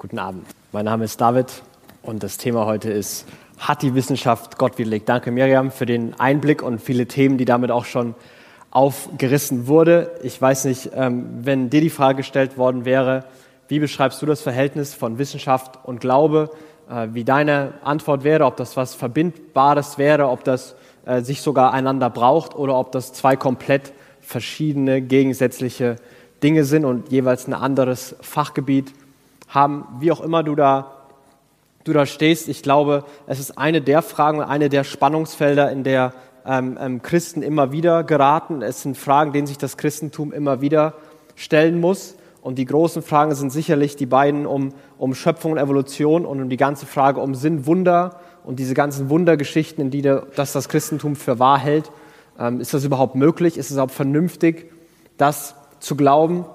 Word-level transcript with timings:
Guten 0.00 0.18
Abend. 0.18 0.46
Mein 0.72 0.86
Name 0.86 1.04
ist 1.04 1.20
David 1.20 1.62
und 2.00 2.22
das 2.22 2.38
Thema 2.38 2.64
heute 2.64 2.90
ist, 2.90 3.26
hat 3.58 3.82
die 3.82 3.94
Wissenschaft 3.94 4.56
Gott 4.56 4.78
widerlegt? 4.78 5.06
Danke 5.10 5.30
Miriam 5.30 5.70
für 5.70 5.84
den 5.84 6.18
Einblick 6.18 6.62
und 6.62 6.80
viele 6.80 7.04
Themen, 7.04 7.36
die 7.36 7.44
damit 7.44 7.70
auch 7.70 7.84
schon 7.84 8.14
aufgerissen 8.70 9.66
wurde. 9.66 10.10
Ich 10.22 10.40
weiß 10.40 10.64
nicht, 10.64 10.92
ähm, 10.94 11.26
wenn 11.42 11.68
dir 11.68 11.82
die 11.82 11.90
Frage 11.90 12.16
gestellt 12.16 12.56
worden 12.56 12.86
wäre, 12.86 13.26
wie 13.68 13.78
beschreibst 13.78 14.22
du 14.22 14.24
das 14.24 14.40
Verhältnis 14.40 14.94
von 14.94 15.18
Wissenschaft 15.18 15.78
und 15.84 16.00
Glaube, 16.00 16.48
äh, 16.88 17.08
wie 17.12 17.24
deine 17.24 17.74
Antwort 17.84 18.24
wäre, 18.24 18.46
ob 18.46 18.56
das 18.56 18.78
was 18.78 18.94
Verbindbares 18.94 19.98
wäre, 19.98 20.30
ob 20.30 20.44
das 20.44 20.76
äh, 21.04 21.20
sich 21.20 21.42
sogar 21.42 21.74
einander 21.74 22.08
braucht 22.08 22.56
oder 22.56 22.74
ob 22.74 22.90
das 22.92 23.12
zwei 23.12 23.36
komplett 23.36 23.92
verschiedene, 24.22 25.02
gegensätzliche 25.02 25.96
Dinge 26.42 26.64
sind 26.64 26.86
und 26.86 27.12
jeweils 27.12 27.46
ein 27.46 27.52
anderes 27.52 28.16
Fachgebiet 28.22 28.94
haben, 29.50 29.84
wie 29.98 30.10
auch 30.12 30.20
immer 30.20 30.42
du 30.42 30.54
da, 30.54 30.92
du 31.84 31.92
da 31.92 32.06
stehst. 32.06 32.48
Ich 32.48 32.62
glaube, 32.62 33.04
es 33.26 33.38
ist 33.38 33.58
eine 33.58 33.82
der 33.82 34.00
Fragen, 34.00 34.40
eine 34.40 34.68
der 34.68 34.84
Spannungsfelder, 34.84 35.70
in 35.70 35.84
der 35.84 36.14
ähm, 36.46 36.78
ähm, 36.80 37.02
Christen 37.02 37.42
immer 37.42 37.72
wieder 37.72 38.04
geraten. 38.04 38.62
Es 38.62 38.82
sind 38.82 38.96
Fragen, 38.96 39.32
denen 39.32 39.46
sich 39.46 39.58
das 39.58 39.76
Christentum 39.76 40.32
immer 40.32 40.60
wieder 40.60 40.94
stellen 41.34 41.80
muss. 41.80 42.14
Und 42.42 42.56
die 42.56 42.64
großen 42.64 43.02
Fragen 43.02 43.34
sind 43.34 43.50
sicherlich 43.50 43.96
die 43.96 44.06
beiden 44.06 44.46
um, 44.46 44.72
um 44.96 45.14
Schöpfung 45.14 45.52
und 45.52 45.58
Evolution 45.58 46.24
und 46.24 46.40
um 46.40 46.48
die 46.48 46.56
ganze 46.56 46.86
Frage 46.86 47.20
um 47.20 47.34
Sinn, 47.34 47.66
Wunder 47.66 48.20
und 48.44 48.58
diese 48.58 48.72
ganzen 48.72 49.10
Wundergeschichten, 49.10 49.84
in 49.84 49.90
die 49.90 50.00
das, 50.00 50.52
das 50.52 50.68
Christentum 50.68 51.16
für 51.16 51.38
wahr 51.38 51.58
hält. 51.58 51.90
Ähm, 52.38 52.60
ist 52.60 52.72
das 52.72 52.84
überhaupt 52.84 53.14
möglich? 53.14 53.58
Ist 53.58 53.66
es 53.66 53.72
überhaupt 53.72 53.92
vernünftig, 53.92 54.70
das 55.18 55.54
zu 55.80 55.96
glauben? 55.96 56.46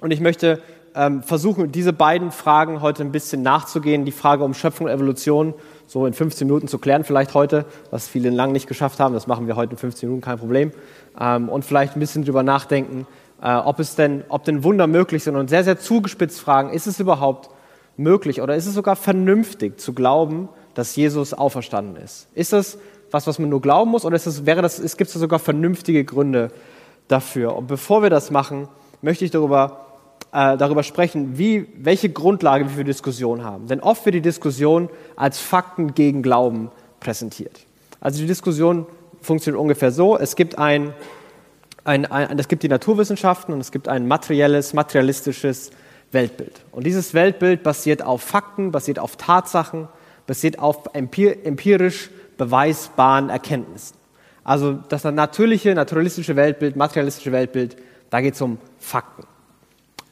Und 0.00 0.12
ich 0.12 0.20
möchte 0.20 0.62
ähm, 0.98 1.22
versuchen, 1.22 1.70
diese 1.70 1.92
beiden 1.92 2.32
Fragen 2.32 2.82
heute 2.82 3.02
ein 3.02 3.12
bisschen 3.12 3.42
nachzugehen. 3.42 4.04
Die 4.04 4.12
Frage 4.12 4.42
um 4.44 4.52
Schöpfung 4.52 4.86
und 4.86 4.92
Evolution 4.92 5.54
so 5.86 6.04
in 6.04 6.12
15 6.12 6.46
Minuten 6.46 6.68
zu 6.68 6.78
klären, 6.78 7.04
vielleicht 7.04 7.32
heute, 7.32 7.64
was 7.90 8.08
viele 8.08 8.30
lang 8.30 8.52
nicht 8.52 8.66
geschafft 8.66 9.00
haben. 9.00 9.14
Das 9.14 9.26
machen 9.26 9.46
wir 9.46 9.56
heute 9.56 9.72
in 9.72 9.78
15 9.78 10.08
Minuten, 10.08 10.22
kein 10.22 10.38
Problem. 10.38 10.72
Ähm, 11.18 11.48
und 11.48 11.64
vielleicht 11.64 11.96
ein 11.96 12.00
bisschen 12.00 12.24
drüber 12.24 12.42
nachdenken, 12.42 13.06
äh, 13.40 13.54
ob 13.54 13.78
es 13.78 13.94
denn, 13.94 14.24
ob 14.28 14.44
denn 14.44 14.64
Wunder 14.64 14.86
möglich 14.86 15.22
sind 15.22 15.36
und 15.36 15.48
sehr, 15.48 15.64
sehr 15.64 15.78
zugespitzt 15.78 16.40
fragen, 16.40 16.70
ist 16.70 16.86
es 16.86 16.98
überhaupt 17.00 17.48
möglich 17.96 18.42
oder 18.42 18.56
ist 18.56 18.66
es 18.66 18.74
sogar 18.74 18.96
vernünftig 18.96 19.80
zu 19.80 19.92
glauben, 19.92 20.48
dass 20.74 20.96
Jesus 20.96 21.32
auferstanden 21.32 21.96
ist? 21.96 22.28
Ist 22.34 22.52
das 22.52 22.78
was, 23.10 23.26
was 23.26 23.38
man 23.38 23.48
nur 23.48 23.62
glauben 23.62 23.90
muss 23.90 24.04
oder 24.04 24.16
ist 24.16 24.26
es, 24.26 24.44
wäre 24.44 24.60
das, 24.62 24.78
es 24.78 24.96
gibt 24.96 25.08
es 25.08 25.14
sogar 25.14 25.38
vernünftige 25.38 26.04
Gründe 26.04 26.50
dafür? 27.08 27.56
Und 27.56 27.66
bevor 27.66 28.02
wir 28.02 28.10
das 28.10 28.30
machen, 28.30 28.68
möchte 29.00 29.24
ich 29.24 29.30
darüber 29.30 29.87
äh, 30.32 30.56
darüber 30.56 30.82
sprechen, 30.82 31.38
wie, 31.38 31.66
welche 31.76 32.10
Grundlage 32.10 32.64
wir 32.66 32.70
für 32.70 32.84
Diskussion 32.84 33.44
haben. 33.44 33.66
Denn 33.66 33.80
oft 33.80 34.04
wird 34.04 34.14
die 34.14 34.20
Diskussion 34.20 34.90
als 35.16 35.38
Fakten 35.38 35.94
gegen 35.94 36.22
Glauben 36.22 36.70
präsentiert. 37.00 37.60
Also 38.00 38.20
die 38.20 38.26
Diskussion 38.26 38.86
funktioniert 39.20 39.60
ungefähr 39.60 39.90
so, 39.90 40.16
es 40.18 40.36
gibt 40.36 40.58
ein, 40.58 40.92
ein, 41.84 42.06
ein, 42.06 42.38
es 42.38 42.48
gibt 42.48 42.62
die 42.62 42.68
Naturwissenschaften 42.68 43.54
und 43.54 43.60
es 43.60 43.72
gibt 43.72 43.88
ein 43.88 44.06
materielles, 44.06 44.74
materialistisches 44.74 45.70
Weltbild. 46.12 46.60
Und 46.72 46.86
dieses 46.86 47.14
Weltbild 47.14 47.62
basiert 47.62 48.02
auf 48.02 48.22
Fakten, 48.22 48.70
basiert 48.70 48.98
auf 48.98 49.16
Tatsachen, 49.16 49.88
basiert 50.26 50.58
auf 50.58 50.90
empirisch 50.92 52.10
beweisbaren 52.36 53.30
Erkenntnissen. 53.30 53.96
Also 54.44 54.78
das 54.88 55.04
natürliche, 55.04 55.74
naturalistische 55.74 56.36
Weltbild, 56.36 56.76
materialistische 56.76 57.32
Weltbild, 57.32 57.76
da 58.10 58.20
geht 58.20 58.34
es 58.34 58.40
um 58.40 58.58
Fakten. 58.78 59.24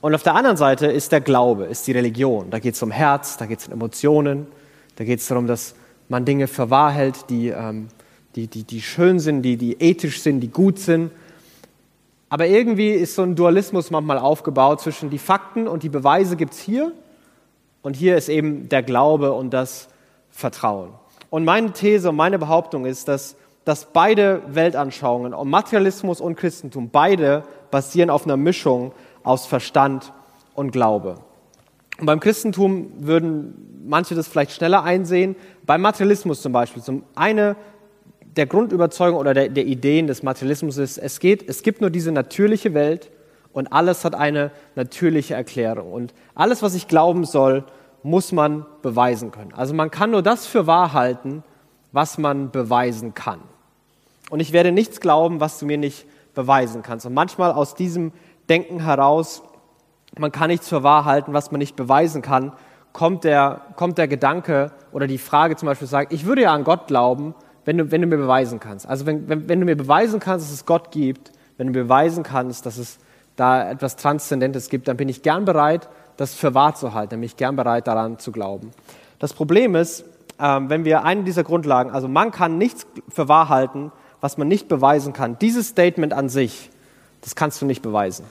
Und 0.07 0.15
auf 0.15 0.23
der 0.23 0.37
anderen 0.37 0.57
Seite 0.57 0.87
ist 0.87 1.11
der 1.11 1.21
Glaube, 1.21 1.65
ist 1.65 1.85
die 1.89 1.91
Religion. 1.91 2.49
Da 2.51 2.61
geht 2.61 2.77
es 2.77 2.83
um 2.85 2.93
Herz, 2.93 3.39
da 3.39 3.47
geht 3.47 3.59
es 3.59 3.67
um 3.67 3.73
Emotionen, 3.73 4.47
da 4.95 5.03
geht 5.03 5.19
es 5.19 5.27
darum, 5.27 5.49
dass 5.49 5.75
man 6.09 6.25
Dinge 6.25 6.47
für 6.47 6.71
wahr 6.71 6.93
hält, 6.93 7.29
die, 7.29 7.49
ähm, 7.49 7.89
die, 8.37 8.47
die, 8.47 8.63
die 8.63 8.81
schön 8.83 9.19
sind, 9.19 9.43
die, 9.43 9.57
die 9.57 9.73
ethisch 9.83 10.23
sind, 10.23 10.39
die 10.39 10.49
gut 10.49 10.79
sind. 10.79 11.11
Aber 12.29 12.47
irgendwie 12.47 12.91
ist 12.91 13.17
so 13.17 13.23
ein 13.23 13.35
Dualismus 13.35 13.91
manchmal 13.91 14.21
aufgebaut 14.21 14.81
zwischen 14.81 15.11
die 15.11 15.19
Fakten 15.19 15.67
und 15.67 15.83
die 15.83 15.89
Beweise 15.89 16.37
gibt 16.37 16.53
es 16.53 16.61
hier 16.61 16.93
und 17.83 17.97
hier 17.97 18.17
ist 18.17 18.29
eben 18.29 18.69
der 18.69 18.85
Glaube 18.85 19.33
und 19.33 19.51
das 19.51 19.89
Vertrauen. 20.31 20.91
Und 21.31 21.45
meine 21.45 21.73
These 21.73 22.11
und 22.11 22.15
meine 22.15 22.39
Behauptung 22.39 22.87
ist, 22.87 23.09
dass, 23.09 23.35
dass 23.65 23.87
beide 23.87 24.43
Weltanschauungen, 24.47 25.35
Materialismus 25.51 26.21
und 26.21 26.37
Christentum, 26.37 26.91
beide 26.91 27.43
basieren 27.73 28.09
auf 28.09 28.25
einer 28.25 28.37
Mischung 28.37 28.93
aus 29.27 29.47
Verstand 29.47 30.13
und 30.55 30.71
Glaube. 30.71 31.17
Und 31.99 32.07
beim 32.07 32.21
Christentum 32.21 32.93
würden 32.99 33.83
manche 33.87 34.15
das 34.15 34.29
vielleicht 34.29 34.53
schneller 34.53 34.83
einsehen. 34.85 35.37
Beim 35.65 35.81
Materialismus 35.81 36.43
zum 36.43 36.53
Beispiel, 36.53 36.83
zum 36.83 37.03
eine 37.15 37.57
der 38.37 38.47
Grundüberzeugung 38.47 39.19
oder 39.19 39.35
der, 39.35 39.49
der 39.49 39.67
Ideen 39.67 40.07
des 40.07 40.23
Materialismus 40.23 40.77
ist, 40.77 40.99
es, 40.99 41.21
geht, 41.21 41.49
es 41.49 41.63
gibt 41.63 41.81
nur 41.81 41.91
diese 41.91 42.13
natürliche 42.13 42.75
Welt 42.75 43.11
und 43.53 43.73
alles 43.73 44.05
hat 44.05 44.15
eine 44.15 44.51
natürliche 44.75 45.35
Erklärung. 45.35 45.93
Und 45.93 46.15
alles, 46.35 46.63
was 46.63 46.75
ich 46.75 46.87
glauben 46.87 47.25
soll, 47.25 47.65
muss 48.03 48.31
man 48.31 48.67
beweisen 48.83 49.33
können. 49.33 49.55
Also 49.55 49.75
man 49.75 49.91
kann 49.91 50.11
nur 50.11 50.23
das 50.23 50.47
für 50.47 50.67
wahr 50.67 50.93
halten, 50.93 51.43
was 51.93 52.19
man 52.19 52.51
beweisen 52.51 53.15
kann. 53.15 53.41
Und 54.29 54.41
ich 54.41 54.53
werde 54.53 54.71
nichts 54.71 55.01
glauben, 55.01 55.41
was 55.41 55.59
du 55.59 55.67
mir 55.67 55.79
nicht 55.79 56.07
beweisen 56.35 56.83
kannst. 56.83 57.07
Und 57.07 57.15
manchmal 57.15 57.53
aus 57.53 57.75
diesem 57.75 58.13
Denken 58.49 58.81
heraus, 58.81 59.43
man 60.19 60.33
kann 60.33 60.49
nichts 60.49 60.69
für 60.69 60.83
wahr 60.83 61.05
halten, 61.05 61.33
was 61.33 61.51
man 61.51 61.59
nicht 61.59 61.77
beweisen 61.77 62.23
kann, 62.23 62.53
kommt 62.93 63.25
der, 63.25 63.61
kommt 63.77 63.99
der 63.99 64.09
Gedanke 64.09 64.73
oder 64.93 65.07
die 65.07 65.19
Frage 65.19 65.57
zum 65.57 65.67
Beispiel 65.67 65.89
sagt, 65.89 66.13
ich 66.13 66.25
würde 66.25 66.43
ja 66.43 66.53
an 66.53 66.65
Gott 66.65 66.87
glauben, 66.87 67.35
wenn 67.65 67.79
du, 67.79 67.91
wenn 67.91 68.01
du 68.01 68.07
mir 68.07 68.17
beweisen 68.17 68.61
kannst. 68.61 68.89
Also 68.89 69.05
wenn, 69.07 69.29
wenn, 69.29 69.49
wenn 69.49 69.61
du 69.61 69.67
mir 69.67 69.77
beweisen 69.77 70.21
kannst, 70.21 70.47
dass 70.47 70.55
es 70.55 70.65
Gott 70.65 70.91
gibt, 70.91 71.33
wenn 71.57 71.67
du 71.67 71.73
mir 71.73 71.85
beweisen 71.85 72.23
kannst, 72.23 72.65
dass 72.65 72.79
es 72.79 72.99
da 73.35 73.71
etwas 73.71 73.97
Transzendentes 73.97 74.71
gibt, 74.71 74.89
dann 74.89 74.97
bin 74.97 75.09
ich 75.09 75.23
gern 75.23 75.45
bereit, 75.45 75.89
das 76.17 76.35
für 76.35 76.55
wahr 76.55 76.75
zu 76.75 76.95
halten, 76.95 77.11
dann 77.11 77.21
bin 77.21 77.27
ich 77.27 77.37
gern 77.37 77.57
bereit, 77.57 77.87
daran 77.87 78.19
zu 78.19 78.33
glauben. 78.33 78.71
Das 79.19 79.35
Problem 79.35 79.75
ist, 79.75 80.05
ähm, 80.39 80.71
wenn 80.71 80.85
wir 80.85 81.05
eine 81.05 81.25
dieser 81.25 81.45
Grundlagen, 81.45 81.91
also 81.91 82.09
man 82.09 82.31
kann 82.31 82.57
nichts 82.57 82.87
für 83.09 83.29
wahr 83.29 83.49
halten, 83.49 83.93
was 84.21 84.39
man 84.39 84.49
nicht 84.49 84.69
beweisen 84.69 85.13
kann. 85.13 85.39
Dieses 85.39 85.69
Statement 85.69 86.15
an 86.15 86.29
sich 86.29 86.71
das 87.27 87.35
kannst 87.35 87.61
du 87.61 87.67
nicht 87.67 87.83
beweisen. 87.83 88.25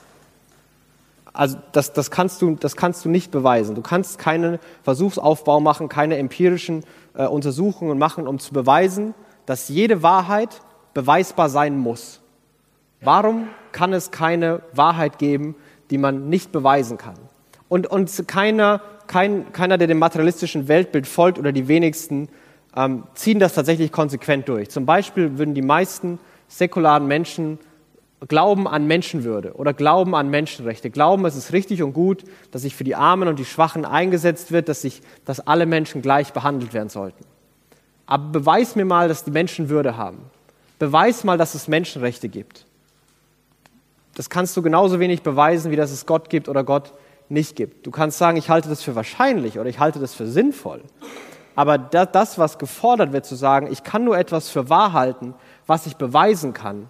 Also 1.36 1.58
das, 1.72 1.92
das, 1.92 2.10
kannst 2.10 2.40
du, 2.40 2.54
das 2.54 2.76
kannst 2.76 3.04
du 3.04 3.10
nicht 3.10 3.30
beweisen. 3.30 3.74
Du 3.74 3.82
kannst 3.82 4.18
keinen 4.18 4.58
Versuchsaufbau 4.82 5.60
machen, 5.60 5.88
keine 5.88 6.16
empirischen 6.16 6.84
äh, 7.14 7.26
Untersuchungen 7.26 7.98
machen, 7.98 8.26
um 8.26 8.38
zu 8.38 8.54
beweisen, 8.54 9.14
dass 9.44 9.68
jede 9.68 10.02
Wahrheit 10.02 10.62
beweisbar 10.94 11.50
sein 11.50 11.78
muss. 11.78 12.22
Warum 13.02 13.48
kann 13.72 13.92
es 13.92 14.10
keine 14.10 14.62
Wahrheit 14.72 15.18
geben, 15.18 15.54
die 15.90 15.98
man 15.98 16.30
nicht 16.30 16.52
beweisen 16.52 16.96
kann? 16.96 17.16
Und, 17.68 17.86
und 17.86 18.26
keiner, 18.26 18.80
kein, 19.06 19.52
keiner, 19.52 19.76
der 19.76 19.88
dem 19.88 19.98
materialistischen 19.98 20.68
Weltbild 20.68 21.06
folgt 21.06 21.38
oder 21.38 21.52
die 21.52 21.68
wenigsten, 21.68 22.28
ähm, 22.74 23.04
ziehen 23.14 23.40
das 23.40 23.54
tatsächlich 23.54 23.92
konsequent 23.92 24.48
durch. 24.48 24.70
Zum 24.70 24.86
Beispiel 24.86 25.38
würden 25.38 25.54
die 25.54 25.62
meisten 25.62 26.18
säkularen 26.48 27.06
Menschen 27.06 27.58
Glauben 28.28 28.66
an 28.66 28.86
Menschenwürde 28.86 29.54
oder 29.54 29.74
Glauben 29.74 30.14
an 30.14 30.30
Menschenrechte. 30.30 30.88
Glauben, 30.90 31.26
es 31.26 31.36
ist 31.36 31.52
richtig 31.52 31.82
und 31.82 31.92
gut, 31.92 32.24
dass 32.50 32.62
sich 32.62 32.74
für 32.74 32.84
die 32.84 32.94
Armen 32.94 33.28
und 33.28 33.38
die 33.38 33.44
Schwachen 33.44 33.84
eingesetzt 33.84 34.52
wird, 34.52 34.68
dass, 34.70 34.80
sich, 34.80 35.02
dass 35.26 35.40
alle 35.40 35.66
Menschen 35.66 36.00
gleich 36.00 36.32
behandelt 36.32 36.72
werden 36.72 36.88
sollten. 36.88 37.24
Aber 38.06 38.24
beweis 38.28 38.74
mir 38.74 38.86
mal, 38.86 39.08
dass 39.08 39.24
die 39.24 39.30
Menschen 39.30 39.68
Würde 39.68 39.98
haben. 39.98 40.18
Beweis 40.78 41.24
mal, 41.24 41.36
dass 41.36 41.54
es 41.54 41.68
Menschenrechte 41.68 42.28
gibt. 42.28 42.64
Das 44.14 44.30
kannst 44.30 44.56
du 44.56 44.62
genauso 44.62 44.98
wenig 44.98 45.22
beweisen, 45.22 45.70
wie 45.70 45.76
dass 45.76 45.90
es 45.90 46.06
Gott 46.06 46.30
gibt 46.30 46.48
oder 46.48 46.64
Gott 46.64 46.94
nicht 47.28 47.54
gibt. 47.54 47.86
Du 47.86 47.90
kannst 47.90 48.16
sagen, 48.16 48.38
ich 48.38 48.48
halte 48.48 48.70
das 48.70 48.82
für 48.82 48.94
wahrscheinlich 48.94 49.58
oder 49.58 49.68
ich 49.68 49.78
halte 49.78 49.98
das 49.98 50.14
für 50.14 50.26
sinnvoll. 50.26 50.82
Aber 51.54 51.76
das, 51.76 52.38
was 52.38 52.58
gefordert 52.58 53.12
wird, 53.12 53.26
zu 53.26 53.34
sagen, 53.34 53.68
ich 53.70 53.82
kann 53.82 54.04
nur 54.04 54.16
etwas 54.16 54.48
für 54.48 54.70
wahr 54.70 54.92
halten, 54.92 55.34
was 55.66 55.86
ich 55.86 55.96
beweisen 55.96 56.52
kann, 56.52 56.88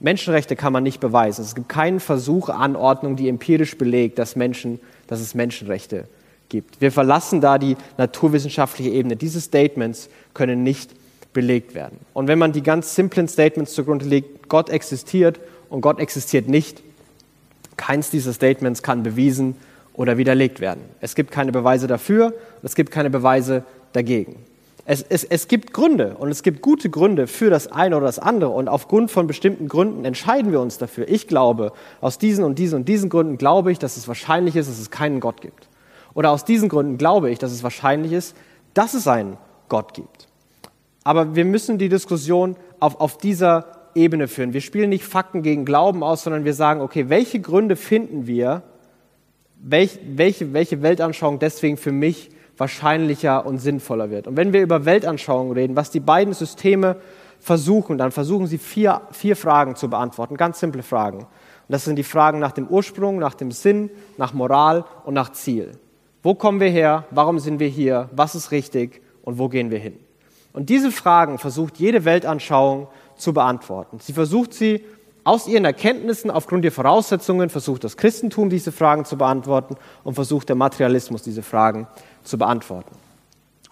Menschenrechte 0.00 0.56
kann 0.56 0.72
man 0.72 0.82
nicht 0.82 1.00
beweisen. 1.00 1.42
Es 1.42 1.54
gibt 1.54 1.68
keinen 1.68 2.00
Versuch, 2.00 2.48
Anordnung, 2.48 3.16
die 3.16 3.28
empirisch 3.28 3.78
belegt, 3.78 4.18
dass, 4.18 4.36
Menschen, 4.36 4.80
dass 5.06 5.20
es 5.20 5.34
Menschenrechte 5.34 6.08
gibt. 6.48 6.80
Wir 6.80 6.92
verlassen 6.92 7.40
da 7.40 7.58
die 7.58 7.76
naturwissenschaftliche 7.96 8.90
Ebene. 8.90 9.16
Diese 9.16 9.40
Statements 9.40 10.08
können 10.34 10.62
nicht 10.62 10.90
belegt 11.32 11.74
werden. 11.74 11.98
Und 12.12 12.28
wenn 12.28 12.38
man 12.38 12.52
die 12.52 12.62
ganz 12.62 12.94
simplen 12.94 13.28
Statements 13.28 13.74
zugrunde 13.74 14.04
legt, 14.04 14.48
Gott 14.48 14.70
existiert 14.70 15.40
und 15.68 15.80
Gott 15.80 15.98
existiert 15.98 16.48
nicht, 16.48 16.82
keins 17.76 18.10
dieser 18.10 18.32
Statements 18.32 18.82
kann 18.82 19.02
bewiesen 19.02 19.56
oder 19.94 20.16
widerlegt 20.16 20.60
werden. 20.60 20.82
Es 21.00 21.14
gibt 21.14 21.30
keine 21.30 21.52
Beweise 21.52 21.86
dafür, 21.86 22.26
und 22.26 22.64
es 22.64 22.74
gibt 22.74 22.90
keine 22.90 23.10
Beweise 23.10 23.64
dagegen. 23.92 24.36
Es, 24.86 25.02
es, 25.02 25.24
es 25.24 25.48
gibt 25.48 25.72
Gründe 25.72 26.16
und 26.18 26.30
es 26.30 26.42
gibt 26.42 26.60
gute 26.60 26.90
Gründe 26.90 27.26
für 27.26 27.48
das 27.48 27.68
eine 27.68 27.96
oder 27.96 28.06
das 28.06 28.18
andere 28.18 28.50
und 28.50 28.68
aufgrund 28.68 29.10
von 29.10 29.26
bestimmten 29.26 29.66
Gründen 29.66 30.04
entscheiden 30.04 30.52
wir 30.52 30.60
uns 30.60 30.76
dafür. 30.76 31.08
Ich 31.08 31.26
glaube, 31.26 31.72
aus 32.02 32.18
diesen 32.18 32.44
und 32.44 32.58
diesen 32.58 32.76
und 32.76 32.88
diesen 32.88 33.08
Gründen 33.08 33.38
glaube 33.38 33.72
ich, 33.72 33.78
dass 33.78 33.96
es 33.96 34.08
wahrscheinlich 34.08 34.56
ist, 34.56 34.68
dass 34.68 34.78
es 34.78 34.90
keinen 34.90 35.20
Gott 35.20 35.40
gibt. 35.40 35.68
Oder 36.12 36.30
aus 36.30 36.44
diesen 36.44 36.68
Gründen 36.68 36.98
glaube 36.98 37.30
ich, 37.30 37.38
dass 37.38 37.50
es 37.50 37.62
wahrscheinlich 37.62 38.12
ist, 38.12 38.36
dass 38.74 38.92
es 38.92 39.08
einen 39.08 39.38
Gott 39.70 39.94
gibt. 39.94 40.28
Aber 41.02 41.34
wir 41.34 41.46
müssen 41.46 41.78
die 41.78 41.88
Diskussion 41.88 42.56
auf, 42.78 43.00
auf 43.00 43.16
dieser 43.16 43.88
Ebene 43.94 44.28
führen. 44.28 44.52
Wir 44.52 44.60
spielen 44.60 44.90
nicht 44.90 45.04
Fakten 45.04 45.42
gegen 45.42 45.64
Glauben 45.64 46.02
aus, 46.02 46.24
sondern 46.24 46.44
wir 46.44 46.54
sagen, 46.54 46.82
okay, 46.82 47.08
welche 47.08 47.40
Gründe 47.40 47.76
finden 47.76 48.26
wir, 48.26 48.62
welch, 49.62 49.98
welche, 50.06 50.52
welche 50.52 50.82
Weltanschauung 50.82 51.38
deswegen 51.38 51.78
für 51.78 51.92
mich 51.92 52.30
wahrscheinlicher 52.56 53.44
und 53.46 53.58
sinnvoller 53.58 54.10
wird. 54.10 54.26
Und 54.26 54.36
wenn 54.36 54.52
wir 54.52 54.62
über 54.62 54.84
Weltanschauung 54.84 55.52
reden, 55.52 55.76
was 55.76 55.90
die 55.90 56.00
beiden 56.00 56.34
Systeme 56.34 56.96
versuchen, 57.40 57.98
dann 57.98 58.10
versuchen 58.10 58.46
sie 58.46 58.58
vier, 58.58 59.02
vier 59.10 59.36
Fragen 59.36 59.76
zu 59.76 59.90
beantworten, 59.90 60.36
ganz 60.36 60.60
simple 60.60 60.82
Fragen. 60.82 61.18
Und 61.18 61.26
das 61.68 61.84
sind 61.84 61.96
die 61.96 62.04
Fragen 62.04 62.38
nach 62.38 62.52
dem 62.52 62.66
Ursprung, 62.68 63.18
nach 63.18 63.34
dem 63.34 63.50
Sinn, 63.50 63.90
nach 64.16 64.32
Moral 64.32 64.84
und 65.04 65.14
nach 65.14 65.32
Ziel. 65.32 65.72
Wo 66.22 66.34
kommen 66.34 66.60
wir 66.60 66.70
her? 66.70 67.04
Warum 67.10 67.38
sind 67.38 67.60
wir 67.60 67.68
hier? 67.68 68.08
Was 68.12 68.34
ist 68.34 68.50
richtig? 68.50 69.02
Und 69.22 69.38
wo 69.38 69.48
gehen 69.48 69.70
wir 69.70 69.78
hin? 69.78 69.98
Und 70.52 70.70
diese 70.70 70.90
Fragen 70.90 71.38
versucht 71.38 71.78
jede 71.78 72.04
Weltanschauung 72.04 72.86
zu 73.16 73.32
beantworten. 73.34 73.98
Sie 74.00 74.12
versucht 74.12 74.54
sie 74.54 74.84
aus 75.24 75.48
ihren 75.48 75.64
Erkenntnissen, 75.64 76.30
aufgrund 76.30 76.64
der 76.64 76.72
Voraussetzungen, 76.72 77.48
versucht 77.50 77.82
das 77.84 77.96
Christentum 77.96 78.50
diese 78.50 78.72
Fragen 78.72 79.04
zu 79.04 79.16
beantworten 79.16 79.76
und 80.04 80.14
versucht 80.14 80.48
der 80.48 80.56
Materialismus 80.56 81.22
diese 81.22 81.42
Fragen 81.42 81.86
zu 82.22 82.38
beantworten. 82.38 82.94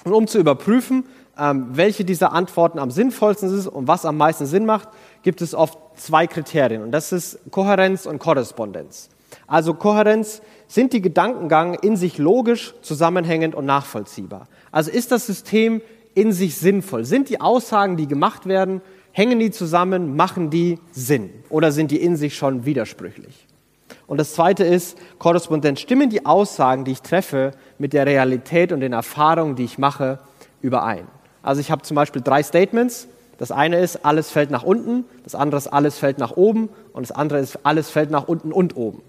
Und 0.05 0.13
um 0.13 0.27
zu 0.27 0.39
überprüfen, 0.39 1.05
ähm, 1.39 1.69
welche 1.73 2.05
dieser 2.05 2.33
Antworten 2.33 2.79
am 2.79 2.91
sinnvollsten 2.91 3.57
ist 3.57 3.67
und 3.67 3.87
was 3.87 4.05
am 4.05 4.17
meisten 4.17 4.47
Sinn 4.47 4.67
macht, 4.67 4.89
gibt 5.23 5.41
es 5.41 5.55
oft 5.55 5.79
zwei 5.97 6.27
Kriterien. 6.27 6.83
Und 6.83 6.91
das 6.91 7.13
ist 7.13 7.39
Kohärenz 7.51 8.07
und 8.07 8.19
Korrespondenz. 8.19 9.09
Also 9.47 9.75
Kohärenz 9.75 10.43
sind 10.69 10.93
die 10.93 11.03
Gedankengang 11.03 11.75
in 11.75 11.97
sich 11.97 12.19
logisch, 12.19 12.75
zusammenhängend 12.83 13.55
und 13.55 13.67
nachvollziehbar. 13.67 14.49
Also 14.71 14.91
ist 14.91 15.13
das 15.13 15.27
System 15.27 15.83
in 16.15 16.33
sich 16.33 16.57
sinnvoll? 16.57 17.05
Sind 17.05 17.29
die 17.29 17.41
Aussagen, 17.41 17.97
die 17.97 18.07
gemacht 18.07 18.47
werden, 18.47 18.83
hängen 19.13 19.39
die 19.39 19.51
zusammen, 19.51 20.17
machen 20.17 20.51
die 20.51 20.79
Sinn? 20.91 21.31
Oder 21.49 21.73
sind 21.73 21.91
die 21.91 22.03
in 22.03 22.17
sich 22.17 22.37
schon 22.37 22.65
widersprüchlich? 22.65 23.47
Und 24.07 24.19
das 24.19 24.35
zweite 24.35 24.65
ist 24.65 24.99
Korrespondenz. 25.19 25.81
Stimmen 25.81 26.11
die 26.11 26.27
Aussagen, 26.27 26.85
die 26.85 26.93
ich 26.93 27.03
treffe, 27.03 27.53
mit 27.79 27.93
der 27.93 28.07
Realität 28.07 28.73
und 28.73 28.81
den 28.81 28.93
Erfahrungen, 28.93 29.57
die 29.57 29.65
ich 29.65 29.79
mache, 29.79 30.19
überein? 30.61 31.07
Also 31.43 31.61
ich 31.61 31.71
habe 31.71 31.83
zum 31.83 31.95
Beispiel 31.95 32.23
drei 32.23 32.43
Statements. 32.43 33.09
Das 33.39 33.51
eine 33.53 33.79
ist, 33.79 34.05
alles 34.05 34.31
fällt 34.31 34.51
nach 34.51 34.63
unten. 34.63 35.05
Das 35.25 35.35
andere 35.35 35.59
ist, 35.59 35.69
alles 35.69 35.99
fällt 35.99 36.19
nach 36.19 36.37
oben. 36.37 36.69
Und 36.93 37.03
das 37.03 37.13
andere 37.13 37.39
ist, 37.41 37.59
alles 37.65 37.91
fällt 37.91 38.11
nach 38.11 38.29
unten 38.29 38.53
und 38.53 38.77
oben. 38.77 39.03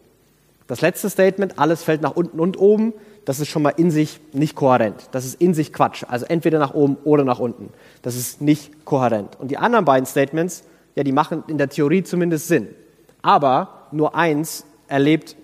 Das 0.68 0.82
letzte 0.82 1.10
Statement, 1.10 1.60
alles 1.60 1.84
fällt 1.84 2.02
nach 2.02 2.16
unten 2.16 2.40
und 2.40 2.58
oben, 2.58 2.94
das 3.26 3.40
ist 3.40 3.50
schon 3.50 3.62
mal 3.62 3.74
in 3.76 3.92
sich 3.92 4.20
nicht 4.34 4.56
kohärent. 4.56 5.10
Das 5.12 5.26
ist 5.26 5.40
in 5.40 5.54
sich 5.54 5.72
Quatsch. 5.72 6.04
Also 6.08 6.26
entweder 6.26 6.60
nach 6.60 6.74
oben 6.74 6.98
oder 7.04 7.24
nach 7.24 7.40
unten. 7.40 7.70
Das 8.02 8.16
ist 8.16 8.42
nicht 8.42 8.86
kohärent. 8.86 9.40
Und 9.40 9.52
die 9.52 9.58
anderen 9.58 9.86
beiden 9.86 10.06
Statements, 10.06 10.64
ja, 10.96 11.04
die 11.04 11.12
machen 11.12 11.44
in 11.48 11.58
der 11.58 11.70
Theorie 11.70 12.04
zumindest 12.04 12.48
Sinn. 12.48 12.68
Aber 13.22 13.88
nur 13.92 14.16
eins 14.16 14.66
erlebt, 14.88 15.36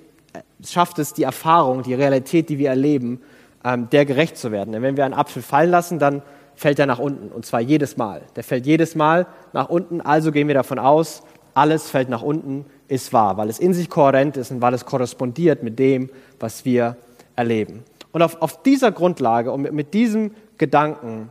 schafft 0.65 0.99
es 0.99 1.13
die 1.13 1.23
Erfahrung, 1.23 1.83
die 1.83 1.93
Realität, 1.93 2.49
die 2.49 2.57
wir 2.57 2.69
erleben, 2.69 3.21
ähm, 3.63 3.89
der 3.89 4.05
gerecht 4.05 4.37
zu 4.37 4.51
werden. 4.51 4.73
Denn 4.73 4.81
wenn 4.81 4.97
wir 4.97 5.05
einen 5.05 5.13
Apfel 5.13 5.41
fallen 5.41 5.71
lassen, 5.71 5.99
dann 5.99 6.21
fällt 6.55 6.79
er 6.79 6.85
nach 6.85 6.99
unten. 6.99 7.31
Und 7.31 7.45
zwar 7.45 7.61
jedes 7.61 7.95
Mal. 7.95 8.21
Der 8.35 8.43
fällt 8.43 8.65
jedes 8.65 8.95
Mal 8.95 9.27
nach 9.53 9.69
unten. 9.69 10.01
Also 10.01 10.31
gehen 10.31 10.47
wir 10.47 10.55
davon 10.55 10.79
aus, 10.79 11.23
alles 11.53 11.89
fällt 11.89 12.09
nach 12.09 12.21
unten, 12.21 12.65
ist 12.87 13.13
wahr, 13.13 13.37
weil 13.37 13.49
es 13.49 13.59
in 13.59 13.73
sich 13.73 13.89
kohärent 13.89 14.37
ist 14.37 14.51
und 14.51 14.61
weil 14.61 14.73
es 14.73 14.85
korrespondiert 14.85 15.63
mit 15.63 15.79
dem, 15.79 16.09
was 16.39 16.65
wir 16.65 16.97
erleben. 17.35 17.83
Und 18.11 18.21
auf, 18.21 18.41
auf 18.41 18.63
dieser 18.63 18.91
Grundlage 18.91 19.51
und 19.51 19.61
mit, 19.61 19.73
mit, 19.73 19.93
diesem 19.93 20.31
Gedanken 20.57 21.29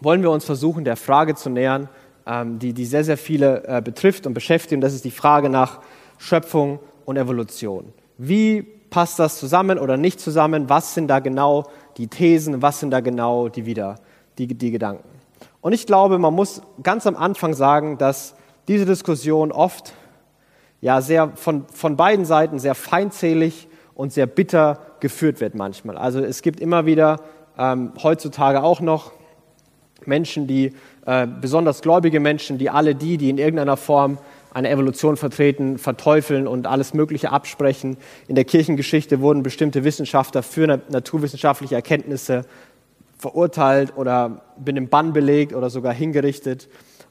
wollen 0.00 0.22
wir 0.22 0.30
uns 0.30 0.44
versuchen, 0.44 0.84
der 0.84 0.96
Frage 0.96 1.34
zu 1.34 1.48
nähern, 1.48 1.88
ähm, 2.26 2.58
die, 2.58 2.72
die 2.72 2.84
sehr, 2.84 3.04
sehr 3.04 3.16
viele 3.16 3.64
äh, 3.66 3.82
betrifft 3.82 4.26
und 4.26 4.34
beschäftigt. 4.34 4.74
Und 4.74 4.80
das 4.82 4.94
ist 4.94 5.04
die 5.04 5.10
Frage 5.10 5.48
nach 5.48 5.80
Schöpfung 6.18 6.78
und 7.04 7.16
Evolution. 7.16 7.92
Wie 8.18 8.62
passt 8.62 9.18
das 9.18 9.38
zusammen 9.38 9.78
oder 9.78 9.96
nicht 9.96 10.20
zusammen? 10.20 10.68
Was 10.68 10.94
sind 10.94 11.08
da 11.08 11.20
genau 11.20 11.64
die 11.96 12.08
Thesen? 12.08 12.62
Was 12.62 12.80
sind 12.80 12.90
da 12.90 13.00
genau 13.00 13.48
die, 13.48 13.66
wieder, 13.66 13.96
die, 14.38 14.46
die 14.46 14.70
Gedanken? 14.70 15.08
Und 15.60 15.72
ich 15.72 15.86
glaube, 15.86 16.18
man 16.18 16.34
muss 16.34 16.60
ganz 16.82 17.06
am 17.06 17.16
Anfang 17.16 17.54
sagen, 17.54 17.96
dass 17.96 18.34
diese 18.68 18.86
Diskussion 18.86 19.52
oft 19.52 19.92
ja, 20.80 21.00
sehr 21.00 21.32
von, 21.36 21.66
von 21.72 21.96
beiden 21.96 22.24
Seiten 22.24 22.58
sehr 22.58 22.74
feindselig 22.74 23.68
und 23.94 24.12
sehr 24.12 24.26
bitter 24.26 24.78
geführt 25.00 25.40
wird 25.40 25.54
manchmal. 25.54 25.96
Also 25.96 26.20
es 26.20 26.42
gibt 26.42 26.60
immer 26.60 26.86
wieder 26.86 27.20
ähm, 27.58 27.92
heutzutage 28.02 28.62
auch 28.62 28.80
noch 28.80 29.12
Menschen, 30.04 30.46
die 30.46 30.72
äh, 31.06 31.26
besonders 31.26 31.82
gläubige 31.82 32.20
Menschen, 32.20 32.58
die 32.58 32.70
alle 32.70 32.94
die, 32.94 33.16
die 33.16 33.30
in 33.30 33.38
irgendeiner 33.38 33.76
Form 33.76 34.18
eine 34.52 34.70
Evolution 34.70 35.16
vertreten, 35.16 35.78
verteufeln 35.78 36.46
und 36.46 36.66
alles 36.66 36.94
Mögliche 36.94 37.32
absprechen. 37.32 37.96
In 38.28 38.36
der 38.36 38.44
Kirchengeschichte 38.44 39.20
wurden 39.20 39.42
bestimmte 39.42 39.82
Wissenschaftler 39.84 40.42
für 40.42 40.66
naturwissenschaftliche 40.66 41.74
Erkenntnisse 41.74 42.44
verurteilt 43.18 43.96
oder 43.96 44.42
mit 44.58 44.76
einem 44.76 44.88
Bann 44.88 45.12
belegt 45.12 45.54
oder 45.54 45.70
sogar 45.70 45.92
hingerichtet. 45.92 46.68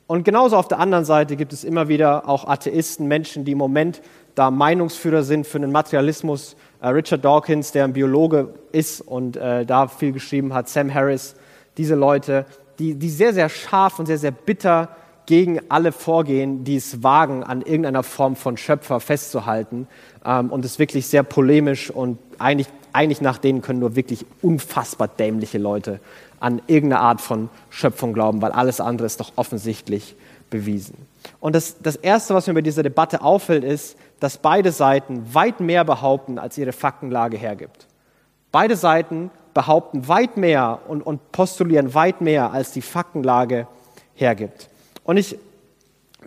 Und 0.08 0.26
genauso 0.26 0.58
auf 0.58 0.68
der 0.68 0.80
anderen 0.80 1.06
Seite 1.06 1.36
gibt 1.36 1.54
es 1.54 1.64
immer 1.64 1.88
wieder 1.88 2.28
auch 2.28 2.46
Atheisten, 2.48 3.08
Menschen, 3.08 3.46
die 3.46 3.54
im 3.54 3.58
Moment 3.58 4.02
da 4.36 4.52
Meinungsführer 4.52 5.24
sind 5.24 5.48
für 5.48 5.60
den 5.60 5.72
Materialismus. 5.72 6.56
Äh, 6.82 6.90
Richard 6.90 7.24
Dawkins, 7.24 7.72
der 7.72 7.86
ein 7.86 7.94
Biologe 7.94 8.54
ist 8.72 9.02
und 9.02 9.38
äh, 9.38 9.66
da 9.66 9.88
viel 9.88 10.12
geschrieben 10.12 10.54
hat, 10.54 10.68
Sam 10.68 10.94
Harris, 10.94 11.36
diese 11.78 11.96
Leute, 11.96 12.46
die, 12.80 12.96
die 12.96 13.10
sehr, 13.10 13.34
sehr 13.34 13.50
scharf 13.50 14.00
und 14.00 14.08
sehr, 14.08 14.18
sehr 14.18 14.32
bitter 14.32 14.90
gegen 15.26 15.62
alle 15.70 15.92
vorgehen, 15.92 16.64
die 16.64 16.76
es 16.76 17.02
wagen, 17.02 17.44
an 17.44 17.62
irgendeiner 17.62 18.04
Form 18.04 18.36
von 18.36 18.58
Schöpfer 18.58 19.00
festzuhalten 19.00 19.88
ähm, 20.26 20.52
und 20.52 20.66
es 20.66 20.80
wirklich 20.80 21.08
sehr 21.08 21.24
polemisch 21.24 21.90
und 21.90 22.18
eigentlich, 22.40 22.68
eigentlich 22.92 23.22
nach 23.22 23.38
denen 23.38 23.62
können 23.62 23.80
nur 23.80 23.96
wirklich 23.96 24.26
unfassbar 24.42 25.08
dämliche 25.08 25.60
Leute 25.60 26.02
an 26.44 26.62
irgendeine 26.68 27.02
Art 27.02 27.22
von 27.22 27.50
Schöpfung 27.70 28.12
glauben, 28.12 28.42
weil 28.42 28.52
alles 28.52 28.82
andere 28.82 29.06
ist 29.06 29.22
doch 29.22 29.32
offensichtlich 29.38 30.16
bewiesen. 30.50 31.08
Und 31.40 31.56
das, 31.56 31.78
das 31.80 31.96
Erste, 31.96 32.36
was 32.36 32.48
mir 32.48 32.54
bei 32.54 32.62
dieser 32.62 32.84
Debatte 32.84 33.22
auffällt, 33.22 33.64
ist, 33.64 33.98
dass 34.20 34.38
beide 34.38 34.74
Seiten 34.74 35.34
weit 35.34 35.62
mehr 35.62 35.86
behaupten, 35.86 36.38
als 36.38 36.58
ihre 36.58 36.74
Faktenlage 36.74 37.38
hergibt. 37.38 37.88
Beide 38.52 38.76
Seiten 38.76 39.32
behaupten 39.54 40.10
weit 40.10 40.36
mehr 40.36 40.80
und, 40.90 41.02
und 41.02 41.32
postulieren 41.32 41.94
weit 41.94 42.20
mehr, 42.20 42.52
als 42.52 42.72
die 42.72 42.82
Faktenlage 42.82 43.66
hergibt. 44.14 44.70
Und 45.06 45.16
ich 45.16 45.38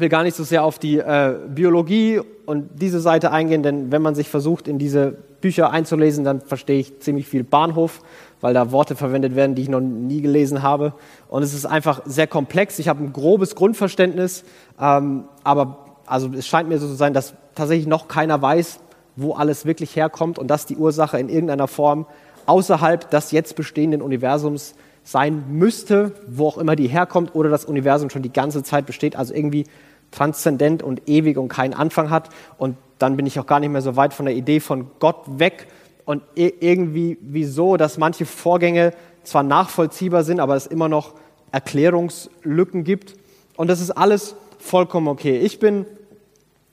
will 0.01 0.09
gar 0.09 0.23
nicht 0.23 0.37
so 0.37 0.45
sehr 0.45 0.65
auf 0.65 0.79
die 0.79 0.99
äh, 0.99 1.35
Biologie 1.49 2.21
und 2.45 2.69
diese 2.81 3.01
Seite 3.01 3.33
eingehen, 3.33 3.63
denn 3.63 3.93
wenn 3.93 4.03
man 4.03 4.15
sich 4.15 4.29
versucht, 4.29 4.69
in 4.69 4.79
diese 4.79 5.17
Bücher 5.41 5.71
einzulesen, 5.71 6.25
dann 6.25 6.41
verstehe 6.41 6.79
ich 6.79 7.01
ziemlich 7.01 7.29
viel 7.29 7.45
Bahnhof, 7.45 8.01
weil 8.41 8.55
da 8.55 8.73
Worte 8.73 8.97
verwendet 8.97 9.37
werden, 9.37 9.55
die 9.55 9.63
ich 9.63 9.69
noch 9.69 9.81
nie 9.81 10.21
gelesen 10.21 10.63
habe. 10.63 10.95
Und 11.29 11.43
es 11.43 11.55
ist 11.55 11.67
einfach 11.67 12.03
sehr 12.05 12.27
komplex. 12.27 12.79
Ich 12.79 12.89
habe 12.89 13.05
ein 13.05 13.13
grobes 13.13 13.55
Grundverständnis, 13.55 14.45
ähm, 14.81 15.25
aber 15.45 15.99
also 16.07 16.31
es 16.37 16.47
scheint 16.47 16.69
mir 16.69 16.79
so 16.79 16.87
zu 16.87 16.95
sein, 16.95 17.13
dass 17.13 17.35
tatsächlich 17.55 17.87
noch 17.87 18.09
keiner 18.09 18.41
weiß, 18.41 18.81
wo 19.17 19.35
alles 19.35 19.67
wirklich 19.67 19.97
herkommt 19.97 20.39
und 20.39 20.49
dass 20.49 20.67
die 20.67 20.77
Ursache 20.77 21.19
in 21.19 21.29
irgendeiner 21.29 21.69
Form 21.69 22.07
außerhalb 22.47 23.11
des 23.11 23.33
jetzt 23.33 23.57
bestehenden 23.57 24.03
Universums 24.03 24.75
sein 25.07 25.45
müsste, 25.49 26.13
wo 26.27 26.49
auch 26.49 26.59
immer 26.59 26.75
die 26.75 26.89
herkommt, 26.89 27.35
oder 27.35 27.49
das 27.49 27.65
Universum 27.65 28.11
schon 28.11 28.23
die 28.23 28.33
ganze 28.33 28.65
Zeit 28.65 28.87
besteht, 28.87 29.15
also 29.15 29.33
irgendwie 29.33 29.65
transzendent 30.11 30.83
und 30.83 31.09
ewig 31.09 31.39
und 31.39 31.49
keinen 31.49 31.75
Anfang 31.75 32.11
hat. 32.11 32.29
Und 32.59 32.77
dann 32.99 33.17
bin 33.17 33.25
ich 33.25 33.39
auch 33.39 33.47
gar 33.47 33.61
nicht 33.61 33.71
mehr 33.71 33.83
so 33.83 33.95
weit 33.95 34.13
von 34.13 34.27
der 34.27 34.35
Idee 34.35 34.59
von 34.59 34.91
Gott 34.99 35.23
weg 35.39 35.69
und 36.05 36.23
irgendwie 36.35 37.19
wieso, 37.21 37.77
dass 37.77 37.99
manche 37.99 38.27
Vorgänge 38.27 38.93
zwar 39.23 39.45
nachvollziehbar 39.45 40.25
sind, 40.25 40.41
aber 40.41 40.57
es 40.57 40.67
immer 40.67 40.89
noch 40.89 41.15
Erklärungslücken 41.53 42.83
gibt. 42.83 43.15
Und 43.57 43.69
das 43.69 43.81
ist 43.81 43.93
alles 43.93 44.35
vollkommen 44.59 45.07
okay. 45.07 45.39
Ich 45.39 45.61
bin 45.61 45.87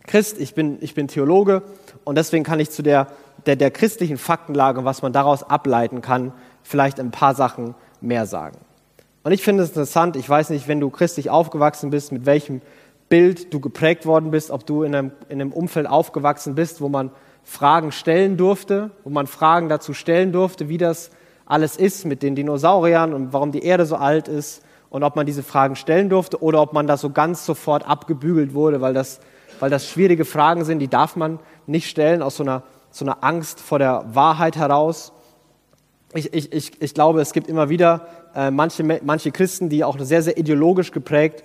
Christ, 0.08 0.40
ich 0.40 0.56
bin, 0.56 0.80
ich 0.82 0.96
bin 0.96 1.08
Theologe 1.08 1.62
und 2.04 2.18
deswegen 2.18 2.44
kann 2.44 2.60
ich 2.60 2.72
zu 2.72 2.82
der, 2.82 3.08
der, 3.46 3.56
der 3.56 3.70
christlichen 3.70 4.18
Faktenlage 4.18 4.86
was 4.86 5.04
man 5.04 5.14
daraus 5.14 5.44
ableiten 5.44 6.02
kann, 6.02 6.34
vielleicht 6.64 7.00
ein 7.00 7.12
paar 7.12 7.36
Sachen 7.36 7.76
mehr 8.04 8.26
sagen. 8.26 8.58
Und 9.24 9.32
ich 9.32 9.42
finde 9.42 9.64
es 9.64 9.70
interessant, 9.70 10.16
ich 10.16 10.28
weiß 10.28 10.50
nicht, 10.50 10.68
wenn 10.68 10.80
du 10.80 10.90
christlich 10.90 11.30
aufgewachsen 11.30 11.90
bist, 11.90 12.12
mit 12.12 12.26
welchem 12.26 12.62
Bild 13.10 13.54
du 13.54 13.60
geprägt 13.60 14.06
worden 14.06 14.32
bist, 14.32 14.52
ob 14.52 14.66
du 14.66 14.84
in 14.84 14.94
einem, 14.94 15.12
in 15.30 15.40
einem 15.40 15.54
Umfeld 15.54 15.88
aufgewachsen 15.88 16.56
bist, 16.56 16.82
wo 16.82 16.90
man 16.90 17.12
Fragen 17.44 17.92
stellen 17.92 18.38
durfte, 18.38 18.92
wo 19.04 19.10
man 19.10 19.28
Fragen 19.28 19.70
dazu 19.70 19.94
stellen 19.94 20.32
durfte, 20.32 20.70
wie 20.70 20.78
das 20.78 21.12
alles 21.46 21.76
ist 21.78 22.06
mit 22.06 22.24
den 22.24 22.36
Dinosauriern 22.36 23.14
und 23.14 23.34
warum 23.34 23.52
die 23.52 23.64
Erde 23.64 23.86
so 23.86 23.96
alt 23.96 24.28
ist 24.28 24.64
und 24.90 25.04
ob 25.04 25.16
man 25.16 25.26
diese 25.26 25.44
Fragen 25.44 25.76
stellen 25.76 26.10
durfte 26.10 26.42
oder 26.42 26.62
ob 26.62 26.74
man 26.74 26.88
da 26.88 26.98
so 26.98 27.10
ganz 27.10 27.46
sofort 27.46 27.88
abgebügelt 27.88 28.54
wurde, 28.54 28.82
weil 28.82 28.94
das, 28.94 29.20
weil 29.60 29.70
das 29.70 29.88
schwierige 29.88 30.26
Fragen 30.26 30.66
sind, 30.66 30.80
die 30.80 30.88
darf 30.88 31.16
man 31.16 31.40
nicht 31.68 31.90
stellen 31.90 32.22
aus 32.22 32.38
so 32.38 32.44
einer, 32.44 32.64
so 32.92 33.06
einer 33.06 33.24
Angst 33.24 33.60
vor 33.60 33.80
der 33.80 34.06
Wahrheit 34.14 34.56
heraus. 34.56 35.12
Ich, 36.14 36.34
ich, 36.34 36.52
ich, 36.52 36.72
ich 36.82 36.94
glaube, 36.94 37.22
es 37.22 37.34
gibt 37.34 37.48
immer 37.48 37.70
wieder 37.70 38.08
äh, 38.36 38.52
manche, 38.52 38.84
manche 38.84 39.32
Christen, 39.32 39.70
die 39.70 39.84
auch 39.84 39.98
sehr, 40.00 40.22
sehr 40.22 40.38
ideologisch 40.38 40.92
geprägt 40.92 41.44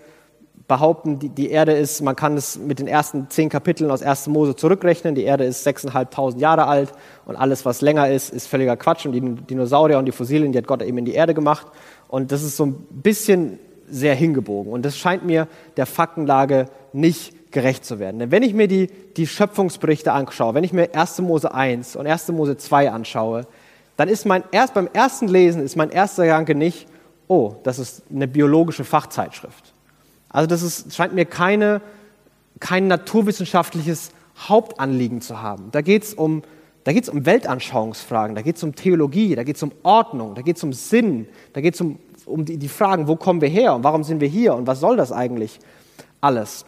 behaupten, 0.68 1.18
die, 1.18 1.30
die 1.30 1.50
Erde 1.50 1.72
ist, 1.72 2.02
man 2.02 2.14
kann 2.14 2.36
es 2.36 2.58
mit 2.58 2.78
den 2.78 2.86
ersten 2.86 3.30
zehn 3.30 3.48
Kapiteln 3.48 3.90
aus 3.90 4.02
1. 4.02 4.26
Mose 4.28 4.54
zurückrechnen, 4.54 5.14
die 5.14 5.24
Erde 5.24 5.44
ist 5.44 5.66
6.500 5.66 6.38
Jahre 6.38 6.66
alt 6.66 6.92
und 7.24 7.36
alles, 7.36 7.64
was 7.64 7.80
länger 7.80 8.10
ist, 8.10 8.30
ist 8.30 8.46
völliger 8.46 8.76
Quatsch 8.76 9.06
und 9.06 9.12
die 9.12 9.20
Dinosaurier 9.20 9.98
und 9.98 10.04
die 10.04 10.12
Fossilien, 10.12 10.52
die 10.52 10.58
hat 10.58 10.66
Gott 10.66 10.82
eben 10.82 10.98
in 10.98 11.06
die 11.06 11.14
Erde 11.14 11.32
gemacht 11.32 11.66
und 12.06 12.30
das 12.32 12.42
ist 12.42 12.58
so 12.58 12.66
ein 12.66 12.74
bisschen 12.90 13.58
sehr 13.88 14.14
hingebogen 14.14 14.70
und 14.70 14.84
das 14.84 14.98
scheint 14.98 15.24
mir 15.24 15.48
der 15.78 15.86
Faktenlage 15.86 16.66
nicht 16.92 17.50
gerecht 17.50 17.86
zu 17.86 17.98
werden. 17.98 18.18
Denn 18.18 18.30
wenn 18.30 18.42
ich 18.42 18.52
mir 18.52 18.68
die, 18.68 18.88
die 19.16 19.26
Schöpfungsberichte 19.26 20.12
anschaue, 20.12 20.52
wenn 20.52 20.64
ich 20.64 20.74
mir 20.74 20.94
1. 20.94 21.22
Mose 21.22 21.54
1 21.54 21.96
und 21.96 22.06
1. 22.06 22.28
Mose 22.28 22.58
2 22.58 22.90
anschaue, 22.90 23.46
dann 23.98 24.08
ist 24.08 24.26
mein 24.26 24.44
erst 24.52 24.74
beim 24.74 24.88
ersten 24.92 25.26
Lesen 25.26 25.60
ist 25.60 25.74
mein 25.74 25.90
erster 25.90 26.22
Gedanke 26.22 26.54
nicht, 26.54 26.86
oh, 27.26 27.56
das 27.64 27.80
ist 27.80 28.04
eine 28.14 28.28
biologische 28.28 28.84
Fachzeitschrift. 28.84 29.74
Also 30.28 30.46
das 30.46 30.62
ist, 30.62 30.94
scheint 30.94 31.14
mir 31.14 31.24
keine, 31.24 31.80
kein 32.60 32.86
naturwissenschaftliches 32.86 34.12
Hauptanliegen 34.38 35.20
zu 35.20 35.42
haben. 35.42 35.70
Da 35.72 35.80
geht 35.80 36.04
es 36.04 36.14
um, 36.14 36.42
um 36.86 37.26
Weltanschauungsfragen, 37.26 38.36
da 38.36 38.42
geht 38.42 38.54
es 38.54 38.62
um 38.62 38.76
Theologie, 38.76 39.34
da 39.34 39.42
geht 39.42 39.56
es 39.56 39.64
um 39.64 39.72
Ordnung, 39.82 40.36
da 40.36 40.42
geht 40.42 40.58
es 40.58 40.62
um 40.62 40.72
Sinn, 40.72 41.26
da 41.52 41.60
geht 41.60 41.74
es 41.74 41.80
um, 41.80 41.98
um 42.24 42.44
die, 42.44 42.56
die 42.56 42.68
Fragen, 42.68 43.08
wo 43.08 43.16
kommen 43.16 43.40
wir 43.40 43.48
her 43.48 43.74
und 43.74 43.82
warum 43.82 44.04
sind 44.04 44.20
wir 44.20 44.28
hier 44.28 44.54
und 44.54 44.68
was 44.68 44.78
soll 44.78 44.96
das 44.96 45.10
eigentlich 45.10 45.58
alles. 46.20 46.64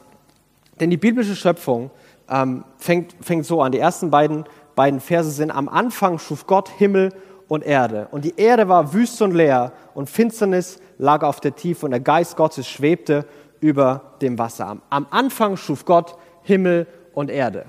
Denn 0.80 0.90
die 0.90 0.96
biblische 0.96 1.36
Schöpfung 1.36 1.92
ähm, 2.28 2.64
fängt, 2.76 3.14
fängt 3.20 3.46
so 3.46 3.62
an. 3.62 3.70
Die 3.70 3.78
ersten 3.78 4.10
beiden, 4.10 4.46
beiden 4.80 5.00
Verse 5.00 5.30
sind, 5.30 5.50
am 5.50 5.68
Anfang 5.68 6.18
schuf 6.18 6.46
Gott 6.46 6.70
Himmel 6.70 7.12
und 7.48 7.62
Erde. 7.62 8.08
Und 8.12 8.24
die 8.24 8.32
Erde 8.38 8.66
war 8.70 8.94
wüst 8.94 9.20
und 9.20 9.32
leer 9.32 9.74
und 9.92 10.08
Finsternis 10.08 10.78
lag 10.96 11.22
auf 11.22 11.38
der 11.38 11.54
Tiefe 11.54 11.84
und 11.84 11.90
der 11.90 12.00
Geist 12.00 12.34
Gottes 12.34 12.66
schwebte 12.66 13.26
über 13.60 14.14
dem 14.22 14.38
Wasser. 14.38 14.78
Am 14.88 15.06
Anfang 15.10 15.58
schuf 15.58 15.84
Gott 15.84 16.16
Himmel 16.44 16.86
und 17.12 17.28
Erde. 17.28 17.66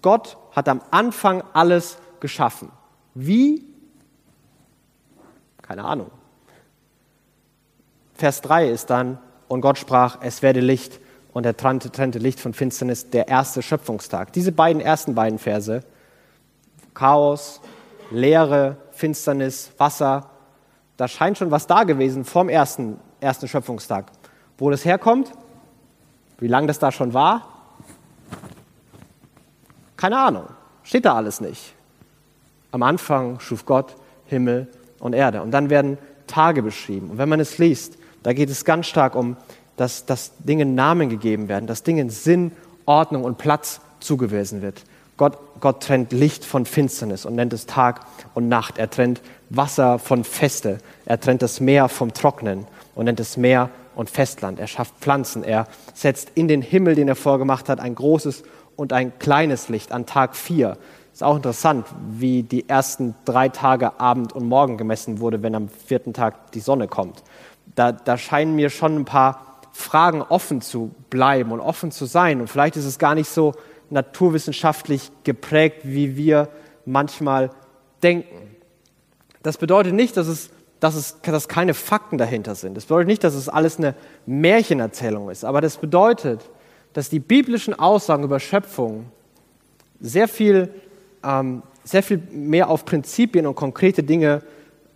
Gott 0.00 0.38
hat 0.52 0.70
am 0.70 0.80
Anfang 0.90 1.42
alles 1.52 1.98
geschaffen. 2.18 2.70
Wie? 3.12 3.66
Keine 5.60 5.84
Ahnung. 5.84 6.10
Vers 8.14 8.40
3 8.40 8.70
ist 8.70 8.88
dann, 8.88 9.18
und 9.48 9.60
Gott 9.60 9.76
sprach, 9.76 10.16
es 10.22 10.40
werde 10.40 10.60
Licht, 10.60 10.98
und 11.34 11.44
er 11.44 11.58
trennte, 11.58 11.92
trennte 11.92 12.18
Licht 12.18 12.40
von 12.40 12.54
Finsternis, 12.54 13.10
der 13.10 13.28
erste 13.28 13.60
Schöpfungstag. 13.60 14.32
Diese 14.32 14.52
beiden 14.52 14.80
ersten 14.80 15.14
beiden 15.14 15.38
Verse, 15.38 15.82
Chaos, 16.94 17.60
Leere, 18.10 18.76
Finsternis, 18.92 19.72
Wasser, 19.78 20.30
da 20.96 21.08
scheint 21.08 21.38
schon 21.38 21.50
was 21.50 21.66
da 21.66 21.84
gewesen 21.84 22.24
vom 22.24 22.48
ersten, 22.48 22.98
ersten 23.20 23.48
Schöpfungstag. 23.48 24.06
Wo 24.58 24.70
das 24.70 24.84
herkommt, 24.84 25.32
wie 26.38 26.48
lange 26.48 26.66
das 26.66 26.78
da 26.78 26.92
schon 26.92 27.14
war, 27.14 27.48
keine 29.96 30.18
Ahnung. 30.18 30.46
Steht 30.82 31.04
da 31.04 31.14
alles 31.14 31.40
nicht. 31.40 31.74
Am 32.72 32.82
Anfang 32.82 33.38
schuf 33.38 33.64
Gott 33.64 33.94
Himmel 34.26 34.66
und 34.98 35.12
Erde. 35.12 35.42
Und 35.42 35.52
dann 35.52 35.70
werden 35.70 35.98
Tage 36.26 36.62
beschrieben. 36.62 37.10
Und 37.10 37.18
wenn 37.18 37.28
man 37.28 37.38
es 37.38 37.58
liest, 37.58 37.98
da 38.22 38.32
geht 38.32 38.50
es 38.50 38.64
ganz 38.64 38.86
stark 38.86 39.14
um, 39.14 39.36
dass, 39.76 40.06
dass 40.06 40.32
Dingen 40.38 40.74
Namen 40.74 41.08
gegeben 41.08 41.48
werden, 41.48 41.66
dass 41.66 41.82
Dingen 41.82 42.10
Sinn, 42.10 42.52
Ordnung 42.84 43.24
und 43.24 43.38
Platz 43.38 43.80
zugewiesen 44.00 44.62
wird. 44.62 44.84
Gott, 45.16 45.38
Gott 45.60 45.82
trennt 45.82 46.12
Licht 46.12 46.44
von 46.44 46.66
Finsternis 46.66 47.26
und 47.26 47.34
nennt 47.34 47.52
es 47.52 47.66
Tag 47.66 48.00
und 48.34 48.48
Nacht. 48.48 48.78
Er 48.78 48.90
trennt 48.90 49.20
Wasser 49.50 49.98
von 49.98 50.24
Feste. 50.24 50.78
Er 51.04 51.20
trennt 51.20 51.42
das 51.42 51.60
Meer 51.60 51.88
vom 51.88 52.12
Trocknen 52.14 52.66
und 52.94 53.04
nennt 53.04 53.20
es 53.20 53.36
Meer 53.36 53.70
und 53.94 54.10
Festland. 54.10 54.58
Er 54.58 54.66
schafft 54.66 54.94
Pflanzen. 55.00 55.44
Er 55.44 55.66
setzt 55.94 56.32
in 56.34 56.48
den 56.48 56.62
Himmel, 56.62 56.94
den 56.94 57.08
er 57.08 57.16
vorgemacht 57.16 57.68
hat, 57.68 57.80
ein 57.80 57.94
großes 57.94 58.42
und 58.76 58.92
ein 58.92 59.18
kleines 59.18 59.68
Licht 59.68 59.92
an 59.92 60.06
Tag 60.06 60.34
vier. 60.34 60.78
Ist 61.12 61.22
auch 61.22 61.36
interessant, 61.36 61.86
wie 62.10 62.42
die 62.42 62.68
ersten 62.68 63.14
drei 63.26 63.50
Tage 63.50 64.00
Abend 64.00 64.32
und 64.32 64.48
Morgen 64.48 64.78
gemessen 64.78 65.20
wurde, 65.20 65.42
wenn 65.42 65.54
am 65.54 65.68
vierten 65.68 66.14
Tag 66.14 66.52
die 66.52 66.60
Sonne 66.60 66.88
kommt. 66.88 67.22
Da, 67.74 67.92
da 67.92 68.16
scheinen 68.16 68.56
mir 68.56 68.70
schon 68.70 68.96
ein 68.96 69.04
paar 69.04 69.58
Fragen 69.72 70.22
offen 70.22 70.62
zu 70.62 70.90
bleiben 71.10 71.52
und 71.52 71.60
offen 71.60 71.90
zu 71.90 72.06
sein. 72.06 72.40
Und 72.40 72.48
vielleicht 72.48 72.76
ist 72.76 72.86
es 72.86 72.98
gar 72.98 73.14
nicht 73.14 73.28
so 73.28 73.52
naturwissenschaftlich 73.92 75.10
geprägt, 75.24 75.80
wie 75.84 76.16
wir 76.16 76.48
manchmal 76.84 77.50
denken. 78.02 78.56
Das 79.42 79.58
bedeutet 79.58 79.94
nicht, 79.94 80.16
dass 80.16 80.26
es 80.26 80.50
dass, 80.82 80.96
es, 80.96 81.20
dass 81.22 81.46
keine 81.46 81.74
Fakten 81.74 82.18
dahinter 82.18 82.56
sind. 82.56 82.76
Das 82.76 82.86
bedeutet 82.86 83.06
nicht, 83.06 83.22
dass 83.22 83.34
es 83.34 83.48
alles 83.48 83.78
eine 83.78 83.94
Märchenerzählung 84.26 85.30
ist, 85.30 85.44
aber 85.44 85.60
das 85.60 85.76
bedeutet, 85.76 86.50
dass 86.92 87.08
die 87.08 87.20
biblischen 87.20 87.78
Aussagen 87.78 88.24
über 88.24 88.40
Schöpfung 88.40 89.06
sehr 90.00 90.26
viel, 90.26 90.74
ähm, 91.22 91.62
sehr 91.84 92.02
viel 92.02 92.20
mehr 92.32 92.68
auf 92.68 92.84
Prinzipien 92.84 93.46
und 93.46 93.54
konkrete 93.54 94.02
Dinge 94.02 94.42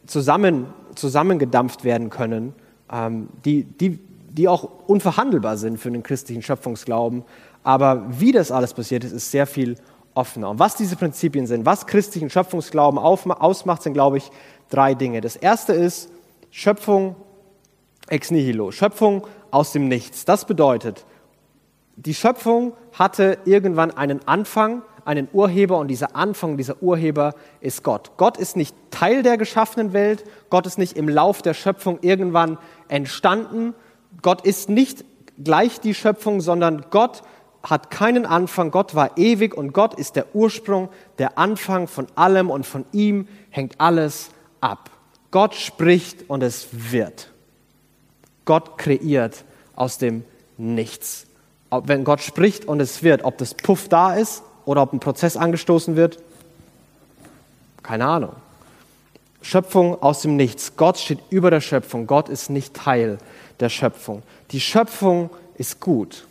zusammen, 0.07 0.67
zusammengedampft 0.97 1.85
werden 1.85 2.11
können, 2.11 2.53
ähm, 2.93 3.29
die, 3.45 3.63
die, 3.63 4.01
die 4.29 4.49
auch 4.49 4.69
unverhandelbar 4.89 5.57
sind 5.57 5.79
für 5.79 5.93
den 5.93 6.03
christlichen 6.03 6.43
Schöpfungsglauben. 6.43 7.23
Aber 7.67 8.05
wie 8.09 8.31
das 8.31 8.53
alles 8.53 8.75
passiert 8.75 9.03
ist, 9.03 9.11
ist 9.11 9.33
sehr 9.33 9.45
viel 9.45 9.75
offener. 10.15 10.51
Und 10.51 10.61
was 10.61 10.77
diese 10.77 10.95
Prinzipien 10.95 11.49
sind, 11.49 11.67
was 11.67 11.89
christlichen 11.89 12.31
Schöpfungsglauben 12.31 12.97
ausmacht, 12.97 13.83
sind, 13.83 13.93
glaube 13.93 14.19
ich, 14.19 14.31
drei 14.71 14.95
Dinge. 14.95 15.21
Das 15.21 15.35
erste 15.35 15.73
ist 15.73 16.09
Schöpfung 16.53 17.17
ex 18.07 18.31
nihilo, 18.31 18.71
Schöpfung 18.71 19.27
aus 19.51 19.73
dem 19.73 19.89
Nichts. 19.89 20.25
Das 20.25 20.45
bedeutet, 20.45 21.05
die 21.97 22.15
Schöpfung 22.15 22.75
hatte 22.93 23.39
irgendwann 23.47 23.91
einen 23.91 24.21
Anfang, 24.29 24.83
einen 25.05 25.27
Urheber 25.33 25.79
und 25.79 25.89
dieser 25.89 26.15
Anfang, 26.15 26.57
dieser 26.57 26.81
Urheber 26.81 27.35
ist 27.61 27.83
Gott. 27.83 28.13
Gott 28.17 28.37
ist 28.37 28.55
nicht 28.55 28.77
Teil 28.93 29.25
der 29.25 29.39
geschaffenen 29.39 29.93
Welt, 29.93 30.23
Gott 30.51 30.67
ist 30.67 30.79
nicht 30.79 30.97
im 30.97 31.09
Lauf 31.09 31.43
der 31.43 31.55
Schöpfung 31.55 31.99
irgendwann 32.03 32.59
entstanden, 32.87 33.75
Gott 34.23 34.47
ist 34.47 34.69
nicht 34.69 35.05
gleich 35.43 35.81
die 35.81 35.95
Schöpfung, 35.95 36.41
sondern 36.41 36.87
Gott 36.91 37.23
hat 37.69 37.91
keinen 37.91 38.27
Anfang, 38.27 38.71
Gott 38.71 38.95
war 38.95 39.19
ewig 39.19 39.55
und 39.55 39.73
Gott 39.73 39.95
ist 39.95 40.15
der 40.15 40.35
Ursprung, 40.35 40.89
der 41.19 41.37
Anfang 41.37 41.89
von 41.89 42.07
allem 42.15 42.49
und 42.49 42.65
von 42.65 42.85
ihm 42.93 43.27
hängt 43.51 43.81
alles 43.81 44.31
ab. 44.61 44.91
Gott 45.33 45.55
spricht 45.55 46.31
und 46.31 46.43
es 46.43 46.69
wird. 46.71 47.31
Gott 48.45 48.79
kreiert 48.79 49.45
aus 49.75 49.99
dem 49.99 50.25
Nichts. 50.57 51.27
Ob, 51.69 51.89
wenn 51.89 52.05
Gott 52.05 52.21
spricht 52.21 52.67
und 52.67 52.81
es 52.81 53.03
wird, 53.03 53.25
ob 53.25 53.37
das 53.39 53.55
Puff 53.55 53.89
da 53.89 54.15
ist 54.15 54.43
oder 54.65 54.83
ob 54.83 54.93
ein 54.93 55.01
Prozess 55.01 55.37
angestoßen 55.37 55.97
wird, 55.97 56.19
keine 57.83 58.07
Ahnung. 58.07 58.33
Schöpfung 59.43 60.01
aus 60.01 60.23
dem 60.23 60.37
Nichts. 60.37 60.77
Gott 60.77 60.99
steht 60.99 61.19
über 61.31 61.51
der 61.51 61.61
Schöpfung. 61.61 62.07
Gott 62.07 62.29
ist 62.29 62.49
nicht 62.49 62.75
Teil 62.75 63.19
der 63.61 63.69
Schöpfung. 63.69 64.23
Die 64.53 64.61
Schöpfung 64.61 65.31
ist 65.57 65.81
gut. 65.81 66.27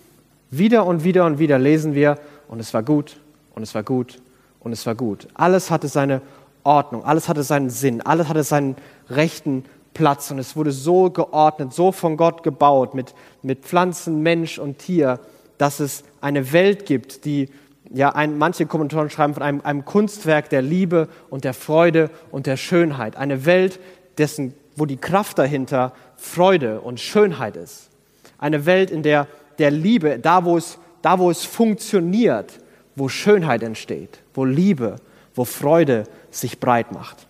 Wieder 0.52 0.86
und 0.86 1.04
wieder 1.04 1.26
und 1.26 1.40
wieder 1.40 1.60
lesen 1.60 1.96
wir, 1.96 2.18
und 2.48 2.60
es 2.60 2.74
war 2.74 2.84
gut, 2.84 3.18
und 3.54 3.64
es 3.64 3.74
war 3.74 3.84
gut, 3.84 4.22
und 4.60 4.72
es 4.72 4.86
war 4.86 4.96
gut. 4.96 5.28
Alles 5.34 5.72
hatte 5.72 5.88
seine 5.88 6.22
Ordnung, 6.64 7.04
alles 7.04 7.30
hatte 7.30 7.44
seinen 7.44 7.70
Sinn, 7.70 8.02
alles 8.02 8.28
hatte 8.28 8.44
seinen 8.44 8.76
rechten 9.10 9.66
Platz 9.94 10.30
und 10.30 10.40
es 10.40 10.56
wurde 10.56 10.72
so 10.72 11.10
geordnet, 11.10 11.74
so 11.74 11.92
von 11.92 12.18
Gott 12.18 12.44
gebaut, 12.44 12.94
mit, 12.94 13.16
mit 13.42 13.60
Pflanzen, 13.60 14.22
Mensch 14.22 14.60
und 14.60 14.80
Tier, 14.80 15.20
dass 15.58 15.80
es 15.80 16.04
eine 16.22 16.52
Welt 16.52 16.86
gibt, 16.86 17.26
die, 17.26 17.50
ja, 17.92 18.10
ein, 18.10 18.38
manche 18.38 18.66
Kommentatoren 18.66 19.10
schreiben 19.10 19.34
von 19.34 19.44
einem, 19.44 19.62
einem 19.62 19.86
Kunstwerk 19.86 20.50
der 20.50 20.62
Liebe 20.62 21.08
und 21.30 21.44
der 21.44 21.54
Freude 21.54 22.10
und 22.32 22.46
der 22.46 22.58
Schönheit. 22.58 23.16
Eine 23.16 23.46
Welt, 23.46 23.80
dessen, 24.18 24.54
wo 24.76 24.86
die 24.86 24.98
Kraft 24.98 25.38
dahinter 25.38 25.94
Freude 26.18 26.82
und 26.82 27.00
Schönheit 27.00 27.56
ist. 27.56 27.90
Eine 28.38 28.66
Welt, 28.66 28.92
in 28.92 29.04
der 29.04 29.28
der 29.60 29.72
Liebe, 29.72 30.20
da 30.20 30.46
wo 30.46 30.58
es, 30.58 30.78
da 31.02 31.20
wo 31.20 31.30
es 31.30 31.44
funktioniert, 31.46 32.60
wo 32.96 33.10
Schönheit 33.10 33.64
entsteht, 33.64 34.20
wo 34.34 34.46
Liebe, 34.46 34.98
wo 35.34 35.46
Freude 35.46 36.06
sich 36.32 36.60
breit 36.60 36.92
macht. 36.92 37.28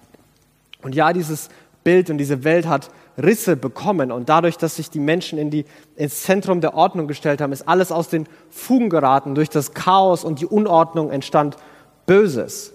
Und 0.82 0.96
ja, 0.96 1.14
dieses 1.14 1.50
Bild 1.84 2.10
und 2.10 2.18
diese 2.18 2.44
Welt 2.44 2.68
hat 2.68 2.90
Risse 3.18 3.56
bekommen 3.56 4.12
und 4.12 4.28
dadurch, 4.28 4.58
dass 4.58 4.76
sich 4.76 4.90
die 4.90 5.00
Menschen 5.00 5.40
in 5.40 5.50
die, 5.50 5.66
ins 5.96 6.24
Zentrum 6.24 6.60
der 6.62 6.74
Ordnung 6.74 7.08
gestellt 7.08 7.42
haben, 7.42 7.54
ist 7.54 7.68
alles 7.68 7.92
aus 7.92 8.10
den 8.10 8.28
Fugen 8.50 8.90
geraten. 8.90 9.36
Durch 9.36 9.50
das 9.50 9.74
Chaos 9.74 10.24
und 10.24 10.42
die 10.42 10.46
Unordnung 10.46 11.12
entstand 11.12 11.56
Böses. 12.06 12.74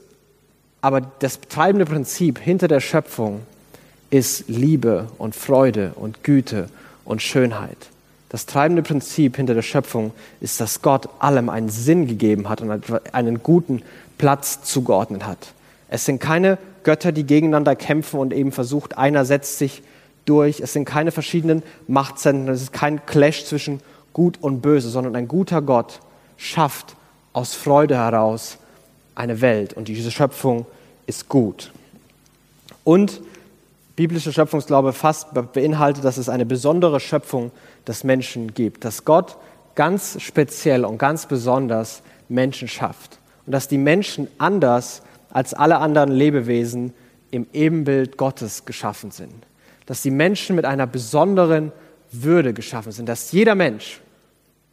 Aber 0.80 1.02
das 1.02 1.40
treibende 1.40 1.84
Prinzip 1.84 2.38
hinter 2.38 2.68
der 2.68 2.80
Schöpfung 2.80 3.40
ist 4.08 4.48
Liebe 4.48 5.08
und 5.18 5.36
Freude 5.36 5.92
und 5.94 6.24
Güte 6.24 6.68
und 7.04 7.20
Schönheit. 7.20 7.89
Das 8.30 8.46
treibende 8.46 8.82
Prinzip 8.82 9.36
hinter 9.36 9.54
der 9.54 9.62
Schöpfung 9.62 10.12
ist, 10.40 10.60
dass 10.60 10.82
Gott 10.82 11.08
allem 11.18 11.48
einen 11.48 11.68
Sinn 11.68 12.06
gegeben 12.06 12.48
hat 12.48 12.60
und 12.62 12.82
einen 13.12 13.42
guten 13.42 13.82
Platz 14.18 14.62
zugeordnet 14.62 15.26
hat. 15.26 15.52
Es 15.88 16.04
sind 16.04 16.20
keine 16.20 16.56
Götter, 16.84 17.12
die 17.12 17.24
gegeneinander 17.24 17.74
kämpfen 17.74 18.20
und 18.20 18.32
eben 18.32 18.52
versucht, 18.52 18.96
einer 18.96 19.24
setzt 19.24 19.58
sich 19.58 19.82
durch. 20.24 20.60
Es 20.60 20.72
sind 20.72 20.84
keine 20.84 21.10
verschiedenen 21.10 21.64
Machtzentren, 21.88 22.54
es 22.54 22.62
ist 22.62 22.72
kein 22.72 23.04
Clash 23.04 23.44
zwischen 23.44 23.80
Gut 24.12 24.38
und 24.40 24.60
Böse, 24.60 24.88
sondern 24.90 25.14
ein 25.16 25.28
guter 25.28 25.62
Gott 25.62 26.00
schafft 26.36 26.96
aus 27.32 27.54
Freude 27.54 27.96
heraus 27.96 28.58
eine 29.14 29.40
Welt 29.40 29.72
und 29.72 29.88
diese 29.88 30.10
Schöpfung 30.10 30.66
ist 31.06 31.28
gut. 31.28 31.72
Und 32.84 33.20
biblischer 33.96 34.32
Schöpfungsglaube 34.32 34.92
fast 34.92 35.28
beinhaltet, 35.52 36.04
dass 36.04 36.16
es 36.16 36.28
eine 36.28 36.46
besondere 36.46 37.00
Schöpfung 37.00 37.50
des 37.86 38.04
Menschen 38.04 38.54
gibt, 38.54 38.84
dass 38.84 39.04
Gott 39.04 39.36
ganz 39.74 40.20
speziell 40.20 40.84
und 40.84 40.98
ganz 40.98 41.26
besonders 41.26 42.02
Menschen 42.28 42.68
schafft 42.68 43.18
und 43.46 43.52
dass 43.52 43.68
die 43.68 43.78
Menschen 43.78 44.28
anders 44.38 45.02
als 45.30 45.54
alle 45.54 45.78
anderen 45.78 46.10
Lebewesen 46.10 46.92
im 47.30 47.46
Ebenbild 47.52 48.16
Gottes 48.16 48.64
geschaffen 48.64 49.10
sind, 49.10 49.46
dass 49.86 50.02
die 50.02 50.10
Menschen 50.10 50.56
mit 50.56 50.64
einer 50.64 50.86
besonderen 50.86 51.72
Würde 52.12 52.52
geschaffen 52.52 52.92
sind, 52.92 53.08
dass 53.08 53.32
jeder 53.32 53.54
Mensch, 53.54 54.00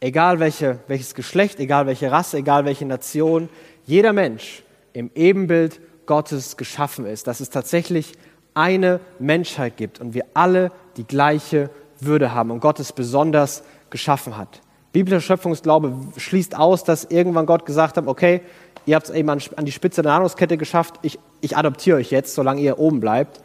egal 0.00 0.40
welche, 0.40 0.80
welches 0.88 1.14
Geschlecht, 1.14 1.60
egal 1.60 1.86
welche 1.86 2.10
Rasse, 2.10 2.38
egal 2.38 2.64
welche 2.64 2.84
Nation, 2.84 3.48
jeder 3.86 4.12
Mensch 4.12 4.62
im 4.92 5.10
Ebenbild 5.14 5.80
Gottes 6.06 6.56
geschaffen 6.56 7.06
ist, 7.06 7.26
dass 7.26 7.40
es 7.40 7.50
tatsächlich 7.50 8.12
eine 8.54 8.98
Menschheit 9.20 9.76
gibt 9.76 10.00
und 10.00 10.14
wir 10.14 10.24
alle 10.34 10.72
die 10.96 11.04
gleiche 11.04 11.70
Würde 12.00 12.32
haben 12.32 12.50
und 12.50 12.60
Gott 12.60 12.80
es 12.80 12.92
besonders 12.92 13.62
geschaffen 13.90 14.36
hat. 14.36 14.60
Biblischer 14.92 15.20
Schöpfungsglaube 15.20 15.94
schließt 16.16 16.56
aus, 16.56 16.84
dass 16.84 17.04
irgendwann 17.04 17.46
Gott 17.46 17.66
gesagt 17.66 17.96
hat, 17.96 18.06
okay, 18.06 18.40
ihr 18.86 18.96
habt 18.96 19.08
es 19.08 19.14
eben 19.14 19.28
an, 19.28 19.40
die 19.64 19.72
Spitze 19.72 20.02
der 20.02 20.12
Nahrungskette 20.12 20.56
geschafft, 20.56 20.94
ich, 21.02 21.18
ich 21.40 21.56
adoptiere 21.56 21.98
euch 21.98 22.10
jetzt, 22.10 22.34
solange 22.34 22.60
ihr 22.60 22.78
oben 22.78 23.00
bleibt, 23.00 23.40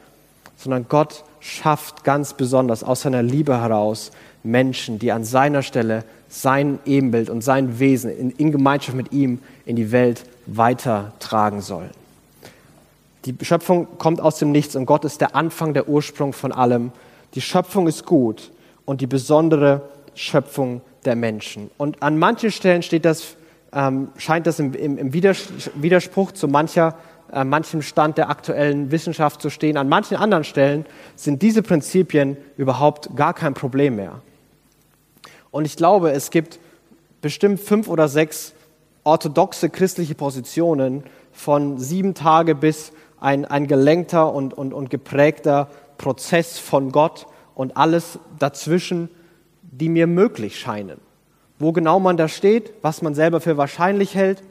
sondern 0.55 0.87
Gott 0.87 1.23
schafft 1.39 2.03
ganz 2.03 2.33
besonders 2.33 2.83
aus 2.83 3.01
seiner 3.01 3.21
Liebe 3.21 3.59
heraus 3.59 4.11
Menschen, 4.43 4.99
die 4.99 5.11
an 5.11 5.23
seiner 5.23 5.61
Stelle 5.61 6.05
sein 6.29 6.79
Ebenbild 6.85 7.29
und 7.29 7.43
sein 7.43 7.79
Wesen 7.79 8.09
in, 8.09 8.31
in 8.31 8.51
Gemeinschaft 8.51 8.95
mit 8.95 9.11
ihm 9.11 9.39
in 9.65 9.75
die 9.75 9.91
Welt 9.91 10.25
weitertragen 10.45 11.61
sollen. 11.61 11.91
Die 13.25 13.35
Schöpfung 13.41 13.87
kommt 13.97 14.19
aus 14.19 14.39
dem 14.39 14.51
Nichts 14.51 14.75
und 14.75 14.85
Gott 14.85 15.05
ist 15.05 15.21
der 15.21 15.35
Anfang, 15.35 15.73
der 15.73 15.87
Ursprung 15.87 16.33
von 16.33 16.51
allem. 16.51 16.91
Die 17.33 17.41
Schöpfung 17.41 17.87
ist 17.87 18.05
gut 18.05 18.51
und 18.85 19.01
die 19.01 19.07
besondere 19.07 19.89
Schöpfung 20.15 20.81
der 21.05 21.15
Menschen. 21.15 21.71
Und 21.77 22.01
an 22.01 22.17
manchen 22.17 22.51
Stellen 22.51 22.83
steht 22.83 23.05
das, 23.05 23.35
ähm, 23.73 24.09
scheint 24.17 24.47
das 24.47 24.59
im, 24.59 24.73
im, 24.73 24.97
im 24.97 25.13
Widerspruch 25.13 26.31
zu 26.31 26.47
mancher, 26.47 26.95
äh, 27.31 27.43
manchem 27.43 27.81
Stand 27.81 28.17
der 28.17 28.29
aktuellen 28.29 28.91
Wissenschaft 28.91 29.41
zu 29.41 29.49
stehen. 29.49 29.77
An 29.77 29.89
manchen 29.89 30.17
anderen 30.17 30.43
Stellen 30.43 30.85
sind 31.15 31.41
diese 31.41 31.63
Prinzipien 31.63 32.37
überhaupt 32.57 33.15
gar 33.15 33.33
kein 33.33 33.53
Problem 33.55 33.95
mehr. 33.95 34.21
Und 35.49 35.65
ich 35.65 35.75
glaube, 35.75 36.11
es 36.11 36.29
gibt 36.29 36.59
bestimmt 37.21 37.59
fünf 37.59 37.87
oder 37.87 38.07
sechs 38.07 38.53
orthodoxe 39.03 39.69
christliche 39.69 40.15
Positionen 40.15 41.03
von 41.31 41.79
sieben 41.79 42.13
Tage 42.13 42.55
bis 42.55 42.91
ein, 43.19 43.45
ein 43.45 43.67
gelenkter 43.67 44.33
und, 44.33 44.53
und, 44.53 44.73
und 44.73 44.89
geprägter 44.89 45.69
Prozess 45.97 46.59
von 46.59 46.91
Gott 46.91 47.27
und 47.55 47.77
alles 47.77 48.19
dazwischen, 48.39 49.09
die 49.61 49.89
mir 49.89 50.07
möglich 50.07 50.59
scheinen. 50.59 50.99
Wo 51.59 51.71
genau 51.71 51.99
man 51.99 52.17
da 52.17 52.27
steht, 52.27 52.73
was 52.81 53.01
man 53.01 53.15
selber 53.15 53.41
für 53.41 53.57
wahrscheinlich 53.57 54.15
hält, 54.15 54.43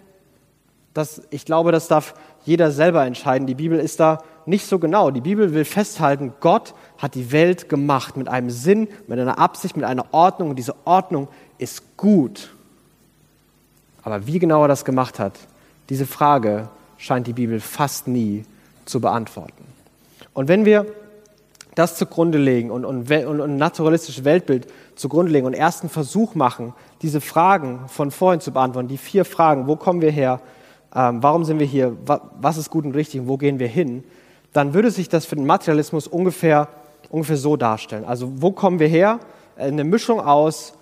das, 0.95 1.23
ich 1.31 1.45
glaube, 1.45 1.73
das 1.73 1.89
darf 1.89 2.15
jeder 2.45 2.71
selber 2.71 3.05
entscheiden. 3.05 3.47
Die 3.47 3.55
Bibel 3.55 3.79
ist 3.79 3.99
da 4.01 4.23
nicht 4.45 4.67
so 4.67 4.79
genau. 4.79 5.11
Die 5.11 5.21
Bibel 5.21 5.55
will 5.55 5.65
festhalten, 5.65 6.35
Gott 6.41 6.75
hat 6.99 7.15
die 7.15 7.33
Welt 7.33 7.69
gemacht 7.69 8.17
mit 8.17 8.29
einem 8.29 8.51
Sinn, 8.51 8.89
mit 9.07 9.19
einer 9.19 9.39
Absicht, 9.39 9.77
mit 9.77 9.85
einer 9.85 10.13
Ordnung 10.13 10.51
und 10.51 10.57
diese 10.57 10.75
Ordnung 10.85 11.29
ist 11.59 11.97
gut. 11.97 12.53
Aber 14.03 14.27
wie 14.27 14.39
genau 14.39 14.63
er 14.63 14.69
das 14.69 14.85
gemacht 14.85 15.19
hat, 15.19 15.39
diese 15.89 16.07
Frage 16.07 16.69
scheint 16.99 17.27
die 17.27 17.33
Bibel 17.33 17.61
fast 17.61 18.09
nie 18.09 18.45
zu 18.85 19.01
beantworten. 19.01 19.65
Und 20.35 20.49
wenn 20.49 20.65
wir 20.65 20.87
das 21.75 21.97
zugrunde 21.97 22.39
legen 22.39 22.71
und, 22.71 22.85
und, 22.85 23.11
und, 23.11 23.41
ein 23.41 23.57
naturalistisches 23.57 24.25
Weltbild 24.25 24.67
zugrunde 24.95 25.33
legen 25.33 25.47
und 25.47 25.55
ersten 25.55 25.89
Versuch 25.89 26.35
machen, 26.35 26.75
diese 27.01 27.21
Fragen 27.21 27.89
von 27.89 28.11
vorhin 28.11 28.41
zu 28.41 28.53
beantworten, 28.53 28.89
die 28.89 28.99
vier 28.99 29.25
Fragen, 29.25 29.67
wo 29.67 29.77
kommen 29.77 30.03
wir 30.03 30.11
her, 30.11 30.41
ähm, 30.95 31.23
warum 31.23 31.45
sind 31.45 31.59
wir 31.59 31.67
hier, 31.67 31.97
was 32.07 32.59
ist 32.59 32.71
gut 32.71 32.85
und 32.85 32.95
richtig 32.95 33.21
und 33.21 33.29
wo 33.29 33.39
gehen 33.39 33.59
wir 33.59 33.69
hin, 33.69 34.05
dann 34.53 34.75
würde 34.75 34.91
sich 34.91 35.09
das 35.09 35.25
für 35.25 35.37
den 35.37 35.47
Materialismus 35.47 36.07
ungefähr, 36.07 36.69
ungefähr 37.09 37.39
so 37.39 37.57
darstellen. 37.57 38.05
Also 38.05 38.31
wo 38.37 38.53
kommen 38.53 38.79
wir 38.79 38.89
her? 38.89 39.19
Eine 39.57 39.85
Mischung 39.85 40.21
aus, 40.21 40.75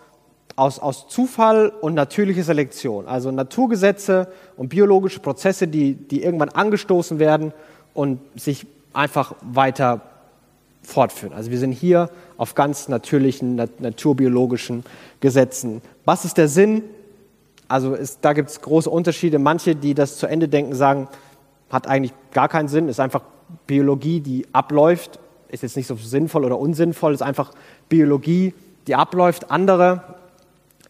aus, 0.57 0.81
aus 0.81 1.07
Zufall 1.09 1.69
und 1.81 1.95
natürlicher 1.95 2.43
Selektion. 2.43 3.07
Also 3.07 3.31
Naturgesetze 3.31 4.29
und 4.57 4.69
biologische 4.71 5.21
Prozesse, 5.21 5.69
die, 5.69 5.95
die 5.95 6.25
irgendwann 6.25 6.49
angestoßen 6.49 7.21
werden 7.21 7.53
und 7.95 8.21
sich 8.35 8.67
einfach 8.93 9.35
weiter 9.41 10.01
fortführen. 10.83 11.33
Also 11.33 11.51
wir 11.51 11.59
sind 11.59 11.73
hier 11.73 12.11
auf 12.37 12.55
ganz 12.55 12.89
natürlichen, 12.89 13.57
naturbiologischen 13.79 14.85
Gesetzen. 15.21 15.83
Was 16.05 16.25
ist 16.25 16.39
der 16.39 16.49
Sinn? 16.49 16.83
Also 17.69 17.95
ist, 17.95 18.19
da 18.23 18.33
gibt 18.33 18.51
es 18.51 18.61
große 18.61 18.91
Unterschiede. 18.91 19.39
Manche, 19.39 19.77
die 19.77 19.95
das 19.95 20.17
zu 20.17 20.27
Ende 20.27 20.49
denken, 20.49 20.75
sagen, 20.75 21.09
hat 21.71 21.87
eigentlich 21.87 22.13
gar 22.33 22.49
keinen 22.49 22.69
Sinn, 22.69 22.89
ist 22.89 22.99
einfach 22.99 23.23
Biologie, 23.67 24.21
die 24.21 24.47
abläuft, 24.53 25.21
ist 25.49 25.63
jetzt 25.63 25.77
nicht 25.77 25.87
so 25.87 25.97
sinnvoll 25.97 26.45
oder 26.45 26.59
unsinnvoll, 26.59 27.15
ist 27.15 27.23
einfach 27.23 27.53
Biologie, 27.89 28.55
die 28.87 28.95
abläuft. 28.95 29.51
Andere 29.51 30.03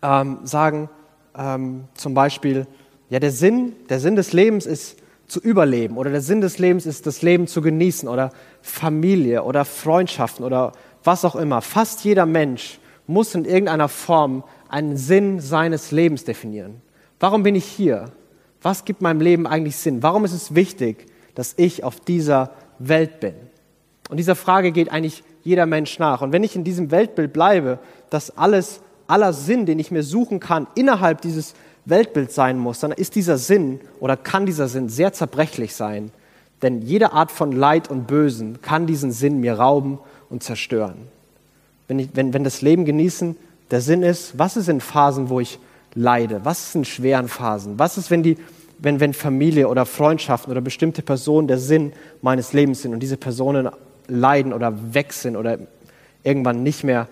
ähm, 0.02 0.38
sagen 0.44 0.88
ähm, 1.36 1.84
zum 1.94 2.14
Beispiel, 2.14 2.66
ja, 3.08 3.18
der 3.18 3.32
Sinn, 3.32 3.72
der 3.88 4.00
Sinn 4.00 4.16
des 4.16 4.32
Lebens 4.32 4.66
ist 4.66 4.99
zu 5.30 5.40
überleben 5.40 5.96
oder 5.96 6.10
der 6.10 6.20
Sinn 6.20 6.40
des 6.40 6.58
Lebens 6.58 6.86
ist, 6.86 7.06
das 7.06 7.22
Leben 7.22 7.46
zu 7.46 7.62
genießen 7.62 8.08
oder 8.08 8.32
Familie 8.62 9.44
oder 9.44 9.64
Freundschaften 9.64 10.44
oder 10.44 10.72
was 11.04 11.24
auch 11.24 11.36
immer. 11.36 11.62
Fast 11.62 12.04
jeder 12.04 12.26
Mensch 12.26 12.80
muss 13.06 13.34
in 13.34 13.44
irgendeiner 13.44 13.88
Form 13.88 14.44
einen 14.68 14.96
Sinn 14.96 15.40
seines 15.40 15.92
Lebens 15.92 16.24
definieren. 16.24 16.82
Warum 17.20 17.42
bin 17.42 17.54
ich 17.54 17.64
hier? 17.64 18.06
Was 18.60 18.84
gibt 18.84 19.02
meinem 19.02 19.20
Leben 19.20 19.46
eigentlich 19.46 19.76
Sinn? 19.76 20.02
Warum 20.02 20.24
ist 20.24 20.32
es 20.32 20.54
wichtig, 20.54 21.06
dass 21.34 21.54
ich 21.56 21.84
auf 21.84 22.00
dieser 22.00 22.50
Welt 22.78 23.20
bin? 23.20 23.34
Und 24.08 24.16
dieser 24.16 24.34
Frage 24.34 24.72
geht 24.72 24.90
eigentlich 24.90 25.22
jeder 25.42 25.66
Mensch 25.66 25.98
nach. 25.98 26.22
Und 26.22 26.32
wenn 26.32 26.44
ich 26.44 26.56
in 26.56 26.64
diesem 26.64 26.90
Weltbild 26.90 27.32
bleibe, 27.32 27.78
dass 28.10 28.36
alles, 28.36 28.80
aller 29.06 29.32
Sinn, 29.32 29.64
den 29.64 29.78
ich 29.78 29.90
mir 29.90 30.02
suchen 30.02 30.40
kann, 30.40 30.66
innerhalb 30.74 31.20
dieses 31.20 31.54
Weltbild 31.84 32.32
sein 32.32 32.58
muss, 32.58 32.80
dann 32.80 32.92
ist 32.92 33.14
dieser 33.14 33.38
Sinn 33.38 33.80
oder 34.00 34.16
kann 34.16 34.46
dieser 34.46 34.68
Sinn 34.68 34.88
sehr 34.88 35.12
zerbrechlich 35.12 35.74
sein. 35.74 36.10
Denn 36.62 36.82
jede 36.82 37.12
Art 37.12 37.30
von 37.30 37.52
Leid 37.52 37.90
und 37.90 38.06
Bösen 38.06 38.60
kann 38.60 38.86
diesen 38.86 39.12
Sinn 39.12 39.40
mir 39.40 39.54
rauben 39.54 39.98
und 40.28 40.42
zerstören. 40.42 41.08
Wenn, 41.88 41.98
ich, 41.98 42.10
wenn, 42.14 42.34
wenn 42.34 42.44
das 42.44 42.62
Leben 42.62 42.84
genießen 42.84 43.36
der 43.70 43.80
Sinn 43.80 44.02
ist, 44.02 44.38
was 44.38 44.56
ist 44.56 44.68
in 44.68 44.80
Phasen, 44.80 45.28
wo 45.30 45.40
ich 45.40 45.58
leide? 45.94 46.44
Was 46.44 46.68
ist 46.68 46.74
in 46.74 46.84
schweren 46.84 47.28
Phasen? 47.28 47.78
Was 47.78 47.98
ist, 47.98 48.10
wenn, 48.10 48.22
die, 48.22 48.36
wenn, 48.78 49.00
wenn 49.00 49.14
Familie 49.14 49.68
oder 49.68 49.86
Freundschaften 49.86 50.50
oder 50.50 50.60
bestimmte 50.60 51.02
Personen 51.02 51.48
der 51.48 51.58
Sinn 51.58 51.92
meines 52.20 52.52
Lebens 52.52 52.82
sind 52.82 52.92
und 52.92 53.00
diese 53.00 53.16
Personen 53.16 53.70
leiden 54.06 54.52
oder 54.52 54.94
weg 54.94 55.12
sind 55.12 55.36
oder 55.36 55.58
irgendwann 56.22 56.62
nicht 56.62 56.84
mehr 56.84 57.08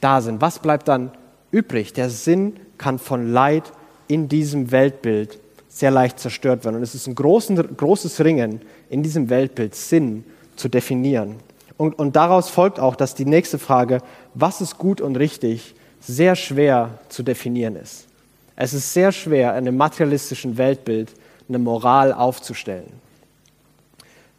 da 0.00 0.20
sind? 0.20 0.40
Was 0.40 0.60
bleibt 0.60 0.88
dann 0.88 1.10
übrig? 1.50 1.92
Der 1.92 2.08
Sinn 2.08 2.54
kann 2.78 2.98
von 2.98 3.32
Leid 3.32 3.72
in 4.12 4.28
diesem 4.28 4.70
Weltbild 4.70 5.38
sehr 5.68 5.90
leicht 5.90 6.20
zerstört 6.20 6.66
werden. 6.66 6.76
Und 6.76 6.82
es 6.82 6.94
ist 6.94 7.06
ein 7.06 7.14
großen, 7.14 7.76
großes 7.76 8.22
Ringen 8.22 8.60
in 8.90 9.02
diesem 9.02 9.30
Weltbild, 9.30 9.74
Sinn 9.74 10.24
zu 10.54 10.68
definieren. 10.68 11.36
Und, 11.78 11.98
und 11.98 12.14
daraus 12.14 12.50
folgt 12.50 12.78
auch, 12.78 12.94
dass 12.94 13.14
die 13.14 13.24
nächste 13.24 13.58
Frage, 13.58 14.02
was 14.34 14.60
ist 14.60 14.76
gut 14.76 15.00
und 15.00 15.16
richtig, 15.16 15.74
sehr 15.98 16.36
schwer 16.36 16.98
zu 17.08 17.22
definieren 17.22 17.74
ist. 17.76 18.06
Es 18.54 18.74
ist 18.74 18.92
sehr 18.92 19.12
schwer, 19.12 19.52
in 19.52 19.66
einem 19.66 19.78
materialistischen 19.78 20.58
Weltbild 20.58 21.14
eine 21.48 21.58
Moral 21.58 22.12
aufzustellen. 22.12 22.92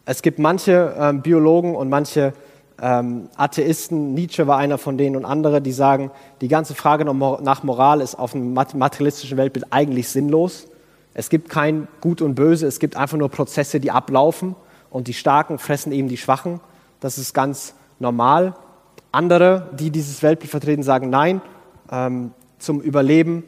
Es 0.06 0.22
gibt 0.22 0.38
manche 0.38 0.96
ähm, 1.00 1.24
Biologen 1.24 1.76
und 1.76 1.90
manche 1.90 2.34
ähm, 2.82 3.30
Atheisten, 3.36 4.14
Nietzsche 4.14 4.48
war 4.48 4.58
einer 4.58 4.78
von 4.78 4.98
denen 4.98 5.16
und 5.16 5.26
andere, 5.26 5.62
die 5.62 5.72
sagen, 5.72 6.12
die 6.42 6.48
ganze 6.48 6.74
Frage 6.76 7.06
nach 7.06 7.64
Moral 7.64 8.02
ist 8.02 8.16
auf 8.16 8.36
einem 8.36 8.54
materialistischen 8.54 9.38
Weltbild 9.38 9.68
eigentlich 9.70 10.10
sinnlos. 10.10 10.68
Es 11.14 11.30
gibt 11.30 11.50
kein 11.50 11.88
Gut 12.02 12.22
und 12.22 12.36
Böse, 12.36 12.66
es 12.66 12.80
gibt 12.80 12.98
einfach 12.98 13.18
nur 13.18 13.30
Prozesse, 13.30 13.80
die 13.80 13.92
ablaufen 13.92 14.56
und 14.90 15.08
die 15.08 15.14
Starken 15.14 15.60
fressen 15.60 15.92
eben 15.92 16.08
die 16.08 16.18
Schwachen. 16.18 16.60
Das 17.00 17.18
ist 17.18 17.34
ganz 17.34 17.76
normal. 18.00 18.56
Andere, 19.12 19.70
die 19.80 19.92
dieses 19.92 20.24
Weltbild 20.24 20.50
vertreten, 20.50 20.84
sagen, 20.84 21.10
nein, 21.10 21.42
ähm, 21.92 22.32
zum 22.58 22.82
Überleben 22.82 23.44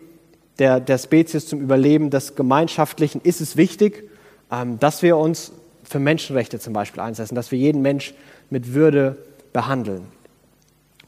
der, 0.60 0.80
der 0.80 0.98
Spezies, 0.98 1.48
zum 1.48 1.60
Überleben 1.60 2.10
des 2.10 2.36
Gemeinschaftlichen 2.36 3.22
ist 3.22 3.42
es 3.42 3.58
wichtig, 3.58 4.10
ähm, 4.52 4.80
dass 4.80 5.02
wir 5.02 5.18
uns 5.18 5.52
für 5.84 6.00
Menschenrechte 6.00 6.60
zum 6.60 6.74
Beispiel 6.74 7.02
einsetzen, 7.02 7.36
dass 7.36 7.52
wir 7.52 7.60
jeden 7.60 7.82
Mensch 7.82 8.14
mit 8.56 8.74
Würde 8.74 9.18
behandeln. 9.52 10.08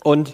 Und 0.03 0.33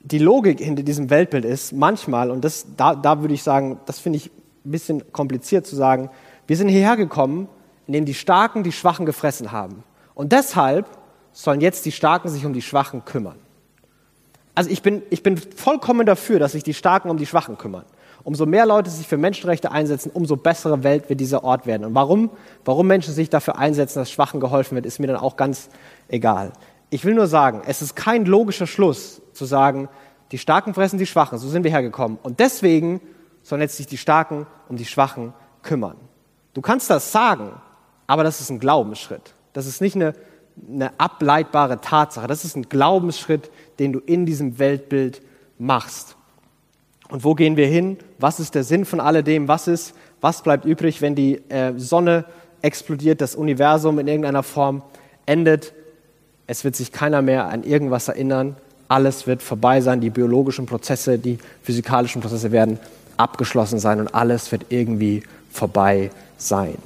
die 0.00 0.18
Logik 0.18 0.60
hinter 0.60 0.82
diesem 0.82 1.10
Weltbild 1.10 1.44
ist 1.44 1.74
manchmal, 1.74 2.30
und 2.30 2.42
das, 2.42 2.64
da, 2.78 2.94
da 2.94 3.20
würde 3.20 3.34
ich 3.34 3.42
sagen, 3.42 3.80
das 3.84 3.98
finde 3.98 4.16
ich 4.16 4.30
ein 4.64 4.70
bisschen 4.70 5.12
kompliziert 5.12 5.66
zu 5.66 5.76
sagen, 5.76 6.08
wir 6.46 6.56
sind 6.56 6.68
hierher 6.68 6.96
gekommen, 6.96 7.48
indem 7.86 8.06
die 8.06 8.14
Starken 8.14 8.62
die 8.62 8.72
Schwachen 8.72 9.04
gefressen 9.04 9.52
haben. 9.52 9.84
Und 10.14 10.32
deshalb 10.32 10.86
sollen 11.32 11.60
jetzt 11.60 11.84
die 11.84 11.92
Starken 11.92 12.30
sich 12.30 12.46
um 12.46 12.54
die 12.54 12.62
Schwachen 12.62 13.04
kümmern. 13.04 13.36
Also 14.54 14.70
ich 14.70 14.80
bin, 14.80 15.02
ich 15.10 15.22
bin 15.22 15.36
vollkommen 15.36 16.06
dafür, 16.06 16.38
dass 16.38 16.52
sich 16.52 16.62
die 16.62 16.72
Starken 16.72 17.10
um 17.10 17.18
die 17.18 17.26
Schwachen 17.26 17.58
kümmern. 17.58 17.84
Umso 18.24 18.46
mehr 18.46 18.64
Leute 18.64 18.90
sich 18.90 19.06
für 19.06 19.18
Menschenrechte 19.18 19.70
einsetzen, 19.70 20.10
umso 20.12 20.36
bessere 20.36 20.82
Welt 20.82 21.10
wird 21.10 21.20
dieser 21.20 21.44
Ort 21.44 21.66
werden. 21.66 21.84
Und 21.84 21.94
warum, 21.94 22.30
warum 22.64 22.86
Menschen 22.86 23.12
sich 23.12 23.28
dafür 23.28 23.58
einsetzen, 23.58 23.98
dass 23.98 24.10
Schwachen 24.10 24.40
geholfen 24.40 24.74
wird, 24.74 24.86
ist 24.86 24.98
mir 24.98 25.06
dann 25.06 25.16
auch 25.16 25.36
ganz 25.36 25.68
egal. 26.08 26.52
Ich 26.88 27.04
will 27.04 27.14
nur 27.14 27.26
sagen, 27.26 27.62
es 27.66 27.82
ist 27.82 27.94
kein 27.94 28.24
logischer 28.24 28.66
Schluss 28.66 29.20
zu 29.34 29.44
sagen, 29.44 29.88
die 30.32 30.38
Starken 30.38 30.72
fressen 30.72 30.98
die 30.98 31.06
Schwachen, 31.06 31.38
so 31.38 31.48
sind 31.48 31.64
wir 31.64 31.70
hergekommen. 31.70 32.18
Und 32.22 32.40
deswegen 32.40 33.02
sollen 33.42 33.60
jetzt 33.60 33.76
sich 33.76 33.86
die 33.86 33.98
Starken 33.98 34.46
um 34.68 34.76
die 34.76 34.86
Schwachen 34.86 35.34
kümmern. 35.62 35.96
Du 36.54 36.62
kannst 36.62 36.88
das 36.88 37.12
sagen, 37.12 37.52
aber 38.06 38.24
das 38.24 38.40
ist 38.40 38.48
ein 38.48 38.58
Glaubensschritt. 38.58 39.34
Das 39.52 39.66
ist 39.66 39.82
nicht 39.82 39.96
eine, 39.96 40.14
eine 40.66 40.98
ableitbare 40.98 41.80
Tatsache. 41.80 42.26
Das 42.26 42.44
ist 42.44 42.56
ein 42.56 42.68
Glaubensschritt, 42.68 43.50
den 43.78 43.92
du 43.92 43.98
in 43.98 44.24
diesem 44.24 44.58
Weltbild 44.58 45.20
machst. 45.58 46.13
Und 47.10 47.24
wo 47.24 47.34
gehen 47.34 47.56
wir 47.56 47.66
hin? 47.66 47.98
Was 48.18 48.40
ist 48.40 48.54
der 48.54 48.64
Sinn 48.64 48.84
von 48.84 49.00
alledem? 49.00 49.48
Was 49.48 49.68
ist, 49.68 49.94
was 50.20 50.42
bleibt 50.42 50.64
übrig, 50.64 51.02
wenn 51.02 51.14
die 51.14 51.36
äh, 51.50 51.72
Sonne 51.76 52.24
explodiert, 52.62 53.20
das 53.20 53.34
Universum 53.34 53.98
in 53.98 54.08
irgendeiner 54.08 54.42
Form 54.42 54.82
endet? 55.26 55.74
Es 56.46 56.64
wird 56.64 56.76
sich 56.76 56.92
keiner 56.92 57.22
mehr 57.22 57.46
an 57.46 57.62
irgendwas 57.62 58.08
erinnern. 58.08 58.56
Alles 58.88 59.26
wird 59.26 59.42
vorbei 59.42 59.80
sein. 59.80 60.00
Die 60.00 60.10
biologischen 60.10 60.66
Prozesse, 60.66 61.18
die 61.18 61.38
physikalischen 61.62 62.20
Prozesse 62.22 62.52
werden 62.52 62.78
abgeschlossen 63.16 63.78
sein 63.78 64.00
und 64.00 64.14
alles 64.14 64.50
wird 64.50 64.66
irgendwie 64.70 65.22
vorbei 65.50 66.10
sein. 66.36 66.76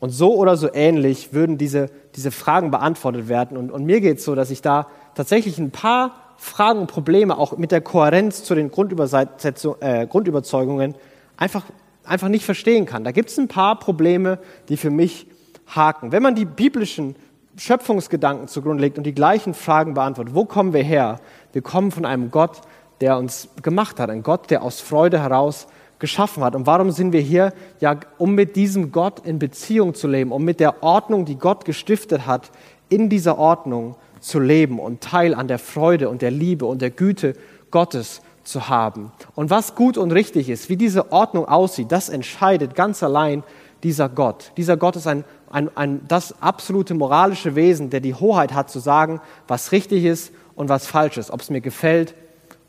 Und 0.00 0.10
so 0.10 0.34
oder 0.36 0.56
so 0.56 0.72
ähnlich 0.72 1.32
würden 1.32 1.58
diese, 1.58 1.88
diese 2.14 2.30
Fragen 2.30 2.70
beantwortet 2.70 3.28
werden. 3.28 3.56
Und, 3.56 3.70
und 3.70 3.84
mir 3.84 4.00
geht 4.00 4.18
es 4.18 4.24
so, 4.24 4.34
dass 4.34 4.50
ich 4.50 4.62
da 4.62 4.88
tatsächlich 5.14 5.58
ein 5.58 5.70
paar 5.70 6.25
Fragen 6.36 6.80
und 6.80 6.86
Probleme 6.86 7.38
auch 7.38 7.56
mit 7.56 7.72
der 7.72 7.80
Kohärenz 7.80 8.44
zu 8.44 8.54
den 8.54 8.66
äh, 8.66 10.06
Grundüberzeugungen 10.06 10.94
einfach, 11.36 11.64
einfach 12.04 12.28
nicht 12.28 12.44
verstehen 12.44 12.86
kann. 12.86 13.04
Da 13.04 13.12
gibt 13.12 13.30
es 13.30 13.38
ein 13.38 13.48
paar 13.48 13.78
Probleme, 13.78 14.38
die 14.68 14.76
für 14.76 14.90
mich 14.90 15.26
haken. 15.66 16.12
Wenn 16.12 16.22
man 16.22 16.34
die 16.34 16.44
biblischen 16.44 17.16
Schöpfungsgedanken 17.56 18.48
zugrunde 18.48 18.82
legt 18.82 18.98
und 18.98 19.04
die 19.04 19.14
gleichen 19.14 19.54
Fragen 19.54 19.94
beantwortet, 19.94 20.34
wo 20.34 20.44
kommen 20.44 20.72
wir 20.72 20.82
her? 20.82 21.20
Wir 21.52 21.62
kommen 21.62 21.90
von 21.90 22.04
einem 22.04 22.30
Gott, 22.30 22.60
der 23.00 23.18
uns 23.18 23.48
gemacht 23.62 23.98
hat, 23.98 24.10
ein 24.10 24.22
Gott, 24.22 24.50
der 24.50 24.62
aus 24.62 24.80
Freude 24.80 25.20
heraus 25.20 25.66
geschaffen 25.98 26.44
hat. 26.44 26.54
Und 26.54 26.66
warum 26.66 26.90
sind 26.90 27.12
wir 27.12 27.20
hier? 27.20 27.52
Ja, 27.80 27.98
um 28.18 28.34
mit 28.34 28.56
diesem 28.56 28.92
Gott 28.92 29.26
in 29.26 29.38
Beziehung 29.38 29.94
zu 29.94 30.08
leben, 30.08 30.32
um 30.32 30.44
mit 30.44 30.60
der 30.60 30.82
Ordnung, 30.82 31.24
die 31.24 31.36
Gott 31.36 31.64
gestiftet 31.64 32.26
hat, 32.26 32.50
in 32.88 33.08
dieser 33.08 33.38
Ordnung 33.38 33.96
zu 34.20 34.38
leben 34.40 34.78
und 34.78 35.00
Teil 35.00 35.34
an 35.34 35.48
der 35.48 35.58
Freude 35.58 36.08
und 36.08 36.22
der 36.22 36.30
Liebe 36.30 36.66
und 36.66 36.82
der 36.82 36.90
Güte 36.90 37.34
Gottes 37.70 38.22
zu 38.44 38.68
haben. 38.68 39.12
Und 39.34 39.50
was 39.50 39.74
gut 39.74 39.98
und 39.98 40.12
richtig 40.12 40.48
ist, 40.48 40.68
wie 40.68 40.76
diese 40.76 41.12
Ordnung 41.12 41.46
aussieht, 41.46 41.92
das 41.92 42.08
entscheidet 42.08 42.74
ganz 42.74 43.02
allein 43.02 43.42
dieser 43.82 44.08
Gott. 44.08 44.52
Dieser 44.56 44.76
Gott 44.76 44.96
ist 44.96 45.06
ein, 45.06 45.24
ein, 45.50 45.70
ein, 45.76 46.00
das 46.08 46.40
absolute 46.40 46.94
moralische 46.94 47.54
Wesen, 47.54 47.90
der 47.90 48.00
die 48.00 48.14
Hoheit 48.14 48.54
hat 48.54 48.70
zu 48.70 48.78
sagen, 48.78 49.20
was 49.48 49.72
richtig 49.72 50.04
ist 50.04 50.32
und 50.54 50.68
was 50.68 50.86
falsch 50.86 51.18
ist, 51.18 51.30
ob 51.30 51.40
es 51.40 51.50
mir 51.50 51.60
gefällt 51.60 52.14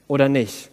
oder 0.07 0.29
nicht. 0.29 0.69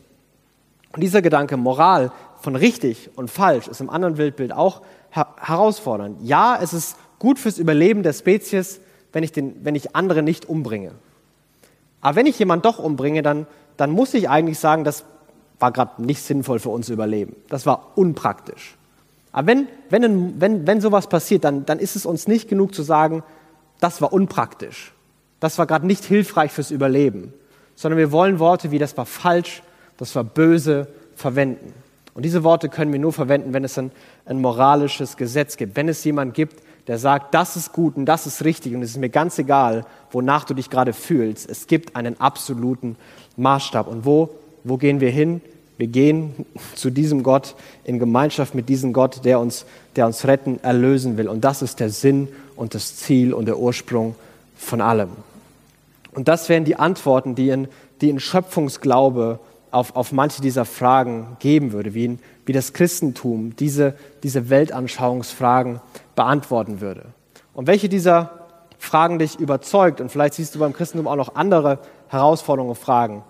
Und 0.93 1.03
dieser 1.03 1.23
Gedanke 1.23 1.57
Moral 1.57 2.13
von 2.41 2.57
richtig 2.57 3.11
und 3.17 3.31
falsch 3.31 3.69
ist 3.69 3.81
im 3.81 3.91
anderen 3.91 4.19
Weltbild 4.19 4.53
auch 4.53 4.83
herausfordernd. 5.11 6.19
Ja, 6.23 6.59
es 6.61 6.73
ist 6.73 6.97
gut 7.19 7.39
fürs 7.39 7.59
Überleben 7.59 8.03
der 8.03 8.13
Spezies, 8.13 8.81
wenn 9.15 9.23
ich, 9.23 9.33
den, 9.33 9.65
wenn 9.65 9.75
ich 9.75 9.97
andere 9.97 10.23
nicht 10.23 10.47
umbringe. 10.47 10.93
Aber 12.01 12.17
wenn 12.17 12.27
ich 12.27 12.39
jemanden 12.39 12.65
doch 12.65 12.79
umbringe, 12.79 13.23
dann, 13.23 13.47
dann 13.77 13.91
muss 13.91 14.13
ich 14.13 14.29
eigentlich 14.29 14.59
sagen, 14.59 14.85
das 14.85 15.05
war 15.59 15.73
gerade 15.73 16.03
nicht 16.03 16.21
sinnvoll 16.21 16.59
für 16.59 16.69
uns 16.69 16.89
Überleben. 16.91 17.37
Das 17.49 17.65
war 17.65 17.93
unpraktisch. 17.97 18.77
Aber 19.33 19.47
wenn, 19.47 19.69
wenn, 19.89 20.41
wenn, 20.41 20.67
wenn 20.67 20.81
sowas 20.81 21.07
passiert, 21.07 21.45
dann, 21.45 21.65
dann 21.65 21.79
ist 21.79 21.97
es 21.97 22.05
uns 22.05 22.29
nicht 22.29 22.49
genug 22.49 22.75
zu 22.75 22.83
sagen, 22.83 23.23
das 23.81 24.03
war 24.03 24.13
unpraktisch. 24.13 24.93
Das 25.41 25.59
war 25.59 25.67
gerade 25.67 25.87
nicht 25.87 26.05
hilfreich 26.05 26.53
fürs 26.53 26.71
Überleben. 26.71 27.33
Sondern 27.77 27.99
wir 27.99 28.13
wollen 28.13 28.39
Worte 28.39 28.71
wie 28.71 28.79
das 28.79 28.97
war 28.97 29.07
falsch, 29.07 29.63
das 29.97 30.15
war 30.15 30.25
böse 30.25 30.89
verwenden. 31.15 31.73
Und 32.15 32.25
diese 32.25 32.45
Worte 32.45 32.69
können 32.69 32.93
wir 32.93 33.01
nur 33.01 33.13
verwenden, 33.13 33.53
wenn 33.53 33.65
es 33.65 33.79
ein, 33.79 33.93
ein 34.25 34.41
moralisches 34.41 35.17
Gesetz 35.17 35.57
gibt. 35.57 35.77
Wenn 35.77 35.89
es 35.89 36.03
jemand 36.05 36.35
gibt, 36.35 36.63
der 36.87 36.99
sagt, 36.99 37.35
das 37.35 37.57
ist 37.57 37.73
gut 37.73 37.97
und 37.97 38.05
das 38.07 38.27
ist 38.27 38.45
richtig 38.45 38.75
und 38.75 38.83
es 38.83 38.91
ist 38.91 38.99
mir 38.99 39.09
ganz 39.09 39.39
egal, 39.39 39.87
wonach 40.11 40.45
du 40.45 40.55
dich 40.55 40.69
gerade 40.69 40.93
fühlst. 40.93 41.49
Es 41.49 41.67
gibt 41.67 41.97
einen 41.97 42.21
absoluten 42.21 42.97
Maßstab. 43.37 43.87
Und 43.87 44.05
wo, 44.05 44.31
wo 44.65 44.77
gehen 44.77 45.01
wir 45.01 45.11
hin? 45.11 45.41
Wir 45.79 45.87
gehen 45.87 46.47
zu 46.75 46.91
diesem 46.91 47.23
Gott 47.23 47.55
in 47.85 47.99
Gemeinschaft 47.99 48.55
mit 48.55 48.69
diesem 48.69 48.93
Gott, 48.93 49.25
der 49.25 49.41
uns, 49.41 49.65
der 49.97 50.07
uns 50.07 50.27
retten, 50.27 50.61
erlösen 50.63 51.17
will. 51.17 51.29
Und 51.29 51.45
das 51.45 51.63
ist 51.63 51.81
der 51.81 51.91
Sinn 51.91 52.29
und 52.57 52.75
das 52.75 52.97
Ziel 52.97 53.33
und 53.33 53.47
der 53.47 53.59
Ursprung 53.59 54.15
von 54.57 54.81
allem. 54.81 55.11
Und 56.13 56.29
das 56.29 56.49
wären 56.49 56.65
die 56.65 56.77
Antworten, 56.77 57.35
die 57.35 57.49
in, 57.49 57.69
die 58.01 58.11
in 58.11 58.21
Schöpfungsglaube 58.21 59.41
auf, 59.71 59.97
auf 59.97 60.13
manche 60.13 60.41
dieser 60.41 60.65
Fragen 60.65 61.37
geben 61.41 61.73
würde, 61.73 61.95
wie, 61.95 62.05
in, 62.05 62.19
wie 62.47 62.53
das 62.53 62.73
Christentum 62.73 63.57
diese, 63.57 63.95
diese 64.23 64.49
Weltanschauungsfragen 64.49 65.81
beantworten 66.15 66.81
würde. 66.81 67.07
Und 67.53 67.67
welche 67.67 67.89
dieser 67.89 68.31
Fragen 68.79 69.19
dich 69.19 69.39
überzeugt, 69.39 70.01
und 70.01 70.11
vielleicht 70.11 70.35
siehst 70.35 70.55
du 70.55 70.59
beim 70.59 70.73
Christentum 70.73 71.09
auch 71.09 71.17
noch 71.17 71.35
andere 71.37 71.79
Herausforderungen 72.09 72.71
und 72.71 72.79
Fragen, 72.79 73.25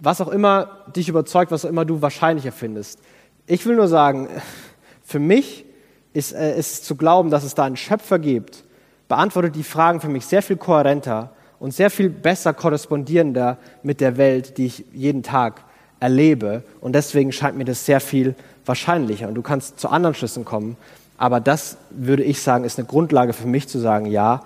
was 0.00 0.20
auch 0.20 0.28
immer 0.28 0.84
dich 0.94 1.08
überzeugt, 1.08 1.50
was 1.50 1.64
auch 1.64 1.70
immer 1.70 1.84
du 1.84 2.02
wahrscheinlicher 2.02 2.52
findest. 2.52 3.00
Ich 3.46 3.64
will 3.66 3.76
nur 3.76 3.88
sagen, 3.88 4.28
für 5.02 5.18
mich 5.18 5.64
ist 6.12 6.32
äh, 6.32 6.52
es 6.52 6.82
zu 6.82 6.96
glauben, 6.96 7.30
dass 7.30 7.44
es 7.44 7.54
da 7.54 7.64
einen 7.64 7.76
Schöpfer 7.76 8.18
gibt, 8.18 8.64
beantwortet 9.08 9.56
die 9.56 9.62
Fragen 9.62 10.00
für 10.00 10.08
mich 10.08 10.26
sehr 10.26 10.42
viel 10.42 10.56
kohärenter 10.56 11.30
und 11.58 11.72
sehr 11.72 11.90
viel 11.90 12.10
besser 12.10 12.52
korrespondierender 12.54 13.58
mit 13.82 14.00
der 14.00 14.16
Welt, 14.16 14.58
die 14.58 14.66
ich 14.66 14.84
jeden 14.92 15.22
Tag 15.22 15.64
erlebe. 16.00 16.62
Und 16.80 16.94
deswegen 16.94 17.32
scheint 17.32 17.56
mir 17.56 17.64
das 17.64 17.84
sehr 17.84 18.00
viel 18.00 18.34
wahrscheinlicher. 18.64 19.28
Und 19.28 19.34
du 19.34 19.42
kannst 19.42 19.80
zu 19.80 19.88
anderen 19.88 20.14
Schlüssen 20.14 20.44
kommen. 20.44 20.76
Aber 21.18 21.40
das 21.40 21.76
würde 21.90 22.22
ich 22.22 22.40
sagen, 22.40 22.64
ist 22.64 22.78
eine 22.78 22.86
Grundlage 22.86 23.32
für 23.32 23.48
mich 23.48 23.68
zu 23.68 23.78
sagen, 23.78 24.06
ja, 24.06 24.42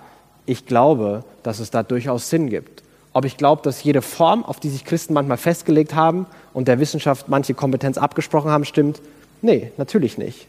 ich 0.47 0.67
glaube, 0.67 1.23
dass 1.43 1.61
es 1.61 1.71
da 1.71 1.83
durchaus 1.83 2.31
Sinn 2.31 2.49
gibt. 2.49 2.83
Ob 3.13 3.27
ich 3.27 3.37
glaube, 3.37 3.63
dass 3.63 3.85
jede 3.85 4.01
Form, 4.01 4.45
auf 4.45 4.59
die 4.59 4.71
sich 4.71 4.85
Christen 4.85 5.13
manchmal 5.13 5.37
festgelegt 5.37 5.95
haben 5.95 6.27
und 6.55 6.67
der 6.67 6.81
Wissenschaft 6.81 7.29
manche 7.29 7.53
Kompetenz 7.53 7.99
abgesprochen 7.99 8.51
haben, 8.51 8.65
stimmt? 8.65 9.03
Nee, 9.43 9.71
natürlich 9.77 10.17
nicht. 10.17 10.49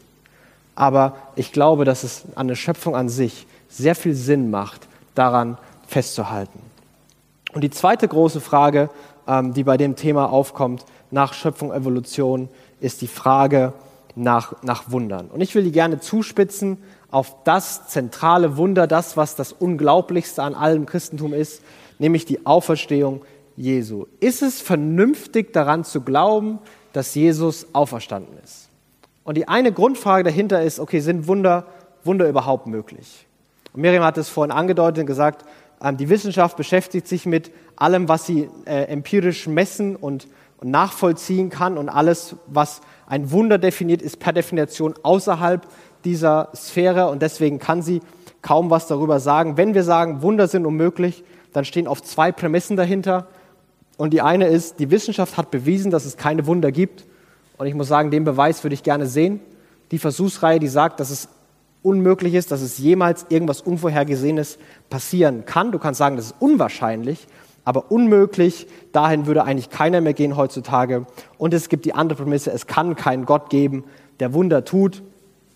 Aber 0.74 1.14
ich 1.36 1.52
glaube, 1.52 1.84
dass 1.84 2.02
es 2.02 2.24
an 2.34 2.48
der 2.48 2.54
Schöpfung 2.54 2.96
an 2.96 3.08
sich 3.08 3.46
sehr 3.68 3.94
viel 3.94 4.14
Sinn 4.14 4.50
macht, 4.50 4.88
daran 5.14 5.58
festzuhalten. 5.86 6.58
Und 7.52 7.62
die 7.62 7.70
zweite 7.70 8.08
große 8.08 8.40
Frage, 8.40 8.88
ähm, 9.28 9.52
die 9.52 9.62
bei 9.62 9.76
dem 9.76 9.94
Thema 9.94 10.30
aufkommt, 10.30 10.84
nach 11.10 11.34
Schöpfung, 11.34 11.72
Evolution, 11.72 12.48
ist 12.80 13.02
die 13.02 13.06
Frage, 13.06 13.72
nach, 14.16 14.62
nach 14.62 14.90
Wundern. 14.90 15.28
Und 15.28 15.40
ich 15.40 15.54
will 15.54 15.64
die 15.64 15.72
gerne 15.72 16.00
zuspitzen 16.00 16.78
auf 17.10 17.44
das 17.44 17.88
zentrale 17.88 18.56
Wunder, 18.56 18.86
das, 18.86 19.16
was 19.16 19.36
das 19.36 19.52
Unglaublichste 19.52 20.42
an 20.42 20.54
allem 20.54 20.86
Christentum 20.86 21.32
ist, 21.32 21.62
nämlich 21.98 22.24
die 22.24 22.44
Auferstehung 22.46 23.22
Jesu. 23.56 24.06
Ist 24.20 24.42
es 24.42 24.60
vernünftig 24.60 25.52
daran 25.52 25.84
zu 25.84 26.00
glauben, 26.00 26.58
dass 26.92 27.14
Jesus 27.14 27.68
auferstanden 27.72 28.36
ist? 28.42 28.68
Und 29.22 29.36
die 29.36 29.48
eine 29.48 29.72
Grundfrage 29.72 30.24
dahinter 30.24 30.62
ist, 30.62 30.80
okay, 30.80 31.00
sind 31.00 31.26
Wunder, 31.28 31.66
Wunder 32.02 32.28
überhaupt 32.28 32.66
möglich? 32.66 33.26
Und 33.72 33.80
Miriam 33.80 34.04
hat 34.04 34.18
es 34.18 34.28
vorhin 34.28 34.52
angedeutet 34.52 35.00
und 35.00 35.06
gesagt, 35.06 35.44
ähm, 35.82 35.96
die 35.96 36.08
Wissenschaft 36.08 36.56
beschäftigt 36.56 37.08
sich 37.08 37.26
mit 37.26 37.50
allem, 37.76 38.08
was 38.08 38.26
sie 38.26 38.48
äh, 38.66 38.84
empirisch 38.84 39.46
messen 39.46 39.96
und, 39.96 40.28
und 40.58 40.70
nachvollziehen 40.70 41.50
kann 41.50 41.78
und 41.78 41.88
alles, 41.88 42.36
was 42.46 42.80
ein 43.06 43.30
Wunder 43.30 43.58
definiert, 43.58 44.02
ist 44.02 44.18
per 44.18 44.32
Definition 44.32 44.94
außerhalb 45.02 45.66
dieser 46.04 46.48
Sphäre 46.54 47.08
und 47.08 47.22
deswegen 47.22 47.58
kann 47.58 47.82
sie 47.82 48.00
kaum 48.42 48.70
was 48.70 48.86
darüber 48.86 49.20
sagen. 49.20 49.56
Wenn 49.56 49.74
wir 49.74 49.82
sagen, 49.82 50.22
Wunder 50.22 50.48
sind 50.48 50.66
unmöglich, 50.66 51.24
dann 51.52 51.64
stehen 51.64 51.88
oft 51.88 52.06
zwei 52.06 52.32
Prämissen 52.32 52.76
dahinter. 52.76 53.26
Und 53.96 54.12
die 54.12 54.20
eine 54.20 54.48
ist, 54.48 54.80
die 54.80 54.90
Wissenschaft 54.90 55.36
hat 55.36 55.50
bewiesen, 55.50 55.90
dass 55.90 56.04
es 56.04 56.16
keine 56.16 56.46
Wunder 56.46 56.72
gibt. 56.72 57.04
Und 57.56 57.66
ich 57.66 57.74
muss 57.74 57.88
sagen, 57.88 58.10
den 58.10 58.24
Beweis 58.24 58.62
würde 58.64 58.74
ich 58.74 58.82
gerne 58.82 59.06
sehen. 59.06 59.40
Die 59.90 59.98
Versuchsreihe, 59.98 60.58
die 60.58 60.68
sagt, 60.68 61.00
dass 61.00 61.10
es 61.10 61.28
unmöglich 61.82 62.34
ist, 62.34 62.50
dass 62.50 62.60
es 62.60 62.78
jemals 62.78 63.26
irgendwas 63.28 63.60
Unvorhergesehenes 63.60 64.58
passieren 64.90 65.44
kann. 65.44 65.70
Du 65.70 65.78
kannst 65.78 65.98
sagen, 65.98 66.16
das 66.16 66.26
ist 66.26 66.34
unwahrscheinlich, 66.40 67.26
aber 67.64 67.90
unmöglich, 67.90 68.66
dahin 68.92 69.26
würde 69.26 69.44
eigentlich 69.44 69.70
keiner 69.70 70.00
mehr 70.00 70.14
gehen 70.14 70.36
heutzutage. 70.36 71.06
Und 71.38 71.54
es 71.54 71.68
gibt 71.68 71.84
die 71.84 71.94
andere 71.94 72.22
Prämisse, 72.22 72.52
es 72.52 72.66
kann 72.66 72.94
keinen 72.96 73.24
Gott 73.24 73.50
geben, 73.50 73.84
der 74.20 74.34
Wunder 74.34 74.64
tut. 74.64 75.02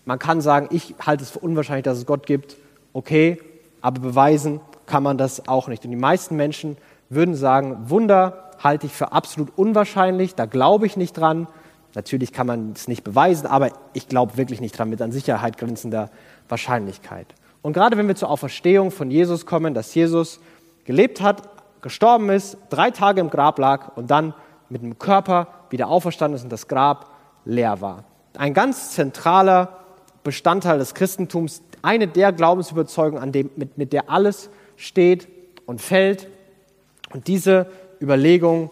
Man 0.05 0.19
kann 0.19 0.41
sagen, 0.41 0.67
ich 0.71 0.95
halte 1.05 1.23
es 1.23 1.29
für 1.29 1.39
unwahrscheinlich, 1.39 1.83
dass 1.83 1.97
es 1.97 2.05
Gott 2.05 2.25
gibt. 2.25 2.57
Okay, 2.93 3.39
aber 3.81 4.01
beweisen 4.01 4.59
kann 4.87 5.03
man 5.03 5.17
das 5.17 5.47
auch 5.47 5.67
nicht. 5.67 5.85
Und 5.85 5.91
die 5.91 5.97
meisten 5.97 6.35
Menschen 6.35 6.77
würden 7.09 7.35
sagen, 7.35 7.89
Wunder 7.89 8.51
halte 8.61 8.87
ich 8.87 8.93
für 8.93 9.11
absolut 9.11 9.51
unwahrscheinlich, 9.55 10.35
da 10.35 10.45
glaube 10.45 10.85
ich 10.85 10.97
nicht 10.97 11.13
dran. 11.13 11.47
Natürlich 11.95 12.33
kann 12.33 12.47
man 12.47 12.73
es 12.75 12.87
nicht 12.87 13.03
beweisen, 13.03 13.47
aber 13.47 13.69
ich 13.93 14.07
glaube 14.07 14.37
wirklich 14.37 14.61
nicht 14.61 14.77
dran 14.77 14.89
mit 14.89 15.01
an 15.01 15.11
Sicherheit 15.11 15.57
grenzender 15.57 16.09
Wahrscheinlichkeit. 16.47 17.27
Und 17.61 17.73
gerade 17.73 17.97
wenn 17.97 18.07
wir 18.07 18.15
zur 18.15 18.29
Auferstehung 18.29 18.91
von 18.91 19.11
Jesus 19.11 19.45
kommen, 19.45 19.73
dass 19.73 19.93
Jesus 19.93 20.39
gelebt 20.85 21.21
hat, 21.21 21.43
gestorben 21.81 22.29
ist, 22.29 22.57
drei 22.69 22.91
Tage 22.91 23.21
im 23.21 23.29
Grab 23.29 23.59
lag 23.59 23.95
und 23.95 24.11
dann 24.11 24.33
mit 24.69 24.81
dem 24.81 24.99
Körper 24.99 25.47
wieder 25.69 25.87
auferstanden 25.87 26.35
ist 26.35 26.43
und 26.43 26.51
das 26.51 26.67
Grab 26.67 27.11
leer 27.45 27.81
war. 27.81 28.03
Ein 28.37 28.53
ganz 28.53 28.91
zentraler 28.91 29.79
Bestandteil 30.23 30.77
des 30.79 30.93
Christentums, 30.93 31.61
eine 31.81 32.07
der 32.07 32.31
Glaubensüberzeugungen, 32.31 33.21
an 33.21 33.31
dem, 33.31 33.49
mit, 33.55 33.77
mit 33.77 33.93
der 33.93 34.09
alles 34.09 34.49
steht 34.75 35.27
und 35.65 35.81
fällt. 35.81 36.27
Und 37.13 37.27
diese 37.27 37.67
Überlegung, 38.01 38.69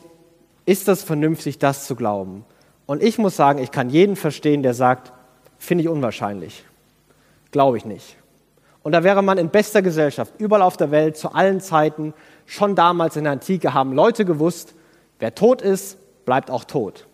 ist 0.65 0.87
das 0.89 1.01
vernünftig, 1.01 1.59
das 1.59 1.87
zu 1.87 1.95
glauben? 1.95 2.43
Und 2.85 3.01
ich 3.01 3.17
muss 3.17 3.35
sagen, 3.35 3.59
ich 3.59 3.71
kann 3.71 3.89
jeden 3.89 4.15
verstehen, 4.15 4.63
der 4.63 4.73
sagt, 4.73 5.13
finde 5.57 5.83
ich 5.83 5.89
unwahrscheinlich. 5.89 6.65
Glaube 7.51 7.77
ich 7.77 7.85
nicht. 7.85 8.17
Und 8.83 8.91
da 8.91 9.03
wäre 9.03 9.21
man 9.21 9.37
in 9.37 9.49
bester 9.49 9.81
Gesellschaft, 9.81 10.33
überall 10.37 10.61
auf 10.61 10.77
der 10.77 10.91
Welt, 10.91 11.17
zu 11.17 11.33
allen 11.33 11.61
Zeiten, 11.61 12.13
schon 12.47 12.73
damals 12.73 13.15
in 13.15 13.25
der 13.25 13.33
Antike 13.33 13.75
haben 13.75 13.93
Leute 13.93 14.25
gewusst, 14.25 14.73
wer 15.19 15.35
tot 15.35 15.61
ist, 15.61 15.99
bleibt 16.25 16.49
auch 16.49 16.63
tot. 16.63 17.05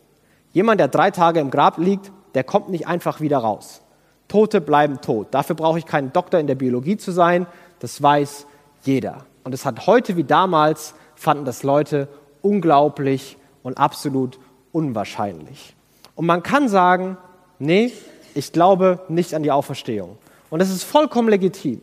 Jemand, 0.54 0.80
der 0.80 0.88
drei 0.88 1.12
Tage 1.12 1.42
im 1.42 1.52
Grab 1.52 1.78
liegt, 1.78 2.12
der 2.36 2.46
kommt 2.46 2.70
nicht 2.70 2.88
einfach 2.88 3.20
wieder 3.20 3.40
raus. 3.40 3.82
Tote 4.28 4.62
bleiben 4.62 5.02
tot. 5.02 5.28
Dafür 5.32 5.56
brauche 5.56 5.80
ich 5.80 5.86
keinen 5.86 6.14
Doktor 6.14 6.40
in 6.40 6.48
der 6.48 6.56
Biologie 6.56 6.98
zu 6.98 7.12
sein. 7.12 7.46
Das 7.80 8.02
weiß 8.02 8.48
jeder. 8.84 9.26
Und 9.44 9.54
es 9.54 9.66
hat 9.66 9.88
heute 9.88 10.16
wie 10.16 10.24
damals 10.24 10.96
fanden 11.16 11.46
das 11.46 11.64
Leute 11.64 12.08
unglaublich 12.42 13.38
und 13.62 13.78
absolut 13.78 14.40
unwahrscheinlich. 14.72 15.76
Und 16.16 16.26
man 16.26 16.44
kann 16.44 16.70
sagen, 16.70 17.18
nee, 17.60 17.92
ich 18.36 18.54
glaube 18.54 19.00
nicht 19.10 19.34
an 19.34 19.44
die 19.44 19.52
Auferstehung. 19.52 20.18
Und 20.50 20.60
das 20.60 20.70
ist 20.70 20.84
vollkommen 20.84 21.30
legitim. 21.30 21.82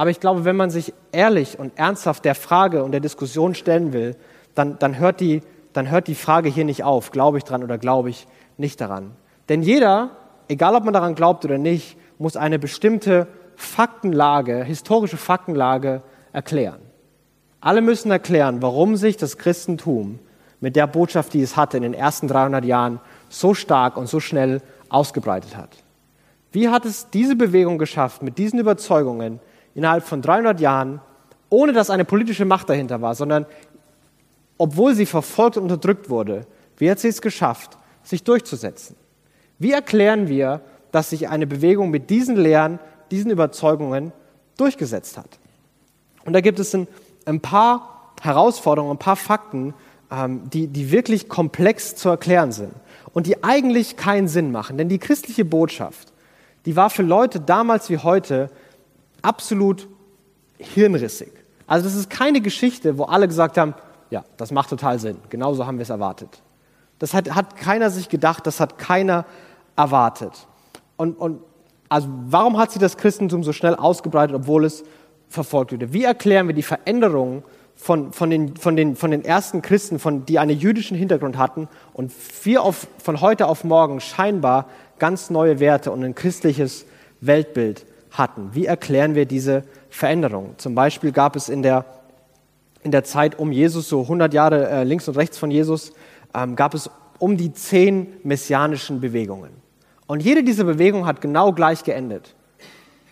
Aber 0.00 0.08
ich 0.08 0.18
glaube, 0.18 0.46
wenn 0.46 0.56
man 0.56 0.70
sich 0.70 0.94
ehrlich 1.12 1.58
und 1.58 1.78
ernsthaft 1.78 2.24
der 2.24 2.34
Frage 2.34 2.84
und 2.84 2.92
der 2.92 3.00
Diskussion 3.02 3.54
stellen 3.54 3.92
will, 3.92 4.16
dann, 4.54 4.78
dann, 4.78 4.98
hört, 4.98 5.20
die, 5.20 5.42
dann 5.74 5.90
hört 5.90 6.08
die 6.08 6.14
Frage 6.14 6.48
hier 6.48 6.64
nicht 6.64 6.84
auf, 6.84 7.10
glaube 7.10 7.36
ich 7.36 7.44
dran 7.44 7.62
oder 7.62 7.76
glaube 7.76 8.08
ich 8.08 8.26
nicht 8.56 8.80
daran. 8.80 9.10
Denn 9.50 9.60
jeder, 9.60 10.12
egal 10.48 10.74
ob 10.74 10.84
man 10.84 10.94
daran 10.94 11.16
glaubt 11.16 11.44
oder 11.44 11.58
nicht, 11.58 11.98
muss 12.16 12.38
eine 12.38 12.58
bestimmte 12.58 13.26
Faktenlage, 13.56 14.64
historische 14.64 15.18
Faktenlage 15.18 16.00
erklären. 16.32 16.80
Alle 17.60 17.82
müssen 17.82 18.10
erklären, 18.10 18.62
warum 18.62 18.96
sich 18.96 19.18
das 19.18 19.36
Christentum 19.36 20.18
mit 20.60 20.76
der 20.76 20.86
Botschaft, 20.86 21.34
die 21.34 21.42
es 21.42 21.58
hatte 21.58 21.76
in 21.76 21.82
den 21.82 21.92
ersten 21.92 22.26
300 22.26 22.64
Jahren, 22.64 23.00
so 23.28 23.52
stark 23.52 23.98
und 23.98 24.06
so 24.06 24.18
schnell 24.18 24.62
ausgebreitet 24.88 25.58
hat. 25.58 25.76
Wie 26.52 26.70
hat 26.70 26.86
es 26.86 27.10
diese 27.10 27.36
Bewegung 27.36 27.76
geschafft, 27.76 28.22
mit 28.22 28.38
diesen 28.38 28.58
Überzeugungen 28.58 29.40
innerhalb 29.74 30.04
von 30.04 30.22
300 30.22 30.60
Jahren, 30.60 31.00
ohne 31.48 31.72
dass 31.72 31.90
eine 31.90 32.04
politische 32.04 32.44
Macht 32.44 32.68
dahinter 32.68 33.00
war, 33.00 33.14
sondern 33.14 33.46
obwohl 34.58 34.94
sie 34.94 35.06
verfolgt 35.06 35.56
und 35.56 35.64
unterdrückt 35.64 36.10
wurde, 36.10 36.46
wie 36.76 36.90
hat 36.90 36.98
sie 36.98 37.08
es 37.08 37.22
geschafft, 37.22 37.78
sich 38.02 38.24
durchzusetzen? 38.24 38.96
Wie 39.58 39.72
erklären 39.72 40.28
wir, 40.28 40.60
dass 40.92 41.10
sich 41.10 41.28
eine 41.28 41.46
Bewegung 41.46 41.90
mit 41.90 42.10
diesen 42.10 42.36
Lehren, 42.36 42.78
diesen 43.10 43.30
Überzeugungen 43.30 44.12
durchgesetzt 44.56 45.16
hat? 45.16 45.38
Und 46.24 46.32
da 46.32 46.40
gibt 46.40 46.58
es 46.58 46.74
ein 46.74 46.86
ein 47.24 47.40
paar 47.40 48.12
Herausforderungen, 48.20 48.94
ein 48.94 48.98
paar 48.98 49.16
Fakten, 49.16 49.74
ähm, 50.10 50.42
die, 50.50 50.66
die 50.66 50.90
wirklich 50.90 51.28
komplex 51.28 51.96
zu 51.96 52.08
erklären 52.08 52.52
sind 52.52 52.72
und 53.12 53.26
die 53.26 53.42
eigentlich 53.42 53.96
keinen 53.96 54.28
Sinn 54.28 54.52
machen. 54.52 54.76
Denn 54.76 54.88
die 54.88 54.98
christliche 54.98 55.44
Botschaft, 55.44 56.12
die 56.66 56.76
war 56.76 56.90
für 56.90 57.02
Leute 57.02 57.40
damals 57.40 57.88
wie 57.88 57.98
heute 57.98 58.50
absolut 59.22 59.88
hirnrissig. 60.58 61.32
Also 61.66 61.84
das 61.84 61.94
ist 61.94 62.10
keine 62.10 62.40
Geschichte, 62.40 62.98
wo 62.98 63.04
alle 63.04 63.28
gesagt 63.28 63.56
haben, 63.56 63.74
ja, 64.10 64.24
das 64.36 64.50
macht 64.50 64.70
total 64.70 64.98
Sinn, 64.98 65.18
genauso 65.28 65.66
haben 65.66 65.78
wir 65.78 65.84
es 65.84 65.90
erwartet. 65.90 66.42
Das 66.98 67.14
hat, 67.14 67.34
hat 67.34 67.56
keiner 67.56 67.90
sich 67.90 68.08
gedacht, 68.08 68.46
das 68.46 68.60
hat 68.60 68.78
keiner 68.78 69.24
erwartet. 69.76 70.32
Und, 70.96 71.18
und 71.18 71.40
also 71.88 72.08
warum 72.26 72.58
hat 72.58 72.72
sich 72.72 72.80
das 72.80 72.96
Christentum 72.96 73.42
so 73.42 73.52
schnell 73.52 73.74
ausgebreitet, 73.74 74.36
obwohl 74.36 74.64
es 74.64 74.84
verfolgt 75.30 75.72
wurde. 75.72 75.92
Wie 75.92 76.04
erklären 76.04 76.48
wir 76.48 76.54
die 76.54 76.62
Veränderung 76.62 77.44
von, 77.76 78.12
von, 78.12 78.28
den, 78.28 78.56
von, 78.56 78.76
den, 78.76 78.96
von 78.96 79.10
den 79.10 79.24
ersten 79.24 79.62
Christen, 79.62 79.98
von, 79.98 80.26
die 80.26 80.38
einen 80.38 80.58
jüdischen 80.58 80.96
Hintergrund 80.96 81.38
hatten 81.38 81.68
und 81.94 82.12
wir 82.44 82.62
auf, 82.62 82.88
von 83.02 83.20
heute 83.20 83.46
auf 83.46 83.64
morgen 83.64 84.00
scheinbar 84.00 84.68
ganz 84.98 85.30
neue 85.30 85.60
Werte 85.60 85.90
und 85.92 86.04
ein 86.04 86.14
christliches 86.14 86.84
Weltbild 87.20 87.86
hatten? 88.10 88.50
Wie 88.52 88.66
erklären 88.66 89.14
wir 89.14 89.26
diese 89.26 89.64
Veränderung? 89.88 90.54
Zum 90.58 90.74
Beispiel 90.74 91.12
gab 91.12 91.36
es 91.36 91.48
in 91.48 91.62
der, 91.62 91.84
in 92.82 92.90
der 92.90 93.04
Zeit 93.04 93.38
um 93.38 93.52
Jesus, 93.52 93.88
so 93.88 94.02
100 94.02 94.34
Jahre 94.34 94.68
äh, 94.68 94.84
links 94.84 95.08
und 95.08 95.16
rechts 95.16 95.38
von 95.38 95.50
Jesus, 95.50 95.92
ähm, 96.34 96.56
gab 96.56 96.74
es 96.74 96.90
um 97.18 97.36
die 97.36 97.52
zehn 97.52 98.14
messianischen 98.22 99.00
Bewegungen. 99.00 99.50
Und 100.06 100.22
jede 100.22 100.42
dieser 100.42 100.64
Bewegungen 100.64 101.06
hat 101.06 101.20
genau 101.20 101.52
gleich 101.52 101.84
geendet. 101.84 102.34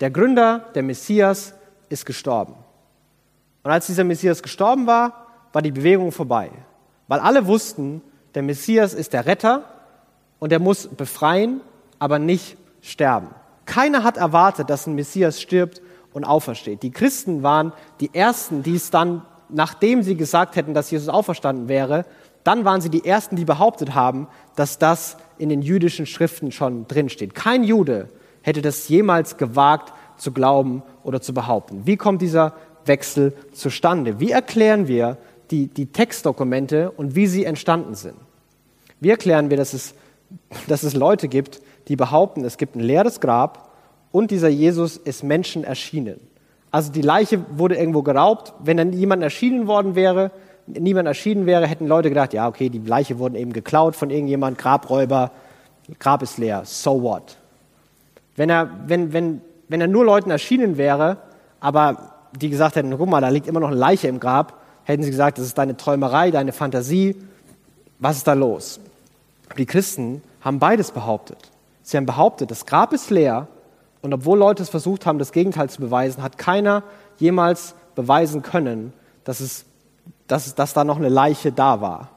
Der 0.01 0.11
Gründer, 0.11 0.67
der 0.75 0.83
Messias, 0.83 1.55
ist 1.89 2.07
gestorben. 2.07 2.55
Und 3.63 3.71
als 3.71 3.87
dieser 3.87 4.05
Messias 4.05 4.43
gestorben 4.43 4.87
war, 4.87 5.27
war 5.53 5.63
die 5.63 5.71
Bewegung 5.71 6.13
vorbei. 6.13 6.51
Weil 7.07 7.21
alle 7.21 7.47
wussten, 7.47 8.03
der 8.35 8.43
Messias 8.43 8.95
ist 8.95 9.13
der 9.13 9.27
Retter 9.27 9.65
und 10.39 10.53
er 10.53 10.59
muss 10.59 10.87
befreien, 10.87 11.61
aber 11.99 12.19
nicht 12.19 12.57
sterben. 12.83 13.29
Keiner 13.69 14.03
hat 14.03 14.17
erwartet, 14.17 14.71
dass 14.71 14.87
ein 14.87 14.95
Messias 14.95 15.43
stirbt 15.43 15.83
und 16.15 16.25
aufersteht. 16.25 16.83
Die 16.83 16.91
Christen 16.91 17.43
waren 17.43 17.75
die 18.01 18.09
Ersten, 18.15 18.63
die 18.63 18.77
es 18.77 18.91
dann, 18.91 19.21
nachdem 19.51 20.03
sie 20.03 20.17
gesagt 20.17 20.57
hätten, 20.57 20.73
dass 20.73 20.91
Jesus 20.91 21.11
auferstanden 21.11 21.69
wäre, 21.69 22.07
dann 22.45 22.65
waren 22.65 22.81
sie 22.81 22.89
die 22.89 23.05
Ersten, 23.05 23.37
die 23.37 23.45
behauptet 23.45 23.95
haben, 23.95 24.27
dass 24.57 24.79
das 24.79 25.19
in 25.37 25.51
den 25.51 25.61
jüdischen 25.61 26.07
Schriften 26.07 26.51
schon 26.51 26.89
drinsteht. 26.89 27.35
Kein 27.35 27.63
Jude 27.63 28.09
hätte 28.41 28.63
das 28.63 28.89
jemals 28.89 29.37
gewagt 29.37 29.93
zu 30.17 30.33
glauben 30.33 30.83
oder 31.05 31.21
zu 31.21 31.35
behaupten. 31.35 31.83
Wie 31.85 31.99
kommt 31.99 32.23
dieser 32.23 32.55
Wechsel 32.87 33.35
zustande? 33.53 34.19
Wie 34.19 34.31
erklären 34.31 34.89
wir 34.89 35.19
die, 35.51 35.67
die 35.67 35.93
Textdokumente 35.93 36.91
und 36.91 37.15
wie 37.15 37.27
sie 37.27 37.45
entstanden 37.45 37.95
sind? 37.95 38.17
Wie 38.99 39.11
erklären 39.11 39.51
wir, 39.51 39.59
dass 39.59 39.75
es, 39.75 39.95
dass 40.69 40.85
es 40.85 40.95
Leute 40.95 41.29
gibt, 41.29 41.61
die 41.89 41.97
behaupten, 41.97 42.45
es 42.45 42.59
gibt 42.59 42.77
ein 42.77 42.81
leeres 42.81 43.21
Grab 43.21 43.71
und 44.13 44.31
dieser 44.31 44.49
Jesus 44.49 44.97
ist 44.97 45.23
Menschen 45.23 45.65
erschienen? 45.65 46.21
Also 46.71 46.93
die 46.93 47.03
Leiche 47.03 47.45
wurde 47.57 47.77
irgendwo 47.77 48.03
geraubt. 48.03 48.53
Wenn 48.61 48.77
dann 48.77 48.93
jemand 48.93 49.23
erschienen 49.23 49.67
worden 49.67 49.95
wäre, 49.95 50.31
niemand 50.67 51.09
erschienen 51.09 51.47
wäre, 51.47 51.67
hätten 51.67 51.87
Leute 51.87 52.11
gedacht, 52.11 52.35
ja, 52.35 52.47
okay, 52.47 52.69
die 52.69 52.79
Leiche 52.79 53.19
wurde 53.19 53.39
eben 53.39 53.53
geklaut 53.53 53.97
von 53.97 54.11
irgendjemand, 54.11 54.59
Grabräuber, 54.59 55.31
Grab 55.99 56.23
ist 56.23 56.37
leer, 56.37 56.63
so 56.65 57.03
what? 57.03 57.37
Wenn, 58.37 58.51
er, 58.51 58.71
wenn, 58.87 59.13
wenn 59.15 59.41
wenn 59.69 59.81
er 59.81 59.87
nur 59.87 60.05
Leuten 60.05 60.31
erschienen 60.31 60.77
wäre, 60.77 61.19
aber 61.61 62.15
die 62.33 62.51
gesagt 62.51 62.77
hätten, 62.77 62.97
guck 62.97 63.09
mal, 63.09 63.21
da 63.21 63.29
liegt 63.29 63.47
immer 63.47 63.61
noch 63.61 63.69
eine 63.69 63.77
Leiche 63.77 64.09
im 64.09 64.21
Grab, 64.21 64.55
hätten 64.85 65.03
sie 65.03 65.11
gesagt, 65.11 65.39
das 65.39 65.47
ist 65.47 65.59
deine 65.59 65.77
Träumerei, 65.77 66.31
deine 66.31 66.53
Fantasie, 66.53 67.17
was 67.99 68.19
ist 68.19 68.27
da 68.27 68.33
los? 68.33 68.81
Die 69.57 69.67
Christen 69.67 70.23
haben 70.41 70.59
beides 70.59 70.91
behauptet. 70.91 71.51
Sie 71.89 71.97
haben 71.97 72.05
behauptet, 72.05 72.51
das 72.51 72.67
Grab 72.67 72.93
ist 72.93 73.09
leer 73.09 73.49
und 74.03 74.13
obwohl 74.13 74.39
Leute 74.39 74.63
es 74.63 74.69
versucht 74.69 75.07
haben, 75.07 75.19
das 75.19 75.33
Gegenteil 75.33 75.71
zu 75.71 75.81
beweisen, 75.81 76.23
hat 76.23 76.37
keiner 76.37 76.83
jemals 77.17 77.75
beweisen 77.95 78.43
können, 78.43 78.93
dass, 79.25 79.41
es, 79.41 79.65
dass, 80.27 80.55
dass 80.55 80.75
da 80.75 80.85
noch 80.85 80.99
eine 80.99 81.09
Leiche 81.09 81.51
da 81.51 81.81
war. 81.81 82.11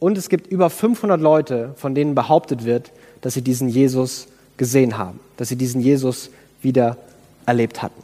Und 0.00 0.18
es 0.18 0.28
gibt 0.28 0.48
über 0.48 0.68
500 0.68 1.20
Leute, 1.20 1.74
von 1.76 1.94
denen 1.94 2.16
behauptet 2.16 2.64
wird, 2.64 2.90
dass 3.20 3.34
sie 3.34 3.42
diesen 3.42 3.68
Jesus 3.68 4.26
gesehen 4.56 4.98
haben, 4.98 5.20
dass 5.36 5.48
sie 5.48 5.56
diesen 5.56 5.80
Jesus 5.80 6.30
wieder 6.60 6.96
erlebt 7.46 7.82
hatten. 7.82 8.02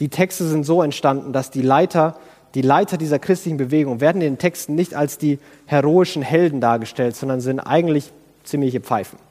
Die 0.00 0.08
Texte 0.08 0.44
sind 0.48 0.64
so 0.64 0.82
entstanden, 0.82 1.32
dass 1.32 1.52
die 1.52 1.62
Leiter, 1.62 2.16
die 2.54 2.62
Leiter 2.62 2.96
dieser 2.96 3.20
christlichen 3.20 3.58
Bewegung 3.58 4.00
werden 4.00 4.22
in 4.22 4.32
den 4.32 4.38
Texten 4.38 4.74
nicht 4.74 4.94
als 4.94 5.18
die 5.18 5.38
heroischen 5.66 6.22
Helden 6.22 6.60
dargestellt, 6.60 7.14
sondern 7.14 7.40
sind 7.40 7.60
eigentlich 7.60 8.10
ziemliche 8.42 8.80
Pfeifen. 8.80 9.27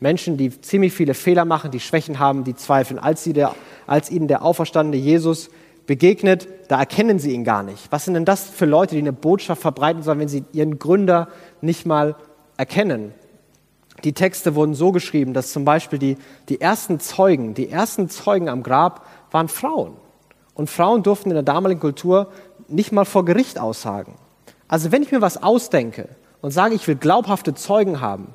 Menschen, 0.00 0.36
die 0.36 0.60
ziemlich 0.60 0.92
viele 0.92 1.14
Fehler 1.14 1.44
machen, 1.44 1.70
die 1.70 1.80
Schwächen 1.80 2.18
haben, 2.18 2.44
die 2.44 2.54
zweifeln. 2.54 2.98
Als, 2.98 3.24
sie 3.24 3.32
der, 3.32 3.54
als 3.86 4.10
ihnen 4.10 4.28
der 4.28 4.42
auferstandene 4.42 5.02
Jesus 5.02 5.48
begegnet, 5.86 6.48
da 6.68 6.78
erkennen 6.78 7.18
sie 7.18 7.32
ihn 7.32 7.44
gar 7.44 7.62
nicht. 7.62 7.90
Was 7.90 8.04
sind 8.04 8.14
denn 8.14 8.24
das 8.24 8.48
für 8.50 8.66
Leute, 8.66 8.94
die 8.94 9.00
eine 9.00 9.12
Botschaft 9.12 9.62
verbreiten 9.62 10.02
sollen, 10.02 10.18
wenn 10.18 10.28
sie 10.28 10.44
ihren 10.52 10.78
Gründer 10.78 11.28
nicht 11.60 11.86
mal 11.86 12.16
erkennen? 12.56 13.14
Die 14.04 14.12
Texte 14.12 14.54
wurden 14.54 14.74
so 14.74 14.92
geschrieben, 14.92 15.32
dass 15.32 15.52
zum 15.52 15.64
Beispiel 15.64 15.98
die, 15.98 16.18
die 16.48 16.60
ersten 16.60 17.00
Zeugen, 17.00 17.54
die 17.54 17.70
ersten 17.70 18.10
Zeugen 18.10 18.48
am 18.48 18.62
Grab 18.62 19.06
waren 19.30 19.48
Frauen. 19.48 19.94
Und 20.54 20.68
Frauen 20.68 21.02
durften 21.02 21.30
in 21.30 21.34
der 21.34 21.42
damaligen 21.42 21.80
Kultur 21.80 22.30
nicht 22.68 22.92
mal 22.92 23.04
vor 23.04 23.24
Gericht 23.24 23.58
aussagen. 23.58 24.14
Also 24.68 24.92
wenn 24.92 25.02
ich 25.02 25.12
mir 25.12 25.20
was 25.20 25.42
ausdenke 25.42 26.08
und 26.42 26.50
sage, 26.50 26.74
ich 26.74 26.86
will 26.88 26.96
glaubhafte 26.96 27.54
Zeugen 27.54 28.00
haben, 28.00 28.34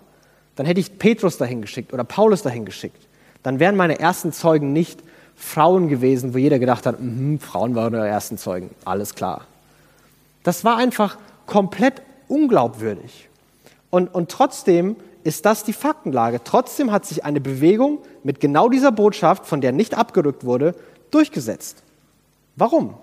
dann 0.61 0.67
hätte 0.67 0.79
ich 0.79 0.99
Petrus 0.99 1.39
dahin 1.39 1.59
geschickt 1.61 1.91
oder 1.91 2.03
Paulus 2.03 2.43
dahin 2.43 2.65
geschickt. 2.65 3.07
Dann 3.41 3.59
wären 3.59 3.75
meine 3.75 3.97
ersten 3.97 4.31
Zeugen 4.31 4.73
nicht 4.73 5.01
Frauen 5.35 5.87
gewesen, 5.87 6.35
wo 6.35 6.37
jeder 6.37 6.59
gedacht 6.59 6.85
hat, 6.85 6.97
mm, 6.99 7.37
Frauen 7.37 7.73
waren 7.73 7.95
ihre 7.95 8.07
ersten 8.07 8.37
Zeugen, 8.37 8.69
alles 8.85 9.15
klar. 9.15 9.47
Das 10.43 10.63
war 10.63 10.77
einfach 10.77 11.17
komplett 11.47 12.03
unglaubwürdig. 12.27 13.27
Und, 13.89 14.13
und 14.13 14.29
trotzdem 14.29 14.97
ist 15.23 15.47
das 15.47 15.63
die 15.63 15.73
Faktenlage. 15.73 16.41
Trotzdem 16.43 16.91
hat 16.91 17.07
sich 17.07 17.25
eine 17.25 17.41
Bewegung 17.41 17.97
mit 18.21 18.39
genau 18.39 18.69
dieser 18.69 18.91
Botschaft, 18.91 19.47
von 19.47 19.61
der 19.61 19.71
nicht 19.71 19.97
abgerückt 19.97 20.45
wurde, 20.45 20.75
durchgesetzt. 21.09 21.81
Warum? 22.55 22.93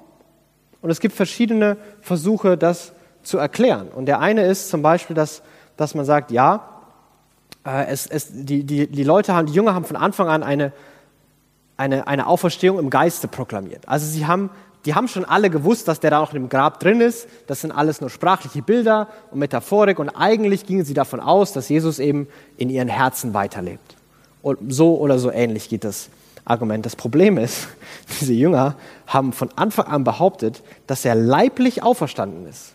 Und 0.81 0.91
es 0.91 1.01
gibt 1.01 1.17
verschiedene 1.17 1.77
Versuche, 2.03 2.57
das 2.57 2.93
zu 3.25 3.37
erklären. 3.37 3.89
Und 3.89 4.07
der 4.07 4.21
eine 4.21 4.47
ist 4.47 4.69
zum 4.69 4.81
Beispiel, 4.81 5.17
dass, 5.17 5.43
dass 5.77 5.97
man 5.97 6.05
sagt, 6.05 6.31
ja, 6.31 6.78
äh, 7.69 7.87
es, 7.87 8.07
es, 8.07 8.29
die, 8.31 8.65
die, 8.65 8.87
die 8.87 9.05
Leute 9.05 9.35
haben, 9.35 9.47
die 9.47 9.53
Jünger 9.53 9.75
haben 9.75 9.85
von 9.85 9.97
Anfang 9.97 10.29
an 10.29 10.43
eine, 10.43 10.73
eine, 11.77 12.07
eine 12.07 12.27
Auferstehung 12.27 12.79
im 12.79 12.91
Geiste 12.91 13.29
proklamiert. 13.29 13.87
Also 13.87 14.07
sie 14.07 14.27
haben, 14.27 14.51
die 14.85 14.95
haben 14.95 15.09
schon 15.09 15.25
alle 15.25 15.51
gewusst, 15.51 15.89
dass 15.89 16.01
der 16.01 16.11
da 16.11 16.21
noch 16.21 16.33
im 16.33 16.49
Grab 16.49 16.81
drin 16.81 17.01
ist. 17.01 17.29
Das 17.47 17.61
sind 17.61 17.73
alles 17.73 18.01
nur 18.01 18.11
sprachliche 18.11 18.63
Bilder 18.63 19.09
und 19.31 19.39
Metaphorik. 19.39 19.99
Und 19.99 20.11
eigentlich 20.11 20.67
gingen 20.67 20.85
sie 20.85 20.95
davon 20.95 21.21
aus, 21.21 21.53
dass 21.53 21.69
Jesus 21.69 21.99
eben 21.99 22.29
in 22.57 22.71
ihren 22.71 22.89
Herzen 22.89 23.35
weiterlebt. 23.35 23.97
Und 24.41 24.73
so 24.73 24.97
oder 24.97 25.19
so 25.19 25.31
ähnlich 25.31 25.69
geht 25.69 25.85
das 25.85 26.09
Argument. 26.45 26.87
Das 26.87 26.97
Problem 26.97 27.37
ist, 27.37 27.69
diese 28.21 28.33
Jünger 28.33 28.77
haben 29.07 29.33
von 29.33 29.51
Anfang 29.57 29.87
an 29.87 30.05
behauptet, 30.05 30.63
dass 30.87 31.05
er 31.05 31.15
leiblich 31.15 31.83
auferstanden 31.83 32.47
ist. 32.47 32.75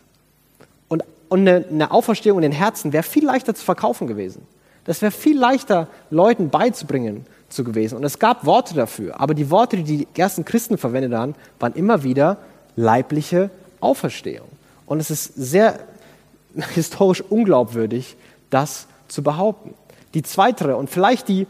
Und, 0.87 1.03
und 1.29 1.47
eine, 1.47 1.65
eine 1.69 1.91
Auferstehung 1.91 2.39
in 2.39 2.43
den 2.43 2.51
Herzen 2.51 2.93
wäre 2.93 3.03
viel 3.03 3.25
leichter 3.25 3.55
zu 3.55 3.63
verkaufen 3.63 4.07
gewesen. 4.07 4.45
Das 4.85 5.01
wäre 5.01 5.11
viel 5.11 5.37
leichter, 5.37 5.87
Leuten 6.09 6.49
beizubringen 6.49 7.25
zu 7.49 7.63
gewesen. 7.63 7.97
Und 7.97 8.03
es 8.03 8.19
gab 8.19 8.45
Worte 8.45 8.73
dafür. 8.73 9.19
Aber 9.19 9.33
die 9.33 9.49
Worte, 9.49 9.77
die 9.77 10.05
die 10.05 10.19
ersten 10.19 10.45
Christen 10.45 10.77
verwendet 10.77 11.13
haben, 11.13 11.35
waren 11.59 11.73
immer 11.73 12.03
wieder 12.03 12.37
leibliche 12.75 13.49
Auferstehung. 13.79 14.47
Und 14.85 14.99
es 14.99 15.09
ist 15.11 15.35
sehr 15.35 15.79
historisch 16.73 17.21
unglaubwürdig, 17.21 18.17
das 18.49 18.87
zu 19.07 19.23
behaupten. 19.23 19.73
Die 20.13 20.23
zweite 20.23 20.75
und 20.75 20.89
vielleicht 20.89 21.27
die 21.27 21.47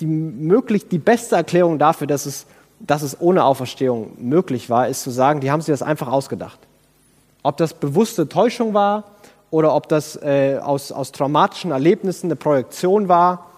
die 0.00 0.06
möglich 0.06 0.88
die 0.88 0.98
beste 0.98 1.36
Erklärung 1.36 1.78
dafür, 1.78 2.06
dass 2.06 2.26
es, 2.26 2.46
dass 2.80 3.02
es 3.02 3.20
ohne 3.20 3.44
Auferstehung 3.44 4.12
möglich 4.18 4.70
war, 4.70 4.88
ist 4.88 5.02
zu 5.02 5.10
sagen, 5.10 5.40
die 5.40 5.50
haben 5.50 5.60
sich 5.60 5.72
das 5.72 5.82
einfach 5.82 6.08
ausgedacht. 6.08 6.58
Ob 7.42 7.56
das 7.56 7.74
bewusste 7.74 8.28
Täuschung 8.28 8.74
war 8.74 9.04
oder 9.54 9.72
ob 9.72 9.88
das 9.88 10.16
äh, 10.16 10.58
aus, 10.60 10.90
aus 10.90 11.12
traumatischen 11.12 11.70
Erlebnissen 11.70 12.26
eine 12.26 12.34
Projektion 12.34 13.06
war, 13.06 13.52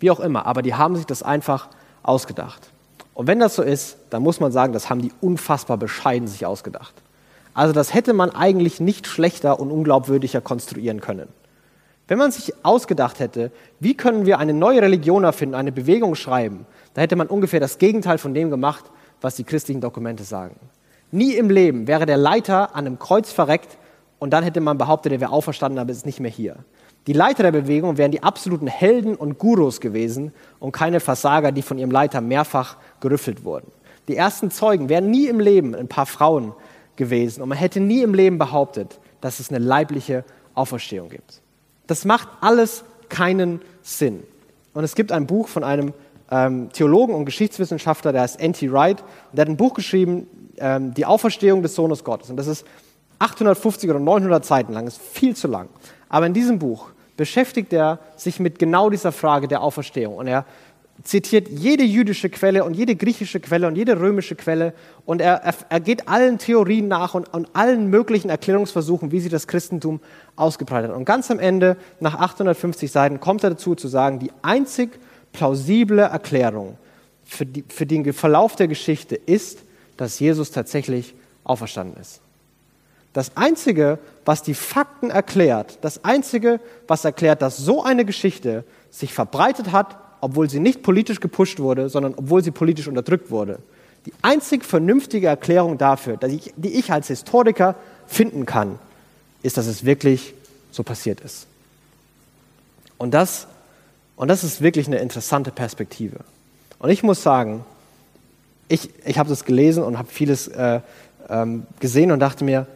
wie 0.00 0.10
auch 0.10 0.18
immer, 0.18 0.46
aber 0.46 0.62
die 0.62 0.74
haben 0.74 0.96
sich 0.96 1.06
das 1.06 1.22
einfach 1.22 1.68
ausgedacht. 2.02 2.72
Und 3.14 3.28
wenn 3.28 3.38
das 3.38 3.54
so 3.54 3.62
ist, 3.62 3.98
dann 4.10 4.24
muss 4.24 4.40
man 4.40 4.50
sagen, 4.50 4.72
das 4.72 4.90
haben 4.90 5.00
die 5.00 5.12
unfassbar 5.20 5.76
bescheiden 5.76 6.26
sich 6.26 6.44
ausgedacht. 6.44 6.92
Also 7.54 7.72
das 7.72 7.94
hätte 7.94 8.14
man 8.14 8.30
eigentlich 8.30 8.80
nicht 8.80 9.06
schlechter 9.06 9.60
und 9.60 9.70
unglaubwürdiger 9.70 10.40
konstruieren 10.40 11.00
können. 11.00 11.28
Wenn 12.08 12.18
man 12.18 12.32
sich 12.32 12.52
ausgedacht 12.64 13.20
hätte, 13.20 13.52
wie 13.78 13.96
können 13.96 14.26
wir 14.26 14.40
eine 14.40 14.54
neue 14.54 14.82
Religion 14.82 15.22
erfinden, 15.22 15.54
eine 15.54 15.70
Bewegung 15.70 16.16
schreiben, 16.16 16.66
da 16.94 17.02
hätte 17.02 17.14
man 17.14 17.28
ungefähr 17.28 17.60
das 17.60 17.78
Gegenteil 17.78 18.18
von 18.18 18.34
dem 18.34 18.50
gemacht, 18.50 18.86
was 19.20 19.36
die 19.36 19.44
christlichen 19.44 19.80
Dokumente 19.80 20.24
sagen. 20.24 20.56
Nie 21.12 21.34
im 21.34 21.48
Leben 21.48 21.86
wäre 21.86 22.06
der 22.06 22.16
Leiter 22.16 22.74
an 22.74 22.88
einem 22.88 22.98
Kreuz 22.98 23.30
verreckt 23.30 23.76
und 24.20 24.30
dann 24.30 24.44
hätte 24.44 24.60
man 24.60 24.78
behauptet, 24.78 25.12
er 25.12 25.20
wäre 25.20 25.32
auferstanden, 25.32 25.80
aber 25.80 25.90
ist 25.90 26.06
nicht 26.06 26.20
mehr 26.20 26.30
hier. 26.30 26.58
Die 27.06 27.14
Leiter 27.14 27.42
der 27.42 27.52
Bewegung 27.52 27.96
wären 27.96 28.12
die 28.12 28.22
absoluten 28.22 28.66
Helden 28.66 29.16
und 29.16 29.38
Gurus 29.38 29.80
gewesen 29.80 30.32
und 30.60 30.72
keine 30.72 31.00
Versager, 31.00 31.50
die 31.50 31.62
von 31.62 31.78
ihrem 31.78 31.90
Leiter 31.90 32.20
mehrfach 32.20 32.76
gerüffelt 33.00 33.42
wurden. 33.42 33.72
Die 34.06 34.16
ersten 34.16 34.50
Zeugen 34.50 34.88
wären 34.88 35.10
nie 35.10 35.26
im 35.26 35.40
Leben 35.40 35.74
ein 35.74 35.88
paar 35.88 36.06
Frauen 36.06 36.52
gewesen 36.96 37.42
und 37.42 37.48
man 37.48 37.58
hätte 37.58 37.80
nie 37.80 38.02
im 38.02 38.12
Leben 38.12 38.38
behauptet, 38.38 39.00
dass 39.22 39.40
es 39.40 39.48
eine 39.48 39.58
leibliche 39.58 40.24
Auferstehung 40.54 41.08
gibt. 41.08 41.40
Das 41.86 42.04
macht 42.04 42.28
alles 42.42 42.84
keinen 43.08 43.62
Sinn. 43.82 44.22
Und 44.74 44.84
es 44.84 44.94
gibt 44.94 45.10
ein 45.10 45.26
Buch 45.26 45.48
von 45.48 45.64
einem 45.64 45.94
ähm, 46.30 46.70
Theologen 46.72 47.14
und 47.14 47.24
Geschichtswissenschaftler, 47.24 48.12
der 48.12 48.22
heißt 48.22 48.38
N.T. 48.38 48.70
Wright, 48.70 49.00
und 49.00 49.36
der 49.36 49.42
hat 49.42 49.48
ein 49.48 49.56
Buch 49.56 49.74
geschrieben, 49.74 50.28
ähm, 50.58 50.94
Die 50.94 51.06
Auferstehung 51.06 51.62
des 51.62 51.74
Sohnes 51.74 52.04
Gottes. 52.04 52.30
Und 52.30 52.36
das 52.36 52.46
ist 52.46 52.66
850 53.20 53.88
oder 53.88 54.00
900 54.00 54.44
Seiten 54.44 54.72
lang, 54.72 54.86
ist 54.86 55.00
viel 55.00 55.36
zu 55.36 55.46
lang. 55.46 55.68
Aber 56.08 56.26
in 56.26 56.34
diesem 56.34 56.58
Buch 56.58 56.90
beschäftigt 57.16 57.72
er 57.72 58.00
sich 58.16 58.40
mit 58.40 58.58
genau 58.58 58.90
dieser 58.90 59.12
Frage 59.12 59.46
der 59.46 59.62
Auferstehung. 59.62 60.16
Und 60.16 60.26
er 60.26 60.44
zitiert 61.02 61.48
jede 61.48 61.84
jüdische 61.84 62.28
Quelle 62.28 62.64
und 62.64 62.74
jede 62.74 62.96
griechische 62.96 63.40
Quelle 63.40 63.66
und 63.66 63.76
jede 63.76 64.00
römische 64.00 64.36
Quelle 64.36 64.74
und 65.06 65.20
er, 65.20 65.54
er, 65.68 65.80
geht 65.80 66.08
allen 66.08 66.38
Theorien 66.38 66.88
nach 66.88 67.14
und, 67.14 67.32
und, 67.32 67.48
allen 67.54 67.88
möglichen 67.88 68.30
Erklärungsversuchen, 68.30 69.12
wie 69.12 69.20
sich 69.20 69.30
das 69.30 69.46
Christentum 69.46 70.00
ausgebreitet 70.36 70.90
hat. 70.90 70.96
Und 70.96 71.04
ganz 71.04 71.30
am 71.30 71.38
Ende, 71.38 71.76
nach 72.00 72.16
850 72.16 72.90
Seiten, 72.90 73.20
kommt 73.20 73.44
er 73.44 73.50
dazu 73.50 73.74
zu 73.74 73.88
sagen, 73.88 74.18
die 74.18 74.30
einzig 74.42 74.98
plausible 75.32 76.02
Erklärung 76.02 76.76
für, 77.24 77.46
die, 77.46 77.64
für 77.68 77.86
den 77.86 78.12
Verlauf 78.12 78.56
der 78.56 78.68
Geschichte 78.68 79.14
ist, 79.14 79.60
dass 79.96 80.18
Jesus 80.18 80.50
tatsächlich 80.50 81.14
auferstanden 81.44 82.00
ist. 82.00 82.20
Das 83.12 83.36
Einzige, 83.36 83.98
was 84.24 84.42
die 84.42 84.54
Fakten 84.54 85.10
erklärt, 85.10 85.78
das 85.80 86.04
Einzige, 86.04 86.60
was 86.86 87.04
erklärt, 87.04 87.42
dass 87.42 87.56
so 87.56 87.82
eine 87.82 88.04
Geschichte 88.04 88.64
sich 88.90 89.12
verbreitet 89.12 89.72
hat 89.72 89.96
obwohl 90.20 90.50
sie 90.50 90.60
nicht 90.60 90.82
politisch 90.82 91.20
gepusht 91.20 91.60
wurde, 91.60 91.88
sondern 91.88 92.14
obwohl 92.16 92.44
sie 92.44 92.50
politisch 92.50 92.88
unterdrückt 92.88 93.30
wurde. 93.30 93.58
Die 94.06 94.12
einzig 94.22 94.64
vernünftige 94.64 95.26
Erklärung 95.26 95.78
dafür, 95.78 96.16
die 96.16 96.72
ich 96.72 96.92
als 96.92 97.08
Historiker 97.08 97.74
finden 98.06 98.46
kann, 98.46 98.78
ist, 99.42 99.56
dass 99.56 99.66
es 99.66 99.84
wirklich 99.84 100.34
so 100.70 100.82
passiert 100.82 101.20
ist. 101.20 101.46
Und 102.98 103.12
das, 103.12 103.46
und 104.16 104.28
das 104.28 104.44
ist 104.44 104.60
wirklich 104.60 104.86
eine 104.86 104.98
interessante 104.98 105.50
Perspektive. 105.50 106.20
Und 106.78 106.90
ich 106.90 107.02
muss 107.02 107.22
sagen, 107.22 107.64
ich, 108.68 108.90
ich 109.04 109.18
habe 109.18 109.28
das 109.28 109.44
gelesen 109.44 109.82
und 109.82 109.98
habe 109.98 110.08
vieles 110.08 110.48
äh, 110.48 110.80
ähm, 111.28 111.66
gesehen 111.80 112.12
und 112.12 112.20
dachte 112.20 112.44
mir, 112.44 112.66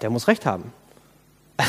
der 0.00 0.10
muss 0.10 0.28
recht 0.28 0.46
haben. 0.46 0.72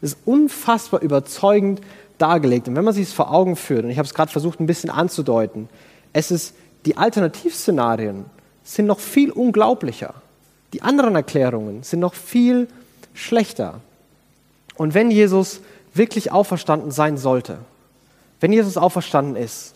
Es 0.00 0.12
ist 0.12 0.18
unfassbar 0.26 1.00
überzeugend, 1.00 1.80
dargelegt. 2.18 2.68
Und 2.68 2.76
wenn 2.76 2.84
man 2.84 2.94
sich 2.94 3.08
es 3.08 3.12
vor 3.12 3.32
Augen 3.32 3.56
führt, 3.56 3.84
und 3.84 3.90
ich 3.90 3.98
habe 3.98 4.06
es 4.06 4.14
gerade 4.14 4.30
versucht 4.30 4.60
ein 4.60 4.66
bisschen 4.66 4.90
anzudeuten, 4.90 5.68
es 6.12 6.30
ist, 6.30 6.54
die 6.84 6.96
Alternativszenarien 6.96 8.26
sind 8.64 8.86
noch 8.86 9.00
viel 9.00 9.30
unglaublicher. 9.30 10.14
Die 10.72 10.82
anderen 10.82 11.14
Erklärungen 11.14 11.82
sind 11.82 12.00
noch 12.00 12.14
viel 12.14 12.68
schlechter. 13.14 13.80
Und 14.76 14.94
wenn 14.94 15.10
Jesus 15.10 15.60
wirklich 15.94 16.30
auferstanden 16.30 16.90
sein 16.90 17.16
sollte, 17.16 17.58
wenn 18.40 18.52
Jesus 18.52 18.76
auferstanden 18.76 19.36
ist, 19.36 19.74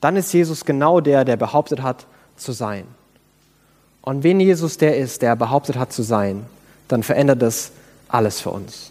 dann 0.00 0.16
ist 0.16 0.32
Jesus 0.32 0.64
genau 0.64 1.00
der, 1.00 1.24
der 1.24 1.36
behauptet 1.36 1.82
hat 1.82 2.06
zu 2.36 2.52
sein. 2.52 2.84
Und 4.02 4.24
wenn 4.24 4.40
Jesus 4.40 4.78
der 4.78 4.96
ist, 4.96 5.22
der 5.22 5.36
behauptet 5.36 5.76
hat 5.76 5.92
zu 5.92 6.02
sein, 6.02 6.46
dann 6.92 7.02
verändert 7.02 7.42
das 7.42 7.72
alles 8.08 8.40
für 8.40 8.50
uns 8.50 8.90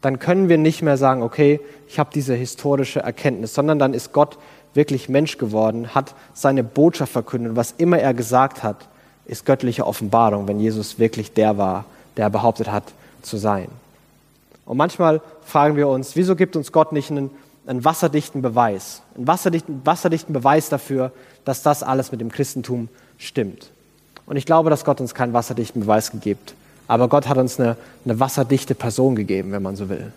dann 0.00 0.18
können 0.18 0.48
wir 0.48 0.58
nicht 0.58 0.82
mehr 0.82 0.96
sagen, 0.96 1.22
okay, 1.22 1.60
ich 1.88 1.98
habe 1.98 2.10
diese 2.14 2.34
historische 2.34 3.00
Erkenntnis, 3.00 3.54
sondern 3.54 3.78
dann 3.78 3.94
ist 3.94 4.12
Gott 4.12 4.38
wirklich 4.74 5.08
Mensch 5.08 5.38
geworden, 5.38 5.94
hat 5.94 6.14
seine 6.34 6.62
Botschaft 6.62 7.12
verkündet. 7.12 7.56
Was 7.56 7.74
immer 7.78 7.98
er 7.98 8.14
gesagt 8.14 8.62
hat, 8.62 8.86
ist 9.26 9.44
göttliche 9.44 9.86
Offenbarung, 9.86 10.46
wenn 10.46 10.60
Jesus 10.60 10.98
wirklich 10.98 11.32
der 11.32 11.58
war, 11.58 11.84
der 12.16 12.30
behauptet 12.30 12.70
hat 12.70 12.84
zu 13.22 13.36
sein. 13.36 13.68
Und 14.64 14.76
manchmal 14.76 15.20
fragen 15.44 15.76
wir 15.76 15.88
uns, 15.88 16.14
wieso 16.14 16.36
gibt 16.36 16.54
uns 16.54 16.72
Gott 16.72 16.92
nicht 16.92 17.10
einen, 17.10 17.30
einen 17.66 17.84
wasserdichten 17.84 18.42
Beweis, 18.42 19.02
einen 19.16 19.26
wasserdichten, 19.26 19.80
wasserdichten 19.84 20.32
Beweis 20.32 20.68
dafür, 20.68 21.10
dass 21.44 21.62
das 21.62 21.82
alles 21.82 22.12
mit 22.12 22.20
dem 22.20 22.30
Christentum 22.30 22.88
stimmt. 23.16 23.70
Und 24.26 24.36
ich 24.36 24.46
glaube, 24.46 24.70
dass 24.70 24.84
Gott 24.84 25.00
uns 25.00 25.14
keinen 25.14 25.32
wasserdichten 25.32 25.80
Beweis 25.82 26.12
gibt, 26.20 26.54
aber 26.88 27.08
Gott 27.08 27.28
hat 27.28 27.36
uns 27.36 27.60
eine, 27.60 27.76
eine 28.04 28.18
wasserdichte 28.18 28.74
Person 28.74 29.14
gegeben, 29.14 29.52
wenn 29.52 29.62
man 29.62 29.76
so 29.76 29.88
will. 29.88 30.12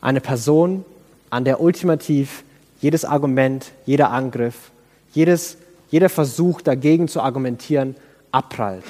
Eine 0.00 0.20
Person, 0.20 0.84
an 1.28 1.44
der 1.44 1.60
ultimativ 1.60 2.42
jedes 2.80 3.04
Argument, 3.04 3.70
jeder 3.84 4.10
Angriff, 4.10 4.70
jedes, 5.12 5.58
jeder 5.90 6.08
Versuch 6.08 6.62
dagegen 6.62 7.06
zu 7.06 7.20
argumentieren 7.20 7.94
abprallt. 8.32 8.84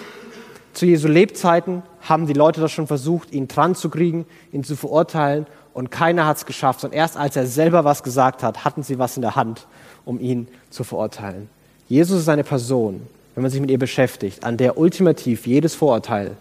Zu 0.72 0.86
Jesu 0.86 1.08
Lebzeiten 1.08 1.82
haben 2.00 2.28
die 2.28 2.32
Leute 2.32 2.60
das 2.60 2.70
schon 2.70 2.86
versucht, 2.86 3.32
ihn 3.32 3.48
dran 3.48 3.74
zu 3.74 3.90
kriegen, 3.90 4.24
ihn 4.52 4.62
zu 4.62 4.76
verurteilen 4.76 5.46
und 5.74 5.90
keiner 5.90 6.26
hat 6.26 6.36
es 6.36 6.46
geschafft. 6.46 6.84
Und 6.84 6.94
erst 6.94 7.16
als 7.16 7.34
er 7.34 7.46
selber 7.46 7.84
was 7.84 8.04
gesagt 8.04 8.44
hat, 8.44 8.64
hatten 8.64 8.84
sie 8.84 8.98
was 9.00 9.16
in 9.16 9.22
der 9.22 9.34
Hand, 9.34 9.66
um 10.04 10.20
ihn 10.20 10.46
zu 10.70 10.84
verurteilen. 10.84 11.48
Jesus 11.88 12.20
ist 12.20 12.28
eine 12.28 12.44
Person, 12.44 13.02
wenn 13.34 13.42
man 13.42 13.50
sich 13.50 13.60
mit 13.60 13.70
ihr 13.70 13.78
beschäftigt, 13.78 14.44
an 14.44 14.56
der 14.56 14.78
ultimativ 14.78 15.46
jedes 15.46 15.74
Vorurteil 15.74 16.36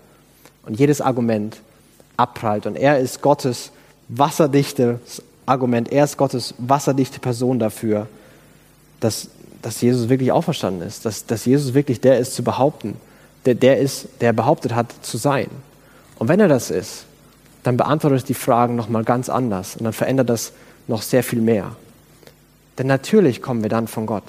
und 0.69 0.79
jedes 0.79 1.01
Argument 1.01 1.57
abprallt. 2.15 2.67
Und 2.67 2.75
er 2.75 2.99
ist 2.99 3.21
Gottes 3.21 3.71
wasserdichtes 4.07 5.23
Argument, 5.47 5.91
er 5.91 6.03
ist 6.03 6.15
Gottes 6.15 6.53
wasserdichte 6.59 7.19
Person 7.19 7.57
dafür, 7.57 8.07
dass, 8.99 9.29
dass 9.63 9.81
Jesus 9.81 10.09
wirklich 10.09 10.31
auferstanden 10.31 10.87
ist, 10.87 11.05
dass, 11.05 11.25
dass 11.25 11.45
Jesus 11.45 11.73
wirklich 11.73 12.01
der 12.01 12.19
ist 12.19 12.35
zu 12.35 12.43
behaupten, 12.43 12.97
der, 13.45 13.55
der 13.55 13.79
ist, 13.79 14.09
der 14.21 14.31
behauptet 14.31 14.75
hat 14.75 14.93
zu 15.01 15.17
sein. 15.17 15.47
Und 16.19 16.27
wenn 16.27 16.39
er 16.39 16.47
das 16.47 16.69
ist, 16.69 17.05
dann 17.63 17.75
beantwortet 17.75 18.29
die 18.29 18.35
Fragen 18.35 18.75
nochmal 18.75 19.03
ganz 19.03 19.27
anders 19.27 19.75
und 19.75 19.85
dann 19.85 19.93
verändert 19.93 20.29
das 20.29 20.53
noch 20.87 21.01
sehr 21.01 21.23
viel 21.23 21.41
mehr. 21.41 21.75
Denn 22.77 22.85
natürlich 22.85 23.41
kommen 23.41 23.63
wir 23.63 23.69
dann 23.69 23.87
von 23.87 24.05
Gott. 24.05 24.23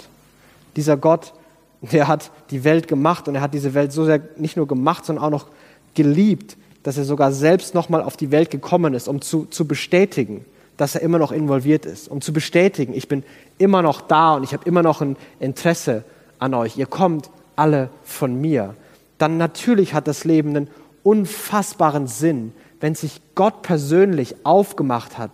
Dieser 0.76 0.96
Gott, 0.96 1.34
der 1.82 2.08
hat 2.08 2.30
die 2.50 2.64
Welt 2.64 2.88
gemacht 2.88 3.28
und 3.28 3.34
er 3.34 3.42
hat 3.42 3.52
diese 3.52 3.74
Welt 3.74 3.92
so 3.92 4.06
sehr 4.06 4.22
nicht 4.36 4.56
nur 4.56 4.66
gemacht, 4.66 5.04
sondern 5.04 5.24
auch 5.26 5.30
noch 5.30 5.46
geliebt, 5.94 6.56
dass 6.82 6.96
er 6.96 7.04
sogar 7.04 7.32
selbst 7.32 7.74
nochmal 7.74 8.02
auf 8.02 8.16
die 8.16 8.30
Welt 8.30 8.50
gekommen 8.50 8.94
ist, 8.94 9.08
um 9.08 9.20
zu, 9.20 9.46
zu 9.46 9.66
bestätigen, 9.66 10.44
dass 10.76 10.94
er 10.94 11.02
immer 11.02 11.18
noch 11.18 11.32
involviert 11.32 11.84
ist, 11.84 12.08
um 12.08 12.20
zu 12.20 12.32
bestätigen, 12.32 12.94
ich 12.94 13.06
bin 13.06 13.22
immer 13.58 13.82
noch 13.82 14.00
da 14.00 14.34
und 14.34 14.44
ich 14.44 14.54
habe 14.54 14.64
immer 14.66 14.82
noch 14.82 15.02
ein 15.02 15.16
Interesse 15.38 16.04
an 16.38 16.54
euch. 16.54 16.78
Ihr 16.78 16.86
kommt 16.86 17.30
alle 17.54 17.90
von 18.02 18.40
mir. 18.40 18.74
Dann 19.18 19.36
natürlich 19.36 19.92
hat 19.92 20.08
das 20.08 20.24
Leben 20.24 20.56
einen 20.56 20.68
unfassbaren 21.02 22.06
Sinn, 22.06 22.52
wenn 22.80 22.94
sich 22.94 23.20
Gott 23.34 23.60
persönlich 23.60 24.36
aufgemacht 24.44 25.18
hat, 25.18 25.32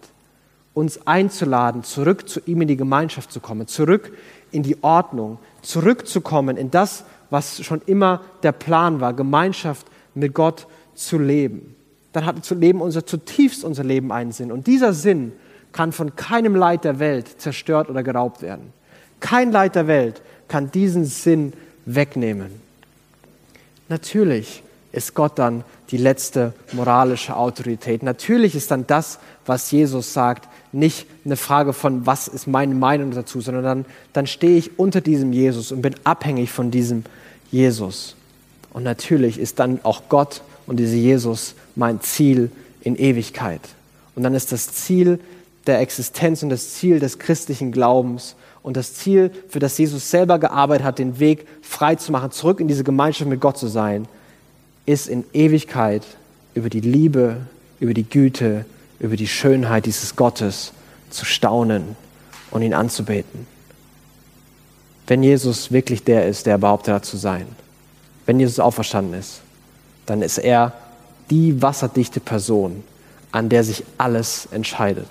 uns 0.75 1.07
einzuladen, 1.07 1.85
zurück 1.85 2.29
zu 2.29 2.41
ihm 2.47 2.63
in 2.63 2.69
die 2.69 2.77
Gemeinschaft 2.77 3.31
zu 3.31 3.39
kommen, 3.39 3.69
zurück 3.69 4.13
in 4.51 4.65
die 4.65 4.83
Ordnung, 4.83 5.39
zurückzukommen 5.63 6.57
in 6.57 6.73
das, 6.73 7.05
was 7.31 7.65
schon 7.65 7.83
immer 7.87 8.23
der 8.43 8.53
Plan 8.53 9.01
war, 9.01 9.13
Gemeinschaft 9.13 9.87
mit 10.17 10.35
Gott 10.35 10.67
zu 10.95 11.19
leben. 11.19 11.77
Dann 12.13 12.27
hat 12.27 12.45
zu 12.45 12.55
leben 12.55 12.81
unser 12.81 13.05
zutiefst 13.05 13.65
unser 13.65 13.85
Leben 13.85 14.11
einen 14.11 14.33
Sinn. 14.33 14.51
Und 14.51 14.67
dieser 14.67 14.93
Sinn 14.93 15.33
kann 15.73 15.93
von 15.93 16.17
keinem 16.17 16.57
Leid 16.57 16.85
der 16.85 16.99
Welt 16.99 17.41
zerstört 17.41 17.91
oder 17.91 18.03
geraubt 18.03 18.43
werden. 18.43 18.73
Kein 19.21 19.53
Leid 19.53 19.75
der 19.75 19.87
Welt 19.87 20.23
kann 20.49 20.71
diesen 20.71 21.05
Sinn 21.05 21.53
wegnehmen. 21.85 22.51
Natürlich 23.89 24.63
ist 24.93 25.15
Gott 25.15 25.39
dann 25.39 25.63
die 25.91 25.99
letzte 25.99 26.55
moralische 26.73 27.37
Autorität. 27.37 28.03
Natürlich 28.03 28.55
ist 28.55 28.71
dann 28.71 28.87
das, 28.87 29.19
was 29.45 29.71
Jesus 29.71 30.13
sagt, 30.13 30.49
nicht 30.73 31.07
eine 31.25 31.37
Frage 31.37 31.73
von, 31.73 32.07
was 32.07 32.29
ist 32.29 32.47
meine 32.47 32.75
Meinung 32.75 33.11
dazu, 33.11 33.41
sondern 33.41 33.65
dann, 33.65 33.85
dann 34.13 34.27
stehe 34.27 34.57
ich 34.57 34.79
unter 34.79 35.01
diesem 35.01 35.33
Jesus 35.33 35.71
und 35.71 35.83
bin 35.83 35.95
abhängig 36.05 36.51
von 36.51 36.71
diesem 36.71 37.05
Jesus. 37.51 38.17
Und 38.77 38.83
natürlich 38.83 39.39
ist 39.39 39.59
dann 39.59 39.81
auch 39.85 40.03
Gott 40.11 40.43
und 40.67 40.77
dieser 40.77 40.97
Jesus 40.97 41.55
mein 41.77 42.03
Ziel 42.03 42.51
in 42.83 42.95
Ewigkeit. 42.95 43.63
Und 44.15 44.23
dann 44.23 44.35
ist 44.35 44.53
das 44.53 44.71
Ziel 44.71 45.19
der 45.67 45.81
Existenz 45.81 46.43
und 46.43 46.51
das 46.51 46.75
Ziel 46.75 47.01
des 47.01 47.19
christlichen 47.19 47.73
Glaubens 47.73 48.37
und 48.63 48.77
das 48.77 48.93
Ziel, 48.93 49.31
für 49.49 49.61
das 49.61 49.79
Jesus 49.79 50.11
selber 50.11 50.39
gearbeitet 50.39 50.85
hat, 50.85 50.99
den 50.99 51.19
Weg 51.19 51.47
frei 51.63 51.95
zu 51.95 52.13
machen, 52.13 52.33
zurück 52.33 52.61
in 52.61 52.69
diese 52.69 52.85
Gemeinschaft 52.85 53.31
mit 53.31 53.41
Gott 53.41 53.57
zu 53.57 53.67
sein, 53.67 54.09
ist 54.85 55.09
in 55.09 55.25
Ewigkeit 55.33 56.03
über 56.53 56.69
die 56.69 56.81
Liebe, 56.81 57.39
über 57.81 57.95
die 57.95 58.07
Güte, 58.07 58.67
über 59.01 59.17
die 59.17 59.27
Schönheit 59.27 59.87
dieses 59.87 60.17
Gottes 60.17 60.75
zu 61.09 61.25
staunen 61.25 61.97
und 62.51 62.61
ihn 62.61 62.75
anzubeten. 62.75 63.47
Wenn 65.07 65.23
Jesus 65.23 65.73
wirklich 65.73 66.05
der 66.05 66.29
ist, 66.29 66.45
der 66.45 66.59
behauptet 66.59 66.93
hat 66.93 67.07
zu 67.07 67.17
sein, 67.17 67.47
wenn 68.27 68.39
Jesus 68.41 68.59
auferstanden 68.59 69.19
ist, 69.19 69.41
dann 70.07 70.23
ist 70.23 70.39
er 70.39 70.73
die 71.31 71.61
wasserdichte 71.63 72.21
Person, 72.21 72.85
an 73.33 73.49
der 73.49 73.65
sich 73.65 73.85
alles 73.99 74.49
entscheidet. 74.51 75.09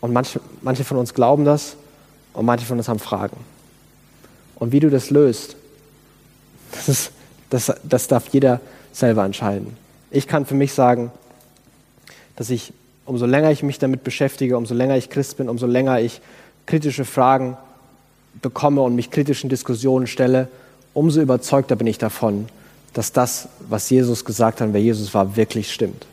Und 0.00 0.12
manche, 0.12 0.40
manche 0.62 0.84
von 0.84 0.96
uns 0.96 1.14
glauben 1.14 1.44
das 1.44 1.76
und 2.32 2.44
manche 2.46 2.66
von 2.66 2.78
uns 2.78 2.88
haben 2.88 2.98
Fragen. 2.98 3.36
Und 4.56 4.72
wie 4.72 4.80
du 4.80 4.90
das 4.90 5.10
löst, 5.10 5.56
das 6.72 6.88
ist 6.88 7.12
das, 7.54 7.72
das 7.84 8.08
darf 8.08 8.28
jeder 8.32 8.60
selber 8.92 9.24
entscheiden. 9.24 9.76
Ich 10.10 10.26
kann 10.26 10.44
für 10.44 10.54
mich 10.56 10.72
sagen, 10.72 11.12
dass 12.34 12.50
ich, 12.50 12.72
umso 13.04 13.26
länger 13.26 13.52
ich 13.52 13.62
mich 13.62 13.78
damit 13.78 14.02
beschäftige, 14.02 14.56
umso 14.56 14.74
länger 14.74 14.96
ich 14.96 15.08
Christ 15.08 15.36
bin, 15.36 15.48
umso 15.48 15.66
länger 15.66 16.00
ich 16.00 16.20
kritische 16.66 17.04
Fragen 17.04 17.56
bekomme 18.42 18.80
und 18.80 18.96
mich 18.96 19.12
kritischen 19.12 19.48
Diskussionen 19.48 20.08
stelle, 20.08 20.48
umso 20.94 21.20
überzeugter 21.20 21.76
bin 21.76 21.86
ich 21.86 21.98
davon, 21.98 22.46
dass 22.94 23.12
das, 23.12 23.48
was 23.68 23.90
Jesus 23.90 24.24
gesagt 24.24 24.60
hat, 24.60 24.72
wer 24.72 24.80
Jesus 24.80 25.12
war, 25.12 25.36
wirklich 25.36 25.72
stimmt. 25.72 26.06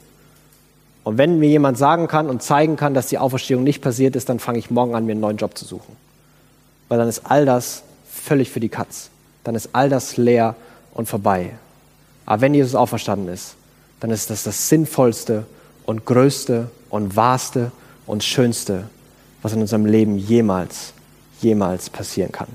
Und 1.03 1.17
wenn 1.17 1.39
mir 1.39 1.49
jemand 1.49 1.77
sagen 1.77 2.07
kann 2.07 2.29
und 2.29 2.43
zeigen 2.43 2.75
kann, 2.75 2.93
dass 2.93 3.07
die 3.07 3.17
Auferstehung 3.17 3.63
nicht 3.63 3.81
passiert 3.81 4.15
ist, 4.15 4.29
dann 4.29 4.39
fange 4.39 4.59
ich 4.59 4.69
morgen 4.69 4.93
an, 4.93 5.05
mir 5.05 5.13
einen 5.13 5.21
neuen 5.21 5.37
Job 5.37 5.57
zu 5.57 5.65
suchen. 5.65 5.95
Weil 6.89 6.99
dann 6.99 7.07
ist 7.07 7.21
all 7.25 7.45
das 7.45 7.83
völlig 8.11 8.51
für 8.51 8.59
die 8.59 8.69
Katz. 8.69 9.09
Dann 9.43 9.55
ist 9.55 9.69
all 9.73 9.89
das 9.89 10.17
leer 10.17 10.55
und 10.93 11.07
vorbei. 11.07 11.51
Aber 12.25 12.41
wenn 12.41 12.53
Jesus 12.53 12.75
auferstanden 12.75 13.29
ist, 13.29 13.55
dann 13.99 14.11
ist 14.11 14.29
das 14.29 14.43
das 14.43 14.69
Sinnvollste 14.69 15.45
und 15.85 16.05
Größte 16.05 16.69
und 16.89 17.15
Wahrste 17.15 17.71
und 18.05 18.23
Schönste, 18.23 18.89
was 19.41 19.53
in 19.53 19.61
unserem 19.61 19.85
Leben 19.85 20.17
jemals, 20.17 20.93
jemals 21.39 21.89
passieren 21.89 22.31
kann. 22.31 22.47